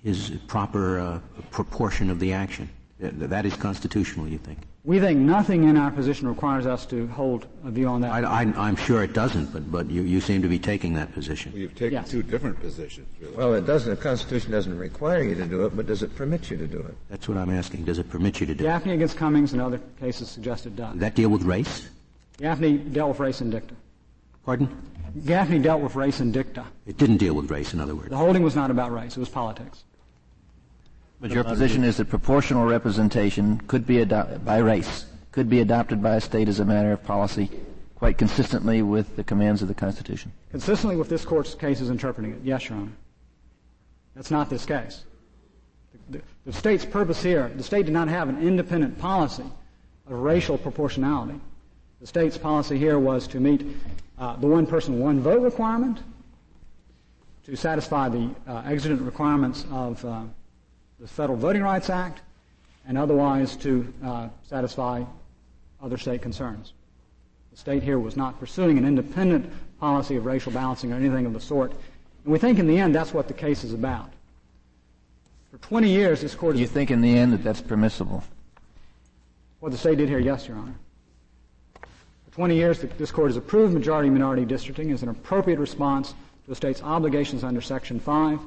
his 0.03 0.31
proper 0.47 0.99
uh, 0.99 1.19
proportion 1.51 2.09
of 2.09 2.19
the 2.19 2.33
action. 2.33 2.69
That 3.01 3.47
is 3.47 3.55
constitutional, 3.55 4.27
you 4.27 4.37
think? 4.37 4.59
We 4.83 4.99
think 4.99 5.19
nothing 5.19 5.63
in 5.63 5.75
our 5.75 5.89
position 5.89 6.27
requires 6.27 6.67
us 6.67 6.85
to 6.87 7.07
hold 7.07 7.47
a 7.65 7.71
view 7.71 7.87
on 7.87 8.01
that. 8.01 8.25
I, 8.25 8.43
am 8.43 8.75
sure 8.75 9.03
it 9.03 9.13
doesn't, 9.13 9.51
but, 9.51 9.71
but 9.71 9.89
you, 9.89 10.03
you 10.03 10.21
seem 10.21 10.43
to 10.43 10.47
be 10.47 10.59
taking 10.59 10.93
that 10.93 11.11
position. 11.11 11.51
Well, 11.51 11.61
you've 11.61 11.73
taken 11.73 11.93
yes. 11.93 12.11
two 12.11 12.21
different 12.21 12.59
positions, 12.59 13.07
really. 13.19 13.35
Well, 13.35 13.55
it 13.55 13.65
doesn't. 13.65 13.89
The 13.89 14.01
Constitution 14.01 14.51
doesn't 14.51 14.77
require 14.77 15.23
you 15.23 15.33
to 15.33 15.45
do 15.45 15.65
it, 15.65 15.75
but 15.75 15.87
does 15.87 16.03
it 16.03 16.15
permit 16.15 16.51
you 16.51 16.57
to 16.57 16.67
do 16.67 16.77
it? 16.79 16.95
That's 17.09 17.27
what 17.27 17.37
I'm 17.37 17.49
asking. 17.49 17.85
Does 17.85 17.97
it 17.97 18.07
permit 18.07 18.39
you 18.39 18.45
to 18.45 18.53
do 18.53 18.63
Gaffney 18.63 18.65
it? 18.65 18.73
Gaffney 18.73 18.93
against 18.93 19.17
Cummings 19.17 19.53
and 19.53 19.61
other 19.61 19.79
cases 19.99 20.29
suggest 20.29 20.67
it 20.67 20.75
does. 20.75 20.95
That 20.97 21.15
deal 21.15 21.29
with 21.29 21.41
race? 21.41 21.89
Gaffney 22.37 22.77
dealt 22.77 23.09
with 23.09 23.19
race 23.19 23.41
and 23.41 23.51
dicta. 23.51 23.73
Pardon? 24.45 24.69
Gaffney 25.25 25.59
dealt 25.59 25.81
with 25.81 25.95
race 25.95 26.19
and 26.19 26.31
dicta. 26.31 26.65
It 26.85 26.97
didn't 26.97 27.17
deal 27.17 27.33
with 27.33 27.51
race, 27.51 27.73
in 27.73 27.79
other 27.79 27.95
words. 27.95 28.09
The 28.09 28.17
holding 28.17 28.43
was 28.43 28.55
not 28.55 28.71
about 28.71 28.91
race; 28.91 29.17
it 29.17 29.19
was 29.19 29.29
politics. 29.29 29.83
But 31.21 31.29
your 31.29 31.43
position 31.43 31.83
is 31.83 31.97
that 31.97 32.09
proportional 32.09 32.65
representation 32.65 33.61
could 33.67 33.85
be 33.85 33.99
adopted 33.99 34.43
by 34.43 34.57
race, 34.57 35.05
could 35.31 35.49
be 35.49 35.59
adopted 35.59 36.01
by 36.01 36.15
a 36.15 36.21
state 36.21 36.49
as 36.49 36.59
a 36.59 36.65
matter 36.65 36.91
of 36.91 37.03
policy, 37.03 37.51
quite 37.93 38.17
consistently 38.17 38.81
with 38.81 39.15
the 39.15 39.23
commands 39.23 39.61
of 39.61 39.67
the 39.67 39.75
Constitution. 39.75 40.31
Consistently 40.49 40.97
with 40.97 41.09
this 41.09 41.23
court's 41.23 41.53
cases 41.53 41.91
interpreting 41.91 42.31
it, 42.31 42.39
yes, 42.43 42.67
Your 42.67 42.79
Honor. 42.79 42.91
That's 44.15 44.31
not 44.31 44.49
this 44.49 44.65
case. 44.65 45.03
The, 46.09 46.17
the, 46.17 46.23
the 46.47 46.53
state's 46.53 46.85
purpose 46.85 47.21
here, 47.21 47.51
the 47.55 47.63
state 47.63 47.85
did 47.85 47.93
not 47.93 48.07
have 48.07 48.27
an 48.27 48.41
independent 48.41 48.97
policy 48.97 49.45
of 50.07 50.13
racial 50.13 50.57
proportionality. 50.57 51.39
The 51.99 52.07
state's 52.07 52.37
policy 52.39 52.79
here 52.79 52.97
was 52.97 53.27
to 53.27 53.39
meet 53.39 53.63
uh, 54.17 54.37
the 54.37 54.47
one 54.47 54.65
person, 54.65 54.99
one 54.99 55.19
vote 55.19 55.43
requirement, 55.43 55.99
to 57.45 57.55
satisfy 57.55 58.09
the 58.09 58.33
uh, 58.47 58.63
exigent 58.65 59.03
requirements 59.03 59.67
of 59.71 60.03
uh, 60.03 60.23
the 61.01 61.07
Federal 61.07 61.37
Voting 61.37 61.63
Rights 61.63 61.89
Act, 61.89 62.21
and 62.87 62.95
otherwise 62.95 63.55
to 63.57 63.91
uh, 64.05 64.29
satisfy 64.43 65.03
other 65.81 65.97
state 65.97 66.21
concerns. 66.21 66.73
The 67.49 67.57
state 67.57 67.81
here 67.81 67.99
was 67.99 68.15
not 68.15 68.39
pursuing 68.39 68.77
an 68.77 68.85
independent 68.85 69.51
policy 69.79 70.15
of 70.15 70.25
racial 70.25 70.51
balancing 70.51 70.93
or 70.93 70.95
anything 70.95 71.25
of 71.25 71.33
the 71.33 71.41
sort. 71.41 71.71
And 72.23 72.31
we 72.31 72.37
think 72.37 72.59
in 72.59 72.67
the 72.67 72.77
end 72.77 72.93
that's 72.93 73.13
what 73.13 73.27
the 73.27 73.33
case 73.33 73.63
is 73.63 73.73
about. 73.73 74.11
For 75.49 75.57
20 75.57 75.89
years, 75.89 76.21
this 76.21 76.35
court. 76.35 76.55
You 76.55 76.67
think 76.67 76.91
in 76.91 77.01
the 77.01 77.17
end 77.17 77.33
that 77.33 77.43
that's 77.43 77.61
permissible? 77.61 78.23
What 79.59 79.71
the 79.71 79.77
state 79.77 79.97
did 79.97 80.07
here, 80.07 80.19
yes, 80.19 80.47
Your 80.47 80.57
Honor. 80.57 80.75
For 82.29 82.35
20 82.35 82.55
years, 82.55 82.79
this 82.79 83.11
court 83.11 83.29
has 83.29 83.37
approved 83.37 83.73
majority-minority 83.73 84.45
districting 84.45 84.91
as 84.91 85.03
an 85.03 85.09
appropriate 85.09 85.59
response 85.59 86.11
to 86.11 86.49
the 86.49 86.55
state's 86.55 86.81
obligations 86.83 87.43
under 87.43 87.59
Section 87.59 87.99
5. 87.99 88.39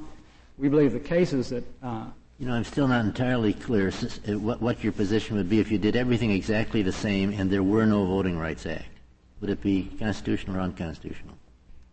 We 0.57 0.69
believe 0.69 0.93
the 0.93 0.99
cases 0.99 1.49
that 1.49 1.63
uh, 1.83 2.05
you 2.39 2.45
know, 2.45 2.53
I'm 2.53 2.65
still 2.65 2.87
not 2.87 3.05
entirely 3.05 3.53
clear 3.53 3.87
uh, 3.89 4.37
what, 4.37 4.61
what 4.61 4.83
your 4.83 4.91
position 4.91 5.37
would 5.37 5.49
be 5.49 5.59
if 5.59 5.71
you 5.71 5.77
did 5.77 5.95
everything 5.95 6.31
exactly 6.31 6.81
the 6.81 6.91
same 6.91 7.31
and 7.31 7.49
there 7.49 7.63
were 7.63 7.85
no 7.85 8.05
Voting 8.05 8.37
Rights 8.37 8.65
Act. 8.65 8.89
Would 9.41 9.49
it 9.49 9.61
be 9.61 9.89
constitutional 9.99 10.57
or 10.57 10.59
unconstitutional? 10.61 11.35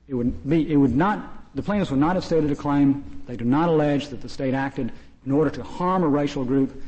It 0.08 0.14
would 0.14 0.48
be. 0.48 0.72
It 0.72 0.76
would 0.76 0.96
not. 0.96 1.54
The 1.54 1.62
plaintiffs 1.62 1.90
would 1.90 2.00
not 2.00 2.16
have 2.16 2.24
stated 2.24 2.50
a 2.50 2.56
claim. 2.56 3.22
They 3.26 3.36
do 3.36 3.44
not 3.44 3.68
allege 3.68 4.08
that 4.08 4.20
the 4.20 4.28
state 4.28 4.54
acted 4.54 4.92
in 5.26 5.32
order 5.32 5.50
to 5.50 5.62
harm 5.62 6.02
a 6.02 6.08
racial 6.08 6.44
group. 6.44 6.82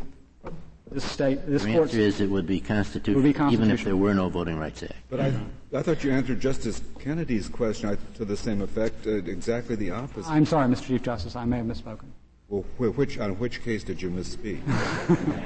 This 0.90 1.05
state, 1.05 1.46
this 1.46 1.64
court. 1.64 1.88
answer 1.88 1.98
is 1.98 2.20
it 2.20 2.30
would 2.30 2.46
be 2.46 2.61
constitutional, 2.61 3.22
would 3.22 3.28
be 3.28 3.32
constitutional, 3.32 3.68
even 3.68 3.74
if 3.74 3.84
there 3.84 3.96
were 3.96 4.14
no 4.14 4.28
Voting 4.28 4.59
Rights 4.59 4.82
Act. 4.82 4.94
But 5.11 5.20
I, 5.20 5.32
I 5.72 5.82
thought 5.82 6.05
you 6.05 6.12
answered 6.12 6.40
Justice 6.40 6.82
Kennedy's 7.00 7.48
question 7.48 7.96
to 8.14 8.24
the 8.24 8.36
same 8.36 8.62
effect, 8.62 9.07
uh, 9.07 9.11
exactly 9.11 9.74
the 9.76 9.90
opposite. 9.90 10.30
I'm 10.30 10.46
sorry, 10.46 10.68
Mr. 10.68 10.86
Chief 10.86 11.02
Justice. 11.02 11.34
I 11.34 11.44
may 11.44 11.59
have 11.59 11.66
misspoken. 11.66 12.07
Well, 12.49 12.62
which, 12.78 13.18
on 13.18 13.38
which 13.38 13.62
case 13.62 13.84
did 13.84 14.01
you 14.01 14.11
misspeak? 14.11 14.61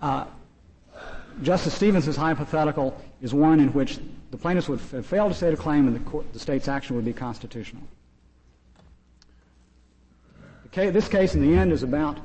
uh, 0.00 0.24
Justice 1.42 1.74
Stevens' 1.74 2.16
hypothetical 2.16 3.00
is 3.20 3.34
one 3.34 3.60
in 3.60 3.72
which 3.72 3.98
the 4.30 4.36
plaintiffs 4.36 4.68
would 4.68 4.80
failed 4.80 5.32
to 5.32 5.36
state 5.36 5.52
a 5.52 5.56
claim 5.56 5.86
and 5.86 5.96
the, 5.96 6.10
court, 6.10 6.32
the 6.32 6.38
state's 6.38 6.68
action 6.68 6.96
would 6.96 7.04
be 7.04 7.12
constitutional. 7.12 7.82
Case, 10.72 10.92
this 10.92 11.08
case, 11.08 11.34
in 11.34 11.42
the 11.42 11.56
end, 11.56 11.72
is 11.72 11.82
about 11.82 12.18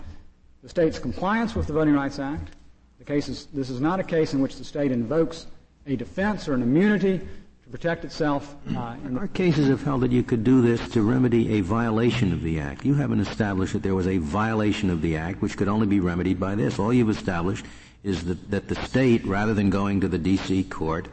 the 0.61 0.69
state's 0.69 0.99
compliance 0.99 1.55
with 1.55 1.65
the 1.65 1.73
Voting 1.73 1.95
Rights 1.95 2.19
Act. 2.19 2.51
The 2.99 3.05
case 3.05 3.28
is, 3.28 3.47
this 3.47 3.71
is 3.71 3.82
not 3.82 3.99
a 3.99 4.03
case 4.03 4.34
in 4.34 4.41
which 4.41 4.57
the 4.57 4.63
state 4.63 4.91
invokes 4.91 5.47
a 5.88 5.95
defense 5.95 6.47
or 6.47 6.53
an 6.53 6.61
immunity 6.61 7.21
to 7.66 7.72
protect 7.72 8.05
itself. 8.05 8.55
Uh, 8.76 8.95
Our 9.18 9.28
cases 9.28 9.68
have 9.70 9.84
held 9.84 10.01
that 10.01 10.11
you 10.11 10.24
could 10.24 10.43
do 10.43 10.61
this 10.61 10.88
to 10.89 11.01
remedy 11.01 11.57
a 11.57 11.61
violation 11.61 12.32
of 12.32 12.43
the 12.43 12.59
Act. 12.59 12.86
You 12.86 12.93
haven't 12.93 13.22
established 13.22 13.74
that 13.74 13.82
there 13.82 13.95
was 13.95 14.07
a 14.07 14.18
violation 14.18 14.89
of 14.91 15.01
the 15.01 15.18
Act, 15.18 15.41
which 15.41 15.57
could 15.57 15.68
only 15.68 15.88
be 15.88 15.99
remedied 15.99 16.39
by 16.39 16.55
this. 16.55 16.78
All 16.78 16.93
you've 16.93 17.09
established 17.09 17.66
is 18.03 18.26
that, 18.26 18.51
that 18.51 18.68
the 18.68 18.76
state, 18.76 19.26
rather 19.26 19.55
than 19.55 19.72
going 19.72 20.01
to 20.01 20.07
the 20.07 20.20
D.C. 20.20 20.66
court, 20.66 21.07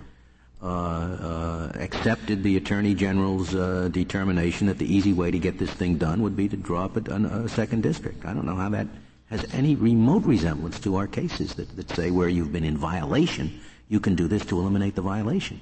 uh, 0.62 0.66
uh, 0.66 1.72
accepted 1.74 2.42
the 2.42 2.56
Attorney 2.56 2.94
General's 2.94 3.54
uh, 3.54 3.88
determination 3.90 4.66
that 4.66 4.78
the 4.78 4.94
easy 4.94 5.12
way 5.12 5.30
to 5.30 5.38
get 5.38 5.58
this 5.58 5.70
thing 5.70 5.96
done 5.96 6.22
would 6.22 6.36
be 6.36 6.48
to 6.48 6.56
draw 6.56 6.84
up 6.84 6.96
a, 6.96 7.14
a, 7.14 7.48
second 7.48 7.82
district. 7.82 8.24
I 8.24 8.32
don't 8.32 8.46
know 8.46 8.54
how 8.54 8.68
that 8.68 8.86
has 9.30 9.44
any 9.54 9.74
remote 9.74 10.24
resemblance 10.24 10.78
to 10.80 10.96
our 10.96 11.08
cases 11.08 11.54
that, 11.54 11.74
that 11.76 11.90
say 11.90 12.10
where 12.10 12.28
you've 12.28 12.52
been 12.52 12.62
in 12.62 12.76
violation, 12.76 13.58
you 13.88 13.98
can 13.98 14.14
do 14.14 14.28
this 14.28 14.44
to 14.46 14.60
eliminate 14.60 14.94
the 14.94 15.02
violation. 15.02 15.60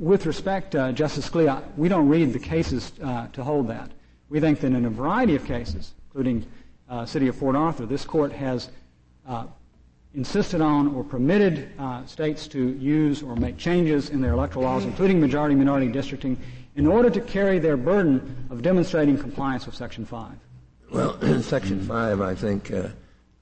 With 0.00 0.24
respect, 0.24 0.74
uh, 0.74 0.92
Justice 0.92 1.28
Scalia, 1.28 1.62
we 1.76 1.90
don't 1.90 2.08
read 2.08 2.32
the 2.32 2.38
cases 2.38 2.90
uh, 3.04 3.26
to 3.34 3.44
hold 3.44 3.68
that. 3.68 3.90
We 4.30 4.40
think 4.40 4.60
that 4.60 4.68
in 4.68 4.86
a 4.86 4.90
variety 4.90 5.36
of 5.36 5.44
cases, 5.44 5.92
including 6.06 6.46
uh, 6.88 7.04
City 7.04 7.28
of 7.28 7.38
Port 7.38 7.54
Arthur, 7.54 7.84
this 7.84 8.02
court 8.06 8.32
has 8.32 8.70
uh, 9.28 9.44
insisted 10.14 10.62
on 10.62 10.94
or 10.94 11.04
permitted 11.04 11.72
uh, 11.78 12.06
states 12.06 12.48
to 12.48 12.72
use 12.78 13.22
or 13.22 13.36
make 13.36 13.58
changes 13.58 14.08
in 14.08 14.22
their 14.22 14.32
electoral 14.32 14.64
laws, 14.64 14.86
including 14.86 15.20
majority-minority 15.20 15.88
districting, 15.88 16.38
in 16.76 16.86
order 16.86 17.10
to 17.10 17.20
carry 17.20 17.58
their 17.58 17.76
burden 17.76 18.46
of 18.48 18.62
demonstrating 18.62 19.18
compliance 19.18 19.66
with 19.66 19.74
Section 19.74 20.06
5. 20.06 20.32
Well, 20.92 21.18
in 21.22 21.42
Section 21.42 21.78
5, 21.86 22.22
I 22.22 22.34
think, 22.34 22.72
uh, 22.72 22.88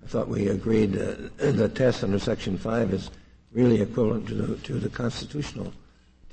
I 0.02 0.06
thought 0.08 0.26
we 0.26 0.48
agreed 0.48 0.94
the 0.94 1.70
test 1.72 2.02
under 2.02 2.18
Section 2.18 2.58
5 2.58 2.94
is 2.94 3.12
really 3.52 3.80
equivalent 3.80 4.26
to 4.26 4.34
the, 4.34 4.56
to 4.56 4.80
the 4.80 4.88
constitutional 4.88 5.72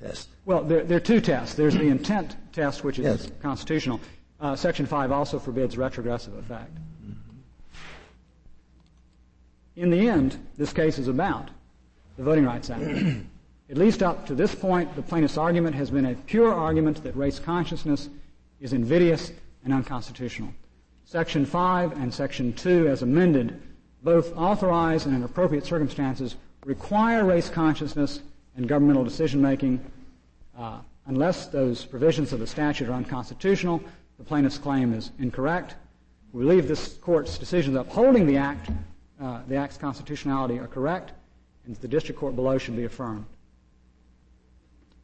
test? 0.05 0.29
Well, 0.45 0.63
there, 0.63 0.83
there, 0.83 0.97
are 0.97 1.01
two 1.01 1.21
tests. 1.21 1.55
There's 1.55 1.73
the 1.73 1.87
intent 1.87 2.35
test, 2.53 2.83
which 2.83 2.99
is 2.99 3.05
yes. 3.05 3.31
constitutional. 3.41 3.99
Uh, 4.39 4.55
Section 4.55 4.85
5 4.85 5.11
also 5.11 5.39
forbids 5.39 5.77
retrogressive 5.77 6.35
effect. 6.37 6.71
In 9.75 9.89
the 9.89 10.07
end, 10.07 10.37
this 10.57 10.71
case 10.71 10.97
is 10.97 11.07
about 11.07 11.49
the 12.17 12.23
Voting 12.23 12.45
Rights 12.45 12.69
Act. 12.69 12.83
At 13.69 13.77
least 13.77 14.03
up 14.03 14.27
to 14.27 14.35
this 14.35 14.53
point, 14.53 14.95
the 14.95 15.01
plaintiff's 15.01 15.37
argument 15.37 15.75
has 15.75 15.89
been 15.89 16.05
a 16.05 16.13
pure 16.13 16.53
argument 16.53 17.03
that 17.03 17.15
race 17.15 17.39
consciousness 17.39 18.09
is 18.61 18.73
invidious 18.73 19.31
and 19.63 19.73
unconstitutional. 19.73 20.53
Section 21.03 21.45
5 21.45 21.93
and 21.93 22.13
Section 22.13 22.53
2, 22.53 22.87
as 22.87 23.01
amended, 23.01 23.61
both 24.03 24.35
authorize 24.37 25.07
and 25.07 25.15
in 25.15 25.23
appropriate 25.23 25.65
circumstances 25.65 26.35
require 26.63 27.25
race 27.25 27.49
consciousness 27.49 28.21
in 28.55 28.67
governmental 28.67 29.03
decision 29.03 29.41
making. 29.41 29.79
Uh, 30.57 30.79
unless 31.07 31.47
those 31.47 31.85
provisions 31.85 32.31
of 32.31 32.39
the 32.39 32.47
statute 32.47 32.87
are 32.87 32.93
unconstitutional, 32.93 33.81
the 34.17 34.23
plaintiff's 34.23 34.57
claim 34.57 34.93
is 34.93 35.11
incorrect. 35.19 35.75
We 36.31 36.43
believe 36.43 36.67
this 36.67 36.95
court's 36.95 37.37
decisions 37.37 37.75
upholding 37.75 38.25
the 38.25 38.37
act, 38.37 38.69
uh, 39.21 39.41
the 39.47 39.55
act's 39.55 39.77
constitutionality, 39.77 40.59
are 40.59 40.67
correct, 40.67 41.11
and 41.65 41.75
the 41.77 41.87
district 41.87 42.19
court 42.19 42.35
below 42.35 42.57
should 42.57 42.75
be 42.75 42.85
affirmed. 42.85 43.25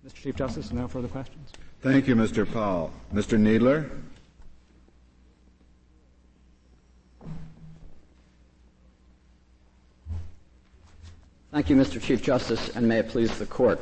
Mr. 0.06 0.16
Chief 0.16 0.36
Justice, 0.36 0.72
no 0.72 0.88
further 0.88 1.08
questions. 1.08 1.52
Thank 1.82 2.08
you, 2.08 2.16
Mr. 2.16 2.52
Powell. 2.52 2.92
Mr. 3.14 3.38
Kneedler? 3.38 3.90
Thank 11.52 11.70
you, 11.70 11.76
Mr. 11.76 12.02
Chief 12.02 12.22
Justice, 12.24 12.70
and 12.76 12.88
may 12.88 13.00
it 13.00 13.10
please 13.10 13.38
the 13.38 13.46
Court. 13.46 13.82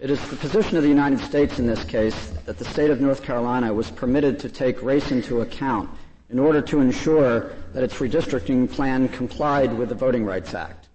It 0.00 0.08
is 0.08 0.30
the 0.30 0.36
position 0.36 0.78
of 0.78 0.82
the 0.82 0.88
United 0.88 1.20
States 1.20 1.58
in 1.58 1.66
this 1.66 1.84
case 1.84 2.32
that 2.46 2.56
the 2.56 2.64
state 2.64 2.88
of 2.88 3.02
North 3.02 3.22
Carolina 3.22 3.74
was 3.74 3.90
permitted 3.90 4.38
to 4.38 4.48
take 4.48 4.82
race 4.82 5.12
into 5.12 5.42
account 5.42 5.90
in 6.30 6.38
order 6.38 6.62
to 6.62 6.80
ensure 6.80 7.52
that 7.74 7.82
its 7.82 7.96
redistricting 7.96 8.72
plan 8.72 9.08
complied 9.10 9.76
with 9.76 9.90
the 9.90 9.94
Voting 9.94 10.24
Rights 10.24 10.54
Act. 10.54 10.88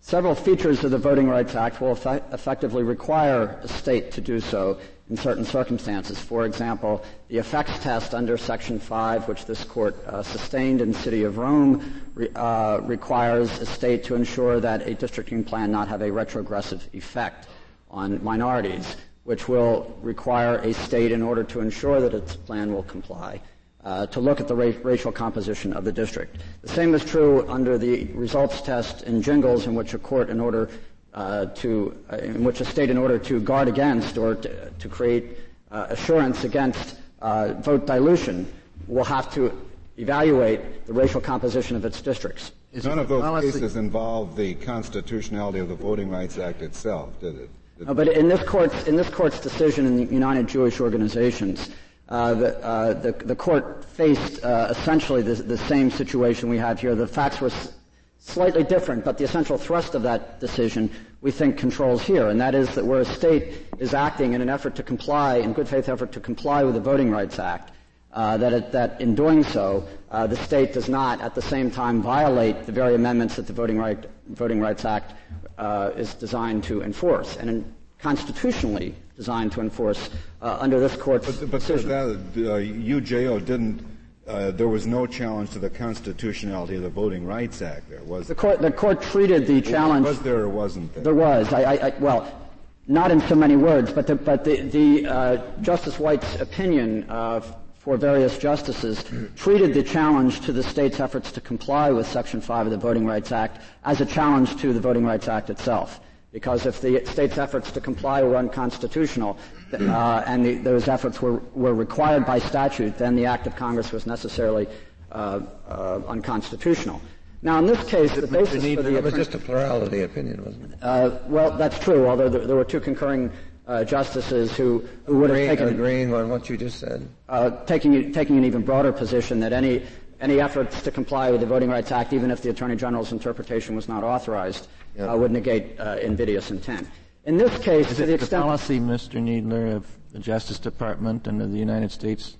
Several 0.00 0.34
features 0.34 0.82
of 0.84 0.90
the 0.90 0.96
Voting 0.96 1.28
Rights 1.28 1.54
Act 1.54 1.82
will 1.82 1.92
effect- 1.92 2.32
effectively 2.32 2.82
require 2.82 3.60
a 3.62 3.68
state 3.68 4.10
to 4.12 4.22
do 4.22 4.40
so 4.40 4.78
in 5.10 5.18
certain 5.18 5.44
circumstances. 5.44 6.18
For 6.18 6.46
example, 6.46 7.04
the 7.28 7.36
effects 7.36 7.78
test 7.80 8.14
under 8.14 8.38
Section 8.38 8.80
5, 8.80 9.28
which 9.28 9.44
this 9.44 9.64
court 9.64 10.02
uh, 10.06 10.22
sustained 10.22 10.80
in 10.80 10.94
City 10.94 11.24
of 11.24 11.36
Rome, 11.36 12.00
re- 12.14 12.30
uh, 12.34 12.80
requires 12.84 13.60
a 13.60 13.66
state 13.66 14.02
to 14.04 14.14
ensure 14.14 14.60
that 14.60 14.88
a 14.88 14.94
districting 14.94 15.44
plan 15.44 15.70
not 15.70 15.88
have 15.88 16.00
a 16.00 16.10
retrogressive 16.10 16.88
effect 16.94 17.48
on 17.96 18.22
minorities, 18.22 18.96
which 19.24 19.48
will 19.48 19.98
require 20.02 20.58
a 20.58 20.72
state, 20.72 21.10
in 21.10 21.22
order 21.22 21.42
to 21.42 21.60
ensure 21.60 22.00
that 22.00 22.14
its 22.14 22.36
plan 22.36 22.72
will 22.72 22.84
comply, 22.84 23.40
uh, 23.84 24.06
to 24.06 24.20
look 24.20 24.38
at 24.38 24.46
the 24.46 24.54
ra- 24.54 24.72
racial 24.82 25.10
composition 25.10 25.72
of 25.72 25.84
the 25.84 25.92
district. 25.92 26.36
The 26.62 26.68
same 26.68 26.94
is 26.94 27.04
true 27.04 27.48
under 27.48 27.78
the 27.78 28.04
results 28.12 28.60
test 28.60 29.02
in 29.02 29.22
Gingles, 29.22 29.66
in 29.66 29.74
which 29.74 29.94
a 29.94 29.98
court, 29.98 30.28
in 30.28 30.40
order 30.40 30.68
uh, 31.14 31.46
to, 31.46 31.96
uh, 32.12 32.16
in 32.18 32.44
which 32.44 32.60
a 32.60 32.64
state, 32.64 32.90
in 32.90 32.98
order 32.98 33.18
to 33.18 33.40
guard 33.40 33.68
against 33.68 34.18
or 34.18 34.34
to, 34.34 34.70
to 34.70 34.88
create 34.88 35.38
uh, 35.70 35.86
assurance 35.88 36.44
against 36.44 36.96
uh, 37.22 37.54
vote 37.54 37.86
dilution, 37.86 38.46
will 38.86 39.04
have 39.04 39.32
to 39.32 39.50
evaluate 39.96 40.86
the 40.86 40.92
racial 40.92 41.20
composition 41.20 41.74
of 41.74 41.84
its 41.84 42.02
districts. 42.02 42.52
None 42.84 42.98
of 42.98 43.08
those 43.08 43.42
cases 43.42 43.76
involve 43.76 44.36
the 44.36 44.54
constitutionality 44.56 45.58
of 45.60 45.70
the 45.70 45.74
Voting 45.74 46.10
Rights 46.10 46.36
Act 46.36 46.60
itself, 46.60 47.18
did 47.20 47.36
it? 47.36 47.50
No, 47.78 47.92
but 47.92 48.08
in 48.08 48.28
this 48.28 48.42
court's 48.42 48.86
in 48.86 48.96
this 48.96 49.10
court's 49.10 49.38
decision 49.38 49.86
in 49.86 49.96
the 49.96 50.04
United 50.04 50.48
Jewish 50.48 50.80
Organizations, 50.80 51.70
uh, 52.08 52.32
the, 52.34 52.64
uh, 52.64 52.92
the, 52.94 53.12
the, 53.12 53.36
court 53.36 53.84
faced 53.84 54.42
uh, 54.42 54.68
essentially 54.70 55.20
the, 55.22 55.34
the, 55.34 55.58
same 55.58 55.90
situation 55.90 56.48
we 56.48 56.56
have 56.56 56.80
here. 56.80 56.94
The 56.94 57.06
facts 57.06 57.40
were 57.40 57.48
s- 57.48 57.72
slightly 58.18 58.62
different, 58.62 59.04
but 59.04 59.18
the 59.18 59.24
essential 59.24 59.58
thrust 59.58 59.94
of 59.94 60.02
that 60.04 60.40
decision 60.40 60.90
we 61.20 61.30
think 61.32 61.58
controls 61.58 62.02
here, 62.02 62.28
and 62.28 62.40
that 62.40 62.54
is 62.54 62.74
that 62.76 62.86
where 62.86 63.00
a 63.00 63.04
state 63.04 63.66
is 63.78 63.92
acting 63.92 64.34
in 64.34 64.40
an 64.40 64.48
effort 64.48 64.76
to 64.76 64.82
comply, 64.82 65.36
in 65.36 65.52
good 65.52 65.68
faith 65.68 65.88
effort 65.88 66.12
to 66.12 66.20
comply 66.20 66.62
with 66.62 66.74
the 66.74 66.80
Voting 66.80 67.10
Rights 67.10 67.38
Act, 67.38 67.72
uh, 68.16 68.38
that, 68.38 68.52
it, 68.52 68.72
that 68.72 68.98
in 69.00 69.14
doing 69.14 69.44
so, 69.44 69.86
uh, 70.10 70.26
the 70.26 70.36
state 70.36 70.72
does 70.72 70.88
not 70.88 71.20
at 71.20 71.34
the 71.34 71.42
same 71.42 71.70
time 71.70 72.00
violate 72.00 72.64
the 72.64 72.72
very 72.72 72.94
amendments 72.94 73.36
that 73.36 73.46
the 73.46 73.52
Voting, 73.52 73.78
right, 73.78 74.06
Voting 74.30 74.58
Rights 74.58 74.86
Act 74.86 75.12
uh, 75.58 75.90
is 75.96 76.14
designed 76.14 76.64
to 76.64 76.82
enforce. 76.82 77.36
And 77.36 77.50
in, 77.50 77.74
constitutionally, 77.98 78.94
designed 79.16 79.52
to 79.52 79.60
enforce 79.60 80.08
uh, 80.40 80.56
under 80.60 80.80
this 80.80 80.96
court's 80.96 81.26
but, 81.26 81.50
but 81.50 81.60
decision. 81.60 81.88
That, 81.90 82.04
uh, 82.06 82.58
UJO 82.58 83.44
didn't. 83.44 83.84
Uh, 84.26 84.50
there 84.50 84.66
was 84.66 84.86
no 84.86 85.06
challenge 85.06 85.50
to 85.50 85.58
the 85.58 85.70
constitutionality 85.70 86.74
of 86.74 86.82
the 86.82 86.90
Voting 86.90 87.26
Rights 87.26 87.62
Act. 87.62 87.88
There 87.90 88.02
was 88.02 88.28
the 88.28 88.34
court. 88.34 88.60
The 88.60 88.72
court 88.72 89.00
treated 89.00 89.46
the 89.46 89.60
challenge. 89.60 90.06
Was 90.06 90.20
there 90.20 90.40
or 90.40 90.48
wasn't 90.48 90.92
there? 90.94 91.04
There 91.04 91.14
was. 91.14 91.52
I, 91.52 91.62
I, 91.62 91.74
I 91.74 91.92
well, 92.00 92.48
not 92.88 93.10
in 93.10 93.20
so 93.20 93.34
many 93.34 93.56
words, 93.56 93.92
but 93.92 94.06
the, 94.06 94.16
but 94.16 94.42
the, 94.42 94.62
the 94.62 95.06
uh, 95.06 95.60
Justice 95.60 95.98
White's 95.98 96.40
opinion 96.40 97.08
uh, 97.08 97.40
for 97.86 97.96
various 97.96 98.36
justices 98.36 99.04
treated 99.36 99.72
the 99.72 99.80
challenge 99.80 100.40
to 100.40 100.52
the 100.52 100.60
state's 100.60 100.98
efforts 100.98 101.30
to 101.30 101.40
comply 101.40 101.88
with 101.88 102.04
Section 102.04 102.40
5 102.40 102.66
of 102.66 102.72
the 102.72 102.76
Voting 102.76 103.06
Rights 103.06 103.30
Act 103.30 103.62
as 103.84 104.00
a 104.00 104.04
challenge 104.04 104.56
to 104.60 104.72
the 104.72 104.80
Voting 104.80 105.04
Rights 105.04 105.28
Act 105.28 105.50
itself. 105.50 106.00
Because 106.32 106.66
if 106.66 106.80
the 106.80 107.06
state's 107.06 107.38
efforts 107.38 107.70
to 107.70 107.80
comply 107.80 108.24
were 108.24 108.34
unconstitutional, 108.34 109.38
uh, 109.72 110.24
and 110.26 110.44
the, 110.44 110.56
those 110.56 110.88
efforts 110.88 111.22
were, 111.22 111.36
were 111.54 111.74
required 111.74 112.26
by 112.26 112.40
statute, 112.40 112.98
then 112.98 113.14
the 113.14 113.24
act 113.24 113.46
of 113.46 113.54
Congress 113.54 113.92
was 113.92 114.04
necessarily 114.04 114.66
uh, 115.12 115.38
uh, 115.68 116.00
unconstitutional. 116.08 117.00
Now, 117.42 117.60
in 117.60 117.66
this 117.66 117.88
case, 117.88 118.12
the 118.16 118.26
basis 118.26 118.64
for 118.74 118.82
the 118.82 118.96
it 118.96 119.04
was 119.04 119.14
just 119.14 119.36
a 119.36 119.38
plurality 119.38 120.02
opinion, 120.02 120.44
wasn't 120.44 120.72
it? 120.72 120.78
Uh, 120.82 121.18
well, 121.28 121.56
that's 121.56 121.78
true. 121.78 122.08
Although 122.08 122.30
there, 122.30 122.48
there 122.48 122.56
were 122.56 122.64
two 122.64 122.80
concurring 122.80 123.30
uh, 123.66 123.84
justices 123.84 124.56
who, 124.56 124.84
who 125.04 125.18
would 125.18 125.30
have 125.30 125.38
taken 125.38 125.68
agreeing 125.68 126.14
on 126.14 126.28
what 126.28 126.48
you 126.48 126.56
just 126.56 126.78
said, 126.78 127.08
uh, 127.28 127.50
taking 127.64 128.12
taking 128.12 128.38
an 128.38 128.44
even 128.44 128.62
broader 128.62 128.92
position 128.92 129.40
that 129.40 129.52
any 129.52 129.82
any 130.20 130.40
efforts 130.40 130.82
to 130.82 130.90
comply 130.90 131.30
with 131.30 131.40
the 131.40 131.46
Voting 131.46 131.68
Rights 131.68 131.92
Act, 131.92 132.12
even 132.12 132.30
if 132.30 132.42
the 132.42 132.50
Attorney 132.50 132.76
General's 132.76 133.12
interpretation 133.12 133.76
was 133.76 133.88
not 133.88 134.02
authorized, 134.02 134.68
yep. 134.96 135.10
uh, 135.10 135.16
would 135.16 135.30
negate 135.30 135.78
uh, 135.78 135.98
invidious 136.00 136.50
intent. 136.50 136.88
In 137.24 137.36
this 137.36 137.56
case, 137.58 137.90
is 137.90 137.96
to 137.96 138.04
it 138.04 138.06
the 138.06 138.14
extent 138.14 138.42
the 138.42 138.46
policy, 138.46 138.78
Mr. 138.78 139.20
Kneedler, 139.20 139.74
of 139.74 139.86
the 140.12 140.18
Justice 140.18 140.58
Department 140.58 141.26
and 141.26 141.42
of 141.42 141.50
the 141.50 141.58
United 141.58 141.90
States 141.90 142.36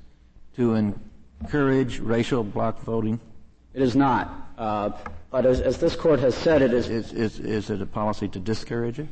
to 0.55 0.75
encourage 0.75 1.99
racial 1.99 2.45
bloc 2.45 2.81
voting? 2.83 3.21
It 3.75 3.83
is 3.83 3.97
not. 3.97 4.33
Uh, 4.57 4.91
but 5.31 5.45
as, 5.45 5.61
as, 5.61 5.77
this 5.79 5.95
court 5.95 6.21
has 6.21 6.35
said, 6.35 6.63
it 6.63 6.73
is. 6.73 6.89
Is, 6.89 7.13
is, 7.13 7.41
is 7.41 7.69
it 7.69 7.83
a 7.83 7.87
policy 7.87 8.27
to 8.29 8.39
discourage 8.39 8.99
it? 8.99 9.09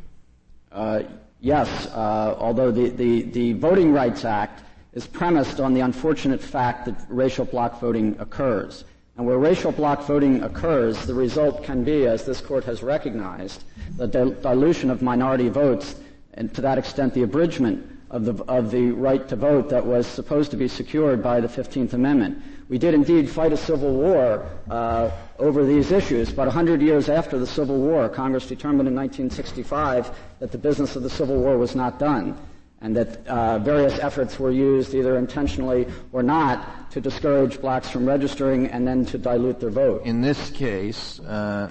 Yes, 1.44 1.88
uh, 1.88 2.34
although 2.38 2.70
the, 2.70 2.88
the, 2.88 3.20
the 3.20 3.52
Voting 3.52 3.92
Rights 3.92 4.24
Act 4.24 4.62
is 4.94 5.06
premised 5.06 5.60
on 5.60 5.74
the 5.74 5.80
unfortunate 5.80 6.40
fact 6.40 6.86
that 6.86 6.94
racial 7.10 7.44
bloc 7.44 7.78
voting 7.80 8.16
occurs. 8.18 8.84
And 9.18 9.26
where 9.26 9.36
racial 9.36 9.70
bloc 9.70 10.06
voting 10.06 10.42
occurs, 10.42 11.04
the 11.04 11.12
result 11.12 11.62
can 11.62 11.84
be, 11.84 12.06
as 12.06 12.24
this 12.24 12.40
court 12.40 12.64
has 12.64 12.82
recognized, 12.82 13.64
the 13.98 14.06
dilution 14.06 14.88
of 14.88 15.02
minority 15.02 15.50
votes, 15.50 15.96
and 16.32 16.52
to 16.54 16.62
that 16.62 16.78
extent, 16.78 17.12
the 17.12 17.24
abridgment 17.24 17.86
of 18.08 18.24
the, 18.24 18.42
of 18.44 18.70
the 18.70 18.92
right 18.92 19.28
to 19.28 19.36
vote 19.36 19.68
that 19.68 19.84
was 19.84 20.06
supposed 20.06 20.50
to 20.52 20.56
be 20.56 20.66
secured 20.66 21.22
by 21.22 21.40
the 21.40 21.48
15th 21.48 21.92
Amendment. 21.92 22.42
We 22.70 22.78
did 22.78 22.94
indeed 22.94 23.28
fight 23.28 23.52
a 23.52 23.58
civil 23.58 23.92
war 23.92 24.48
uh, 24.70 25.10
over 25.38 25.64
these 25.64 25.90
issues, 25.90 26.32
but 26.32 26.46
100 26.46 26.80
years 26.80 27.08
after 27.08 27.38
the 27.38 27.46
Civil 27.46 27.78
War, 27.78 28.08
Congress 28.08 28.46
determined 28.46 28.88
in 28.88 28.94
1965 28.94 30.16
that 30.38 30.52
the 30.52 30.58
business 30.58 30.96
of 30.96 31.02
the 31.02 31.10
Civil 31.10 31.36
War 31.36 31.58
was 31.58 31.74
not 31.74 31.98
done 31.98 32.38
and 32.84 32.94
that 32.96 33.26
uh, 33.26 33.58
various 33.60 33.98
efforts 33.98 34.38
were 34.38 34.50
used, 34.50 34.94
either 34.94 35.16
intentionally 35.16 35.86
or 36.12 36.22
not, 36.22 36.90
to 36.90 37.00
discourage 37.00 37.58
blacks 37.58 37.88
from 37.88 38.04
registering 38.04 38.66
and 38.66 38.86
then 38.86 39.06
to 39.06 39.16
dilute 39.16 39.58
their 39.58 39.70
vote. 39.70 40.04
In 40.04 40.20
this 40.20 40.50
case, 40.50 41.18
uh, 41.20 41.70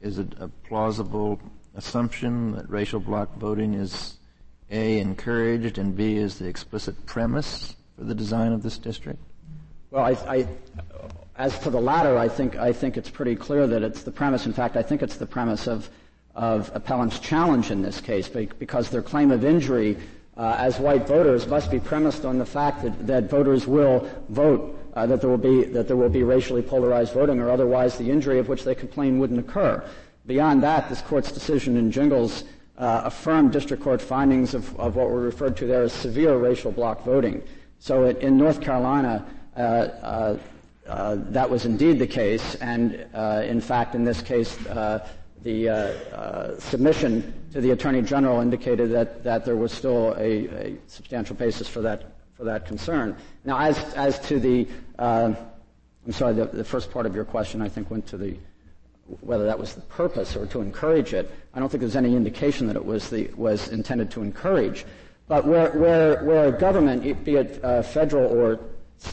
is 0.00 0.20
it 0.20 0.28
a 0.38 0.46
plausible 0.68 1.40
assumption 1.74 2.52
that 2.52 2.70
racial 2.70 3.00
bloc 3.00 3.34
voting 3.36 3.74
is 3.74 4.16
A, 4.70 5.00
encouraged, 5.00 5.76
and 5.76 5.96
B, 5.96 6.18
is 6.18 6.38
the 6.38 6.46
explicit 6.46 7.04
premise 7.04 7.74
for 7.98 8.04
the 8.04 8.14
design 8.14 8.52
of 8.52 8.62
this 8.62 8.78
district? 8.78 9.18
Well, 9.90 10.04
I, 10.04 10.10
I, 10.32 10.46
as 11.36 11.58
to 11.60 11.70
the 11.70 11.80
latter, 11.80 12.18
I 12.18 12.28
think, 12.28 12.56
I 12.56 12.72
think 12.72 12.96
it's 12.96 13.10
pretty 13.10 13.36
clear 13.36 13.66
that 13.66 13.82
it's 13.82 14.02
the 14.02 14.12
premise. 14.12 14.46
In 14.46 14.52
fact, 14.52 14.76
I 14.76 14.82
think 14.82 15.02
it's 15.02 15.16
the 15.16 15.26
premise 15.26 15.66
of 15.66 15.88
of 16.34 16.70
appellant's 16.74 17.18
challenge 17.18 17.70
in 17.70 17.82
this 17.82 18.00
case 18.00 18.28
because 18.28 18.88
their 18.88 19.02
claim 19.02 19.30
of 19.30 19.44
injury 19.44 19.98
uh, 20.36 20.56
as 20.58 20.78
white 20.78 21.06
voters 21.06 21.46
must 21.46 21.70
be 21.70 21.78
premised 21.78 22.24
on 22.24 22.38
the 22.38 22.46
fact 22.46 22.82
that, 22.82 23.06
that 23.06 23.28
voters 23.28 23.66
will 23.66 24.08
vote, 24.30 24.78
uh, 24.94 25.04
that 25.04 25.20
there 25.20 25.28
will 25.28 25.36
be 25.36 25.64
that 25.64 25.86
there 25.86 25.96
will 25.96 26.08
be 26.08 26.22
racially 26.22 26.62
polarized 26.62 27.12
voting, 27.12 27.38
or 27.38 27.50
otherwise 27.50 27.98
the 27.98 28.10
injury 28.10 28.38
of 28.38 28.48
which 28.48 28.64
they 28.64 28.74
complain 28.74 29.18
wouldn't 29.18 29.38
occur. 29.38 29.84
Beyond 30.26 30.62
that, 30.62 30.88
this 30.88 31.02
court's 31.02 31.32
decision 31.32 31.76
in 31.76 31.90
Gingles 31.90 32.44
uh, 32.78 33.02
affirmed 33.04 33.52
district 33.52 33.82
court 33.82 34.00
findings 34.00 34.54
of, 34.54 34.78
of, 34.80 34.96
what 34.96 35.10
were 35.10 35.20
referred 35.20 35.56
to 35.58 35.66
there 35.66 35.82
as 35.82 35.92
severe 35.92 36.36
racial 36.36 36.72
bloc 36.72 37.04
voting. 37.04 37.42
So 37.78 38.04
it, 38.04 38.18
in 38.18 38.38
North 38.38 38.60
Carolina, 38.60 39.26
uh, 39.54 39.60
uh 39.60 40.38
that 40.84 41.48
was 41.48 41.64
indeed 41.64 41.98
the 41.98 42.06
case, 42.06 42.54
and 42.56 43.06
uh, 43.14 43.42
in 43.44 43.60
fact, 43.60 43.94
in 43.94 44.04
this 44.04 44.22
case, 44.22 44.58
uh, 44.66 45.06
the 45.42 46.56
submission 46.58 47.34
to 47.52 47.60
the 47.60 47.70
Attorney 47.70 48.02
General 48.02 48.40
indicated 48.40 48.90
that, 48.92 49.24
that 49.24 49.44
there 49.44 49.56
was 49.56 49.72
still 49.72 50.12
a, 50.14 50.46
a 50.48 50.76
substantial 50.86 51.36
basis 51.36 51.68
for 51.68 51.80
that 51.82 52.04
for 52.34 52.44
that 52.44 52.66
concern. 52.66 53.16
Now, 53.44 53.58
as 53.58 53.78
as 53.94 54.18
to 54.28 54.40
the, 54.40 54.66
I'm 54.98 55.36
sorry, 56.10 56.34
the, 56.34 56.46
the 56.46 56.64
first 56.64 56.90
part 56.90 57.06
of 57.06 57.14
your 57.14 57.24
question, 57.24 57.62
I 57.62 57.68
think, 57.68 57.90
went 57.90 58.06
to 58.08 58.16
the 58.16 58.36
whether 59.20 59.44
that 59.44 59.58
was 59.58 59.74
the 59.74 59.80
purpose 59.82 60.36
or 60.36 60.46
to 60.46 60.60
encourage 60.60 61.12
it. 61.12 61.30
I 61.54 61.60
don't 61.60 61.68
think 61.68 61.80
there's 61.80 61.96
any 61.96 62.16
indication 62.16 62.66
that 62.68 62.76
it 62.76 62.84
was, 62.84 63.10
the, 63.10 63.28
was 63.36 63.68
intended 63.68 64.10
to 64.12 64.22
encourage. 64.22 64.84
But 65.28 65.46
where, 65.46 65.70
where, 65.72 66.24
where 66.24 66.48
a 66.48 66.58
government, 66.58 67.24
be 67.24 67.36
it 67.36 67.62
uh, 67.64 67.82
federal 67.82 68.30
or 68.32 68.60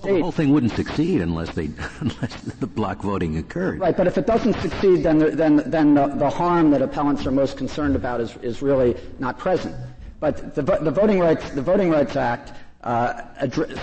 well, 0.03 0.13
the 0.13 0.21
whole 0.21 0.31
thing 0.31 0.51
wouldn't 0.51 0.73
succeed 0.73 1.21
unless 1.21 1.53
they 1.53 1.69
unless 1.99 2.35
the 2.41 2.67
bloc 2.67 3.01
voting 3.01 3.37
occurred. 3.37 3.79
Right, 3.79 3.95
but 3.95 4.07
if 4.07 4.17
it 4.17 4.25
doesn't 4.25 4.59
succeed, 4.61 5.03
then 5.03 5.19
the, 5.19 5.31
then 5.31 5.63
then 5.65 5.93
the, 5.93 6.07
the 6.07 6.29
harm 6.29 6.71
that 6.71 6.81
appellants 6.81 7.25
are 7.25 7.31
most 7.31 7.57
concerned 7.57 7.95
about 7.95 8.21
is 8.21 8.35
is 8.37 8.61
really 8.61 8.95
not 9.19 9.37
present. 9.37 9.75
But 10.19 10.55
the, 10.55 10.61
the 10.61 10.91
voting 10.91 11.19
rights 11.19 11.49
the 11.51 11.61
Voting 11.61 11.89
Rights 11.89 12.15
Act 12.15 12.53
uh, 12.83 13.23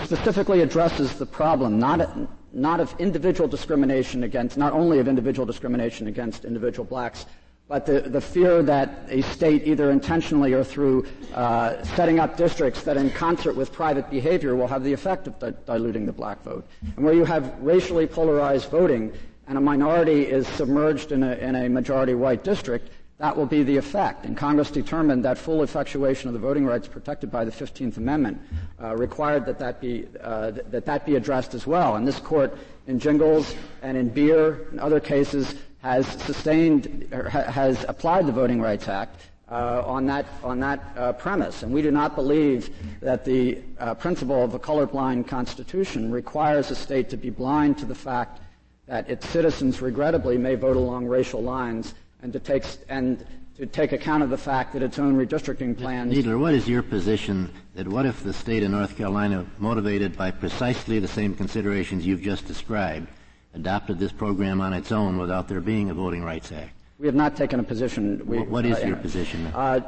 specifically 0.05 0.61
addresses 0.61 1.13
the 1.15 1.25
problem, 1.25 1.79
not 1.79 2.17
not 2.53 2.79
of 2.79 2.93
individual 2.99 3.47
discrimination 3.47 4.23
against, 4.23 4.57
not 4.57 4.73
only 4.73 4.99
of 4.99 5.07
individual 5.07 5.45
discrimination 5.45 6.07
against 6.07 6.45
individual 6.45 6.85
blacks, 6.85 7.25
but 7.67 7.85
the, 7.85 8.01
the 8.01 8.21
fear 8.21 8.63
that 8.63 9.05
a 9.09 9.21
state, 9.21 9.67
either 9.67 9.91
intentionally 9.91 10.53
or 10.53 10.63
through 10.63 11.05
uh, 11.33 11.83
setting 11.95 12.19
up 12.19 12.37
districts 12.37 12.83
that 12.83 12.95
in 12.95 13.09
concert 13.11 13.55
with 13.55 13.73
private 13.73 14.09
behavior 14.09 14.55
will 14.55 14.67
have 14.67 14.83
the 14.83 14.93
effect 14.93 15.27
of 15.27 15.37
di- 15.39 15.53
diluting 15.65 16.05
the 16.05 16.13
black 16.13 16.41
vote. 16.43 16.65
And 16.95 17.03
where 17.03 17.13
you 17.13 17.25
have 17.25 17.59
racially 17.59 18.07
polarized 18.07 18.69
voting 18.69 19.11
and 19.47 19.57
a 19.57 19.61
minority 19.61 20.23
is 20.23 20.47
submerged 20.47 21.11
in 21.11 21.23
a, 21.23 21.33
in 21.35 21.55
a 21.55 21.69
majority 21.69 22.13
white 22.13 22.43
district, 22.43 22.89
that 23.17 23.35
will 23.35 23.45
be 23.45 23.63
the 23.63 23.75
effect. 23.75 24.25
And 24.25 24.37
Congress 24.37 24.69
determined 24.69 25.25
that 25.25 25.37
full 25.37 25.63
effectuation 25.63 26.27
of 26.27 26.33
the 26.33 26.39
voting 26.39 26.65
rights 26.65 26.87
protected 26.87 27.31
by 27.31 27.45
the 27.45 27.51
15th 27.51 27.97
Amendment 27.97 28.39
uh, 28.81 28.95
required 28.95 29.45
that 29.45 29.57
that 29.59 29.81
be, 29.81 30.07
uh, 30.21 30.51
th- 30.51 30.65
that 30.69 30.85
that 30.85 31.05
be 31.05 31.15
addressed 31.15 31.53
as 31.53 31.65
well. 31.65 31.95
And 31.95 32.07
this 32.07 32.19
court 32.19 32.57
in 32.85 32.99
Gingles 32.99 33.55
and 33.81 33.97
in 33.97 34.09
Beer 34.09 34.67
and 34.71 34.79
other 34.79 34.99
cases 34.99 35.55
has 35.87 36.05
sustained, 36.23 37.07
ha- 37.13 37.43
has 37.43 37.85
applied 37.87 38.27
the 38.27 38.31
Voting 38.31 38.61
Rights 38.61 38.89
Act 38.89 39.21
uh, 39.49 39.83
on 39.85 40.05
that, 40.05 40.25
on 40.43 40.59
that 40.59 40.79
uh, 40.97 41.13
premise. 41.13 41.63
And 41.63 41.71
we 41.73 41.81
do 41.81 41.91
not 41.91 42.13
believe 42.13 42.69
that 42.99 43.23
the 43.23 43.59
uh, 43.79 43.93
principle 43.95 44.43
of 44.43 44.53
a 44.53 44.59
colorblind 44.59 45.27
constitution 45.27 46.11
requires 46.11 46.71
a 46.71 46.75
state 46.75 47.09
to 47.11 47.17
be 47.17 47.29
blind 47.29 47.77
to 47.77 47.85
the 47.85 47.95
fact 47.95 48.41
that 48.87 49.09
its 49.09 49.27
citizens 49.29 49.81
regrettably 49.81 50.37
may 50.37 50.55
vote 50.55 50.75
along 50.75 51.07
racial 51.07 51.41
lines 51.41 51.93
and 52.21 52.33
to 52.33 52.39
take 52.39 52.65
and 52.89 53.25
to 53.57 53.65
take 53.65 53.91
account 53.91 54.21
of 54.23 54.29
the 54.29 54.37
fact 54.37 54.73
that 54.73 54.83
its 54.83 54.99
own 54.99 55.15
redistricting 55.17 55.75
plans. 55.75 56.13
Kneedler, 56.13 56.39
what 56.39 56.53
is 56.53 56.67
your 56.67 56.83
position 56.83 57.51
that 57.75 57.87
what 57.87 58.05
if 58.05 58.23
the 58.23 58.33
state 58.33 58.61
of 58.61 58.71
North 58.71 58.95
Carolina, 58.95 59.45
motivated 59.57 60.15
by 60.15 60.29
precisely 60.31 60.99
the 60.99 61.07
same 61.07 61.33
considerations 61.33 62.05
you've 62.05 62.21
just 62.21 62.45
described, 62.45 63.07
adopted 63.53 63.99
this 63.99 64.11
program 64.11 64.61
on 64.61 64.73
its 64.73 64.91
own 64.91 65.17
without 65.17 65.47
there 65.47 65.61
being 65.61 65.89
a 65.89 65.93
Voting 65.93 66.23
Rights 66.23 66.51
Act? 66.51 66.71
We 66.99 67.05
have 67.07 67.15
not 67.15 67.35
taken 67.35 67.59
a 67.59 67.63
position. 67.63 68.25
We, 68.25 68.39
what 68.39 68.65
is 68.65 68.77
uh, 68.83 68.87
your 68.87 68.95
position? 68.97 69.47
Uh, 69.47 69.81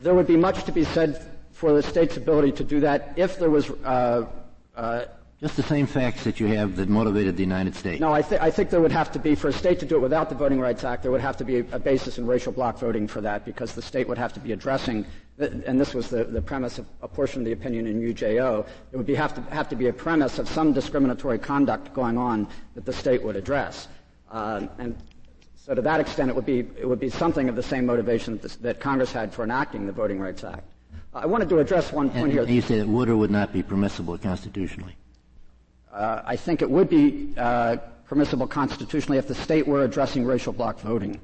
there 0.00 0.14
would 0.14 0.26
be 0.26 0.36
much 0.36 0.64
to 0.64 0.72
be 0.72 0.84
said 0.84 1.30
for 1.52 1.72
the 1.72 1.82
state's 1.82 2.16
ability 2.16 2.52
to 2.52 2.64
do 2.64 2.80
that 2.80 3.14
if 3.16 3.38
there 3.38 3.50
was 3.50 3.70
uh, 3.70 4.26
uh 4.76 5.04
just 5.40 5.56
the 5.56 5.62
same 5.62 5.86
facts 5.86 6.24
that 6.24 6.40
you 6.40 6.46
have 6.46 6.76
that 6.76 6.88
motivated 6.88 7.36
the 7.36 7.42
United 7.42 7.74
States. 7.74 8.00
No, 8.00 8.10
I, 8.10 8.22
th- 8.22 8.40
I, 8.40 8.50
think 8.50 8.70
there 8.70 8.80
would 8.80 8.92
have 8.92 9.12
to 9.12 9.18
be, 9.18 9.34
for 9.34 9.48
a 9.48 9.52
state 9.52 9.78
to 9.80 9.86
do 9.86 9.96
it 9.96 10.00
without 10.00 10.30
the 10.30 10.34
Voting 10.34 10.58
Rights 10.60 10.82
Act, 10.82 11.02
there 11.02 11.12
would 11.12 11.20
have 11.20 11.36
to 11.36 11.44
be 11.44 11.58
a, 11.58 11.64
a 11.72 11.78
basis 11.78 12.16
in 12.16 12.26
racial 12.26 12.52
bloc 12.52 12.78
voting 12.78 13.06
for 13.06 13.20
that 13.20 13.44
because 13.44 13.74
the 13.74 13.82
state 13.82 14.08
would 14.08 14.16
have 14.16 14.32
to 14.32 14.40
be 14.40 14.52
addressing, 14.52 15.04
and 15.38 15.78
this 15.80 15.92
was 15.92 16.08
the, 16.08 16.24
the 16.24 16.40
premise 16.40 16.78
of 16.78 16.86
a 17.02 17.08
portion 17.08 17.42
of 17.42 17.44
the 17.44 17.52
opinion 17.52 17.86
in 17.86 18.00
UJO, 18.00 18.66
it 18.92 18.96
would 18.96 19.06
be, 19.06 19.14
have, 19.14 19.34
to, 19.34 19.40
have 19.54 19.68
to 19.68 19.76
be 19.76 19.88
a 19.88 19.92
premise 19.92 20.38
of 20.38 20.48
some 20.48 20.72
discriminatory 20.72 21.38
conduct 21.38 21.92
going 21.92 22.16
on 22.16 22.48
that 22.74 22.84
the 22.84 22.92
state 22.92 23.22
would 23.22 23.36
address. 23.36 23.88
Uh, 24.30 24.66
and 24.78 24.96
so 25.56 25.74
to 25.74 25.82
that 25.82 26.00
extent, 26.00 26.30
it 26.30 26.36
would 26.36 26.46
be, 26.46 26.60
it 26.60 26.88
would 26.88 27.00
be 27.00 27.10
something 27.10 27.48
of 27.48 27.56
the 27.56 27.62
same 27.62 27.84
motivation 27.86 28.34
that, 28.34 28.42
this, 28.42 28.56
that 28.56 28.80
Congress 28.80 29.12
had 29.12 29.32
for 29.32 29.44
enacting 29.44 29.86
the 29.86 29.92
Voting 29.92 30.20
Rights 30.20 30.42
Act. 30.42 30.64
Uh, 31.12 31.18
I 31.18 31.26
wanted 31.26 31.48
to 31.50 31.58
address 31.58 31.92
one 31.92 32.08
point 32.08 32.24
and, 32.24 32.32
here. 32.32 32.42
And 32.42 32.50
you 32.50 32.62
say 32.62 32.78
that 32.78 32.88
would 32.88 33.08
or 33.08 33.16
would 33.16 33.30
not 33.30 33.52
be 33.52 33.62
permissible 33.62 34.16
constitutionally? 34.16 34.96
Uh, 35.92 36.22
I 36.24 36.36
think 36.36 36.62
it 36.62 36.70
would 36.70 36.88
be 36.88 37.34
uh, 37.36 37.76
permissible 38.06 38.46
constitutionally 38.46 39.18
if 39.18 39.28
the 39.28 39.34
state 39.34 39.66
were 39.66 39.84
addressing 39.84 40.24
racial 40.24 40.52
bloc 40.52 40.80
voting, 40.80 41.20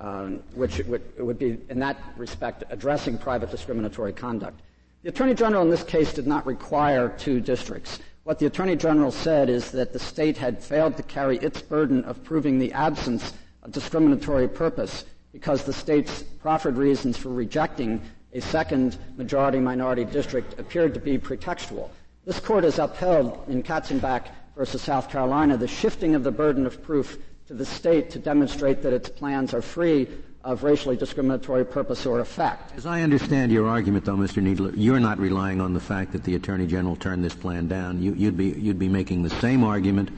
um, 0.00 0.42
which 0.54 0.78
would, 0.86 1.02
would 1.18 1.38
be, 1.38 1.58
in 1.68 1.78
that 1.80 1.96
respect, 2.16 2.64
addressing 2.70 3.18
private 3.18 3.50
discriminatory 3.50 4.12
conduct. 4.12 4.60
The 5.02 5.10
Attorney 5.10 5.34
General 5.34 5.62
in 5.62 5.70
this 5.70 5.82
case 5.82 6.12
did 6.12 6.26
not 6.26 6.46
require 6.46 7.08
two 7.08 7.40
districts. 7.40 7.98
What 8.24 8.38
the 8.38 8.46
Attorney 8.46 8.76
General 8.76 9.10
said 9.10 9.48
is 9.48 9.70
that 9.70 9.92
the 9.92 9.98
state 9.98 10.36
had 10.36 10.62
failed 10.62 10.96
to 10.96 11.02
carry 11.02 11.38
its 11.38 11.62
burden 11.62 12.04
of 12.04 12.22
proving 12.24 12.58
the 12.58 12.72
absence 12.72 13.32
of 13.62 13.72
discriminatory 13.72 14.48
purpose 14.48 15.04
because 15.32 15.64
the 15.64 15.72
state's 15.72 16.22
proffered 16.22 16.76
reasons 16.76 17.16
for 17.16 17.30
rejecting 17.30 18.02
a 18.32 18.40
second 18.40 18.98
majority 19.16 19.58
minority 19.58 20.04
district 20.04 20.58
appeared 20.58 20.94
to 20.94 21.00
be 21.00 21.18
pretextual. 21.18 21.88
This 22.24 22.40
court 22.40 22.64
has 22.64 22.78
upheld 22.78 23.44
in 23.48 23.62
Katzenbach 23.62 24.26
versus 24.56 24.82
South 24.82 25.10
Carolina 25.10 25.56
the 25.56 25.68
shifting 25.68 26.14
of 26.14 26.24
the 26.24 26.30
burden 26.30 26.66
of 26.66 26.82
proof 26.82 27.18
to 27.48 27.54
the 27.54 27.64
state 27.64 28.10
to 28.10 28.18
demonstrate 28.18 28.82
that 28.82 28.92
its 28.92 29.08
plans 29.08 29.54
are 29.54 29.62
free 29.62 30.06
of 30.44 30.64
racially 30.64 30.98
discriminatory 30.98 31.64
purpose 31.64 32.04
or 32.04 32.20
effect. 32.20 32.76
As 32.76 32.84
I 32.84 33.00
understand 33.00 33.50
your 33.50 33.66
argument, 33.66 34.04
though, 34.04 34.16
Mr. 34.16 34.42
Kneedler, 34.42 34.74
you're 34.76 35.00
not 35.00 35.18
relying 35.18 35.58
on 35.58 35.72
the 35.72 35.80
fact 35.80 36.12
that 36.12 36.24
the 36.24 36.34
Attorney 36.34 36.66
General 36.66 36.94
turned 36.94 37.24
this 37.24 37.34
plan 37.34 37.66
down. 37.66 38.02
You, 38.02 38.12
would 38.26 38.36
be, 38.36 38.50
you'd 38.50 38.78
be 38.78 38.90
making 38.90 39.22
the 39.22 39.30
same 39.30 39.64
argument 39.64 40.10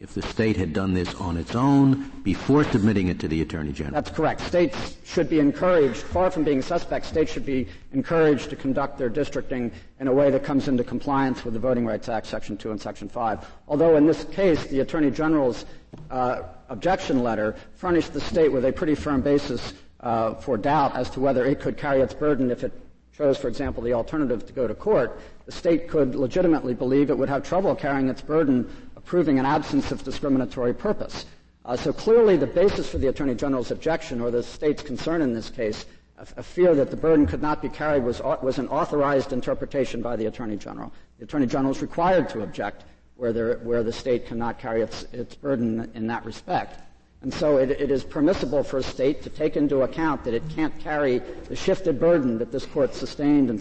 if 0.00 0.14
the 0.14 0.22
state 0.22 0.56
had 0.56 0.72
done 0.72 0.94
this 0.94 1.14
on 1.16 1.36
its 1.36 1.54
own 1.54 2.10
before 2.22 2.64
submitting 2.64 3.08
it 3.08 3.20
to 3.20 3.28
the 3.28 3.42
Attorney 3.42 3.72
General. 3.72 3.92
That's 3.92 4.10
correct. 4.10 4.40
States 4.40 4.96
should 5.04 5.28
be 5.28 5.40
encouraged, 5.40 5.98
far 5.98 6.30
from 6.30 6.42
being 6.42 6.62
suspects, 6.62 7.08
states 7.08 7.30
should 7.30 7.44
be 7.44 7.68
encouraged 7.92 8.48
to 8.48 8.56
conduct 8.56 8.96
their 8.96 9.10
districting 9.10 9.72
in 10.00 10.08
a 10.08 10.12
way 10.12 10.30
that 10.30 10.42
comes 10.42 10.68
into 10.68 10.84
compliance 10.84 11.44
with 11.44 11.52
the 11.52 11.60
Voting 11.60 11.84
Rights 11.84 12.08
Act, 12.08 12.26
Section 12.26 12.56
2 12.56 12.70
and 12.70 12.80
Section 12.80 13.10
5. 13.10 13.46
Although 13.66 13.96
in 13.96 14.06
this 14.06 14.24
case, 14.24 14.64
the 14.68 14.80
Attorney 14.80 15.10
General's 15.10 15.66
uh, 16.10 16.42
objection 16.68 17.22
letter 17.22 17.56
furnished 17.74 18.12
the 18.12 18.20
state 18.20 18.52
with 18.52 18.64
a 18.64 18.72
pretty 18.72 18.94
firm 18.94 19.20
basis 19.20 19.74
uh, 20.00 20.34
for 20.34 20.56
doubt 20.56 20.94
as 20.94 21.10
to 21.10 21.20
whether 21.20 21.44
it 21.44 21.60
could 21.60 21.76
carry 21.76 22.00
its 22.00 22.14
burden 22.14 22.50
if 22.50 22.62
it 22.64 22.72
chose, 23.16 23.36
for 23.36 23.48
example, 23.48 23.82
the 23.82 23.92
alternative 23.92 24.46
to 24.46 24.52
go 24.52 24.68
to 24.68 24.74
court, 24.74 25.20
the 25.46 25.52
state 25.52 25.88
could 25.88 26.14
legitimately 26.14 26.72
believe 26.72 27.10
it 27.10 27.18
would 27.18 27.28
have 27.28 27.42
trouble 27.42 27.74
carrying 27.74 28.08
its 28.08 28.22
burden 28.22 28.70
proving 29.08 29.38
an 29.38 29.46
absence 29.46 29.90
of 29.90 30.04
discriminatory 30.04 30.74
purpose. 30.74 31.24
Uh, 31.64 31.74
so 31.74 31.92
clearly 31.92 32.36
the 32.36 32.46
basis 32.46 32.88
for 32.88 32.98
the 32.98 33.08
Attorney 33.08 33.34
General's 33.34 33.70
objection 33.70 34.20
or 34.20 34.30
the 34.30 34.42
state's 34.42 34.82
concern 34.82 35.22
in 35.22 35.32
this 35.32 35.48
case, 35.50 35.86
a, 36.18 36.26
a 36.36 36.42
fear 36.42 36.74
that 36.74 36.90
the 36.90 36.96
burden 36.96 37.26
could 37.26 37.42
not 37.42 37.62
be 37.62 37.70
carried 37.70 38.04
was, 38.04 38.20
was 38.42 38.58
an 38.58 38.68
authorized 38.68 39.32
interpretation 39.32 40.02
by 40.02 40.14
the 40.14 40.26
Attorney 40.26 40.56
General. 40.56 40.92
The 41.18 41.24
Attorney 41.24 41.46
General 41.46 41.72
is 41.72 41.80
required 41.80 42.28
to 42.30 42.42
object 42.42 42.84
where, 43.18 43.32
there, 43.32 43.58
where 43.58 43.82
the 43.82 43.92
state 43.92 44.26
cannot 44.26 44.60
carry 44.60 44.80
its, 44.80 45.02
its 45.12 45.34
burden 45.34 45.90
in 45.94 46.06
that 46.06 46.24
respect. 46.24 46.80
And 47.20 47.34
so 47.34 47.56
it, 47.56 47.72
it 47.72 47.90
is 47.90 48.04
permissible 48.04 48.62
for 48.62 48.78
a 48.78 48.82
state 48.82 49.22
to 49.22 49.30
take 49.30 49.56
into 49.56 49.82
account 49.82 50.22
that 50.22 50.34
it 50.34 50.48
can't 50.50 50.78
carry 50.78 51.18
the 51.48 51.56
shifted 51.56 51.98
burden 51.98 52.38
that 52.38 52.52
this 52.52 52.64
court 52.64 52.94
sustained 52.94 53.50
in, 53.50 53.56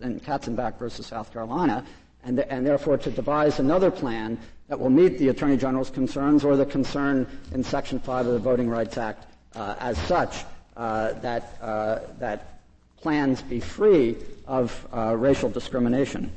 in 0.00 0.20
Katzenbach 0.20 0.78
versus 0.78 1.06
South 1.06 1.30
Carolina, 1.34 1.84
and, 2.24 2.38
the, 2.38 2.50
and 2.50 2.66
therefore 2.66 2.96
to 2.96 3.10
devise 3.10 3.58
another 3.60 3.90
plan 3.90 4.38
that 4.68 4.80
will 4.80 4.88
meet 4.88 5.18
the 5.18 5.28
Attorney 5.28 5.58
General's 5.58 5.90
concerns 5.90 6.42
or 6.42 6.56
the 6.56 6.64
concern 6.64 7.26
in 7.52 7.62
Section 7.62 8.00
5 8.00 8.26
of 8.26 8.32
the 8.32 8.38
Voting 8.38 8.70
Rights 8.70 8.96
Act 8.96 9.26
uh, 9.54 9.74
as 9.80 9.98
such 9.98 10.44
uh, 10.78 11.12
that, 11.20 11.58
uh, 11.60 11.98
that 12.18 12.58
plans 12.96 13.42
be 13.42 13.60
free 13.60 14.16
of 14.46 14.88
uh, 14.94 15.14
racial 15.14 15.50
discrimination. 15.50 16.32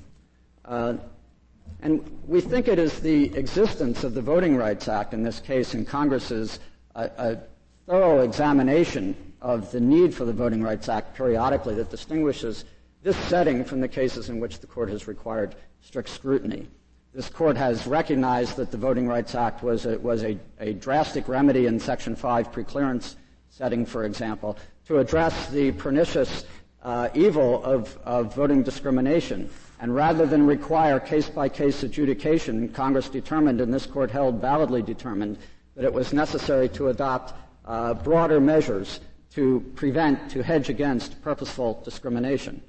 Uh, 1.81 1.85
and 1.85 2.19
we 2.27 2.41
think 2.41 2.67
it 2.67 2.79
is 2.79 2.99
the 2.99 3.35
existence 3.35 4.03
of 4.03 4.13
the 4.13 4.21
Voting 4.21 4.55
Rights 4.55 4.87
Act 4.87 5.13
in 5.13 5.23
this 5.23 5.39
case 5.39 5.73
in 5.73 5.85
Congress's 5.85 6.59
uh, 6.95 7.07
a 7.17 7.37
thorough 7.85 8.21
examination 8.21 9.15
of 9.41 9.71
the 9.71 9.79
need 9.79 10.13
for 10.13 10.25
the 10.25 10.33
Voting 10.33 10.61
Rights 10.61 10.89
Act 10.89 11.15
periodically 11.15 11.75
that 11.75 11.89
distinguishes 11.89 12.65
this 13.03 13.15
setting 13.15 13.63
from 13.63 13.79
the 13.79 13.87
cases 13.87 14.29
in 14.29 14.39
which 14.39 14.59
the 14.59 14.67
court 14.67 14.89
has 14.89 15.07
required 15.07 15.55
strict 15.81 16.09
scrutiny. 16.09 16.67
This 17.13 17.29
court 17.29 17.55
has 17.55 17.87
recognized 17.87 18.57
that 18.57 18.71
the 18.71 18.77
Voting 18.77 19.07
Rights 19.07 19.35
Act 19.35 19.63
was 19.63 19.85
a, 19.85 19.97
was 19.99 20.23
a, 20.23 20.37
a 20.59 20.73
drastic 20.73 21.27
remedy 21.27 21.65
in 21.65 21.79
Section 21.79 22.15
5 22.15 22.51
preclearance 22.51 23.15
setting, 23.49 23.85
for 23.85 24.03
example, 24.03 24.57
to 24.85 24.99
address 24.99 25.49
the 25.49 25.71
pernicious 25.73 26.45
uh, 26.83 27.09
evil 27.13 27.63
of, 27.63 27.97
of 28.03 28.35
voting 28.35 28.63
discrimination. 28.63 29.49
And 29.79 29.93
rather 29.93 30.25
than 30.25 30.45
require 30.47 30.99
case 30.99 31.29
by 31.29 31.49
case 31.49 31.83
adjudication, 31.83 32.69
Congress 32.69 33.09
determined, 33.09 33.61
and 33.61 33.73
this 33.73 33.85
court 33.85 34.09
held 34.09 34.41
validly 34.41 34.81
determined, 34.81 35.37
that 35.75 35.85
it 35.85 35.93
was 35.93 36.13
necessary 36.13 36.67
to 36.69 36.87
adopt 36.87 37.33
uh, 37.65 37.93
broader 37.93 38.39
measures 38.39 38.99
to 39.33 39.59
prevent, 39.75 40.31
to 40.31 40.41
hedge 40.41 40.69
against 40.69 41.21
purposeful 41.21 41.81
discrimination. 41.85 42.61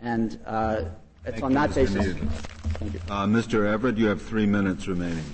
And 0.00 0.38
uh, 0.44 0.84
it's 1.24 1.40
Thank 1.40 1.44
on 1.44 1.50
you, 1.50 1.54
that 1.56 1.70
Mr. 1.70 1.74
basis. 1.74 2.16
Thank 2.74 2.94
you. 2.94 3.00
Uh, 3.08 3.26
Mr. 3.26 3.66
Everett, 3.66 3.96
you 3.96 4.06
have 4.06 4.20
three 4.20 4.46
minutes 4.46 4.86
remaining. 4.86 5.24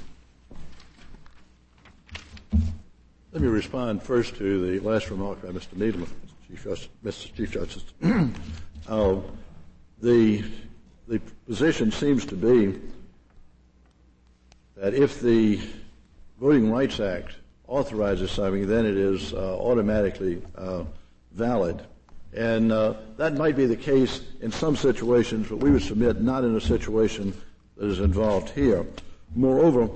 Let 3.32 3.42
me 3.42 3.48
respond 3.48 4.02
first 4.02 4.36
to 4.36 4.66
the 4.66 4.80
last 4.86 5.10
remark 5.10 5.42
by 5.42 5.48
Mr. 5.48 5.74
Kneedler, 5.76 6.08
Chief 6.48 6.64
Justice, 6.64 6.88
Mr. 7.04 7.34
Chief 7.34 7.50
Justice. 7.50 7.84
uh, 8.88 9.16
the, 10.00 10.44
the 11.06 11.20
position 11.46 11.92
seems 11.92 12.24
to 12.26 12.36
be 12.36 12.80
that 14.76 14.94
if 14.94 15.20
the 15.20 15.60
Voting 16.40 16.70
Rights 16.70 17.00
Act 17.00 17.36
authorizes 17.66 18.30
something, 18.30 18.66
then 18.66 18.84
it 18.84 18.96
is 18.96 19.32
uh, 19.32 19.56
automatically 19.58 20.42
uh, 20.56 20.84
valid. 21.32 21.82
And 22.34 22.70
uh, 22.70 22.94
that 23.16 23.34
might 23.34 23.56
be 23.56 23.66
the 23.66 23.76
case 23.76 24.20
in 24.40 24.52
some 24.52 24.76
situations, 24.76 25.48
but 25.48 25.58
we 25.58 25.70
would 25.70 25.82
submit 25.82 26.20
not 26.20 26.44
in 26.44 26.54
a 26.54 26.60
situation 26.60 27.32
that 27.76 27.86
is 27.86 28.00
involved 28.00 28.50
here. 28.50 28.84
Moreover, 29.34 29.88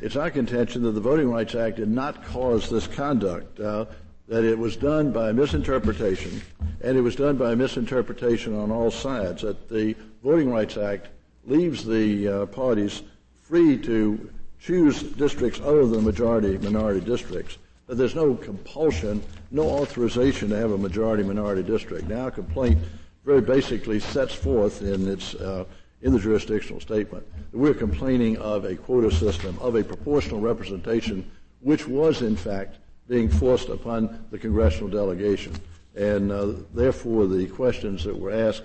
it's 0.00 0.16
our 0.16 0.30
contention 0.30 0.82
that 0.84 0.92
the 0.92 1.00
Voting 1.00 1.30
Rights 1.30 1.54
Act 1.54 1.76
did 1.76 1.88
not 1.88 2.24
cause 2.24 2.70
this 2.70 2.86
conduct, 2.86 3.60
uh, 3.60 3.86
that 4.32 4.44
it 4.44 4.58
was 4.58 4.76
done 4.76 5.12
by 5.12 5.30
misinterpretation, 5.30 6.40
and 6.80 6.96
it 6.96 7.02
was 7.02 7.14
done 7.14 7.36
by 7.36 7.54
misinterpretation 7.54 8.58
on 8.58 8.70
all 8.70 8.90
sides, 8.90 9.42
that 9.42 9.68
the 9.68 9.94
Voting 10.24 10.50
Rights 10.50 10.78
Act 10.78 11.08
leaves 11.44 11.84
the 11.84 12.26
uh, 12.26 12.46
parties 12.46 13.02
free 13.42 13.76
to 13.76 14.32
choose 14.58 15.02
districts 15.02 15.60
other 15.60 15.86
than 15.86 16.02
majority 16.02 16.56
minority 16.56 17.02
districts. 17.02 17.58
But 17.86 17.98
there's 17.98 18.14
no 18.14 18.34
compulsion, 18.34 19.22
no 19.50 19.64
authorization 19.64 20.48
to 20.48 20.56
have 20.56 20.70
a 20.70 20.78
majority 20.78 21.22
minority 21.22 21.62
district. 21.62 22.08
Now, 22.08 22.28
a 22.28 22.30
complaint 22.30 22.78
very 23.26 23.42
basically 23.42 24.00
sets 24.00 24.32
forth 24.32 24.80
in 24.80 25.08
its 25.08 25.34
uh, 25.34 25.66
in 26.00 26.10
the 26.10 26.18
jurisdictional 26.18 26.80
statement 26.80 27.22
that 27.50 27.58
we're 27.58 27.74
complaining 27.74 28.38
of 28.38 28.64
a 28.64 28.76
quota 28.76 29.14
system, 29.14 29.58
of 29.60 29.74
a 29.74 29.84
proportional 29.84 30.40
representation, 30.40 31.30
which 31.60 31.86
was 31.86 32.22
in 32.22 32.34
fact 32.34 32.78
being 33.08 33.28
forced 33.28 33.68
upon 33.68 34.24
the 34.30 34.38
congressional 34.38 34.88
delegation. 34.88 35.54
And 35.94 36.32
uh, 36.32 36.52
therefore, 36.72 37.26
the 37.26 37.46
questions 37.46 38.04
that 38.04 38.18
were 38.18 38.32
asked 38.32 38.64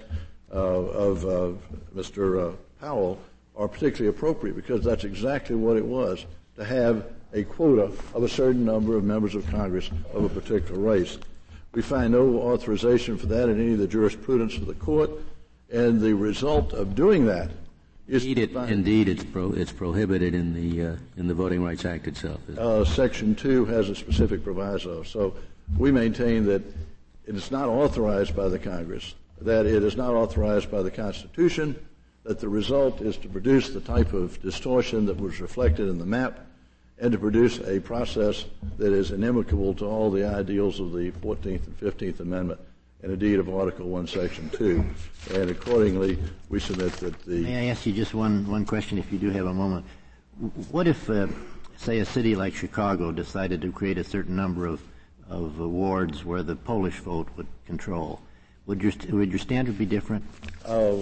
uh, 0.53 0.57
of 0.57 1.25
uh, 1.25 1.51
Mr. 1.95 2.51
Uh, 2.51 2.55
Powell 2.79 3.19
are 3.55 3.67
particularly 3.67 4.15
appropriate 4.15 4.55
because 4.55 4.83
that's 4.83 5.03
exactly 5.03 5.55
what 5.55 5.77
it 5.77 5.85
was 5.85 6.25
to 6.55 6.63
have 6.63 7.05
a 7.33 7.43
quota 7.43 7.91
of 8.13 8.23
a 8.23 8.29
certain 8.29 8.63
number 8.63 8.95
of 8.95 9.03
members 9.03 9.35
of 9.35 9.45
Congress 9.47 9.89
of 10.13 10.23
a 10.23 10.29
particular 10.29 10.79
race. 10.79 11.17
We 11.73 11.81
find 11.81 12.13
no 12.13 12.41
authorization 12.41 13.17
for 13.17 13.27
that 13.27 13.49
in 13.49 13.59
any 13.59 13.73
of 13.73 13.79
the 13.79 13.87
jurisprudence 13.87 14.55
of 14.55 14.65
the 14.65 14.73
court, 14.75 15.11
and 15.71 15.99
the 15.99 16.13
result 16.13 16.71
of 16.71 16.95
doing 16.95 17.25
that 17.25 17.51
is 18.07 18.25
indeed, 18.25 18.37
it, 18.37 18.55
indeed 18.69 19.09
it's, 19.09 19.23
pro, 19.23 19.51
it's 19.51 19.71
prohibited 19.71 20.33
in 20.33 20.53
the 20.53 20.93
uh, 20.93 20.95
in 21.17 21.27
the 21.27 21.33
Voting 21.33 21.63
Rights 21.63 21.85
Act 21.85 22.07
itself. 22.07 22.39
Uh, 22.49 22.85
Section 22.85 23.35
two 23.35 23.65
has 23.65 23.89
a 23.89 23.95
specific 23.95 24.43
proviso, 24.43 25.03
so 25.03 25.35
we 25.77 25.91
maintain 25.91 26.45
that 26.45 26.63
it 27.25 27.35
is 27.35 27.51
not 27.51 27.67
authorized 27.67 28.35
by 28.35 28.47
the 28.47 28.59
Congress, 28.59 29.15
that 29.41 29.65
it 29.65 29.83
is 29.83 29.97
not 29.97 30.13
authorized 30.13 30.71
by 30.71 30.81
the 30.81 30.91
Constitution, 30.91 31.77
that 32.23 32.39
the 32.39 32.49
result 32.49 33.01
is 33.01 33.17
to 33.17 33.27
produce 33.27 33.69
the 33.69 33.81
type 33.81 34.13
of 34.13 34.41
distortion 34.41 35.05
that 35.05 35.19
was 35.19 35.41
reflected 35.41 35.89
in 35.89 35.97
the 35.97 36.05
map 36.05 36.39
and 36.99 37.11
to 37.11 37.17
produce 37.17 37.59
a 37.59 37.79
process 37.79 38.45
that 38.77 38.91
is 38.91 39.11
inimical 39.11 39.73
to 39.73 39.85
all 39.85 40.09
the 40.09 40.25
ideals 40.25 40.79
of 40.79 40.93
the 40.93 41.11
14th 41.11 41.67
and 41.67 41.79
15th 41.79 42.19
Amendment 42.21 42.59
and 43.03 43.11
indeed 43.11 43.39
of 43.39 43.53
Article 43.53 43.87
1, 43.87 44.07
Section 44.07 44.49
2. 44.51 44.83
And 45.33 45.49
accordingly, 45.49 46.17
we 46.49 46.59
submit 46.59 46.93
that 46.93 47.19
the. 47.23 47.41
May 47.41 47.67
I 47.67 47.71
ask 47.71 47.85
you 47.85 47.93
just 47.93 48.13
one, 48.13 48.49
one 48.49 48.65
question 48.65 48.97
if 48.97 49.11
you 49.11 49.19
do 49.19 49.29
have 49.29 49.45
a 49.45 49.53
moment? 49.53 49.85
What 50.71 50.87
if, 50.87 51.09
uh, 51.09 51.27
say, 51.77 51.99
a 51.99 52.05
city 52.05 52.35
like 52.35 52.55
Chicago 52.55 53.11
decided 53.11 53.61
to 53.61 53.71
create 53.71 53.97
a 53.97 54.03
certain 54.03 54.35
number 54.35 54.65
of, 54.65 54.81
of 55.29 55.59
wards 55.59 56.25
where 56.25 56.43
the 56.43 56.55
Polish 56.55 56.99
vote 56.99 57.27
would 57.37 57.47
control? 57.65 58.21
Would 58.65 58.81
your, 58.81 58.93
would 59.09 59.29
your 59.29 59.39
standard 59.39 59.77
be 59.77 59.85
different? 59.85 60.23
Uh, 60.65 60.95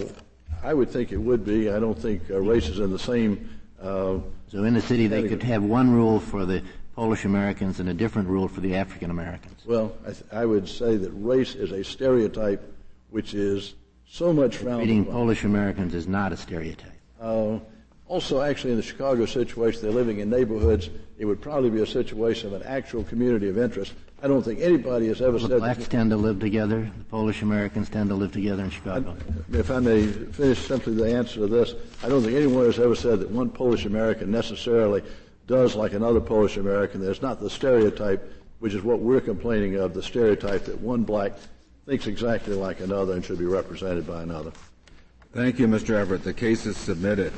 I 0.63 0.73
would 0.73 0.89
think 0.89 1.11
it 1.11 1.17
would 1.17 1.45
be. 1.45 1.69
I 1.69 1.79
don't 1.79 1.97
think 1.97 2.29
uh, 2.29 2.39
race 2.39 2.67
is 2.67 2.79
in 2.79 2.91
the 2.91 2.99
same. 2.99 3.49
Uh, 3.81 4.19
so 4.47 4.63
in 4.63 4.73
the 4.73 4.81
city, 4.81 5.07
they 5.07 5.27
could 5.27 5.43
have 5.43 5.63
one 5.63 5.91
rule 5.91 6.19
for 6.19 6.45
the 6.45 6.61
Polish 6.95 7.25
Americans 7.25 7.79
and 7.81 7.89
a 7.89 7.93
different 7.93 8.29
rule 8.29 8.47
for 8.47 8.61
the 8.61 8.75
African 8.75 9.11
Americans. 9.11 9.61
Well, 9.65 9.95
I, 10.03 10.11
th- 10.11 10.23
I, 10.31 10.45
would 10.45 10.67
say 10.67 10.95
that 10.95 11.11
race 11.11 11.53
is 11.53 11.71
a 11.71 11.83
stereotype 11.83 12.63
which 13.09 13.33
is 13.33 13.75
so 14.07 14.31
much 14.31 14.57
frowned 14.57 14.83
Treating 14.83 15.05
Polish 15.05 15.43
Americans 15.43 15.93
is 15.93 16.07
not 16.07 16.31
a 16.31 16.37
stereotype. 16.37 16.93
Uh, 17.19 17.59
also, 18.07 18.41
actually, 18.41 18.71
in 18.71 18.77
the 18.77 18.83
Chicago 18.83 19.25
situation, 19.25 19.81
they're 19.81 19.91
living 19.91 20.19
in 20.19 20.29
neighborhoods. 20.29 20.89
It 21.17 21.25
would 21.25 21.41
probably 21.41 21.69
be 21.69 21.81
a 21.81 21.87
situation 21.87 22.53
of 22.53 22.61
an 22.61 22.67
actual 22.67 23.03
community 23.03 23.49
of 23.49 23.57
interest. 23.57 23.93
I 24.21 24.27
don't 24.27 24.43
think 24.43 24.61
anybody 24.61 25.07
has 25.07 25.21
ever 25.21 25.33
well, 25.33 25.41
said. 25.41 25.49
The 25.49 25.57
blacks 25.57 25.87
tend 25.87 26.11
to 26.11 26.17
live 26.17 26.39
together. 26.39 26.89
The 26.97 27.03
Polish 27.05 27.41
Americans 27.41 27.89
tend 27.89 28.09
to 28.09 28.15
live 28.15 28.31
together 28.31 28.63
in 28.63 28.69
Chicago. 28.69 29.17
I, 29.53 29.57
if 29.57 29.69
I 29.69 29.79
may 29.79 30.07
finish 30.07 30.65
simply 30.65 30.93
the 30.93 31.13
answer 31.13 31.41
to 31.41 31.47
this, 31.47 31.73
I 32.03 32.09
don't 32.09 32.23
think 32.23 32.35
anyone 32.35 32.65
has 32.65 32.79
ever 32.79 32.95
said 32.95 33.19
that 33.19 33.31
one 33.31 33.49
Polish 33.49 33.85
American 33.85 34.31
necessarily 34.31 35.03
does 35.47 35.75
like 35.75 35.93
another 35.93 36.19
Polish 36.19 36.57
American. 36.57 37.01
There's 37.01 37.21
not 37.21 37.39
the 37.39 37.49
stereotype, 37.49 38.31
which 38.59 38.73
is 38.73 38.81
what 38.81 38.99
we're 38.99 39.21
complaining 39.21 39.75
of, 39.75 39.93
the 39.93 40.03
stereotype 40.03 40.65
that 40.65 40.79
one 40.79 41.03
black 41.03 41.33
thinks 41.85 42.07
exactly 42.07 42.55
like 42.55 42.79
another 42.79 43.13
and 43.13 43.23
should 43.23 43.39
be 43.39 43.45
represented 43.45 44.07
by 44.07 44.23
another. 44.23 44.51
Thank 45.33 45.59
you, 45.59 45.67
Mr. 45.67 45.91
Everett. 45.91 46.23
The 46.23 46.33
case 46.33 46.65
is 46.65 46.77
submitted. 46.77 47.33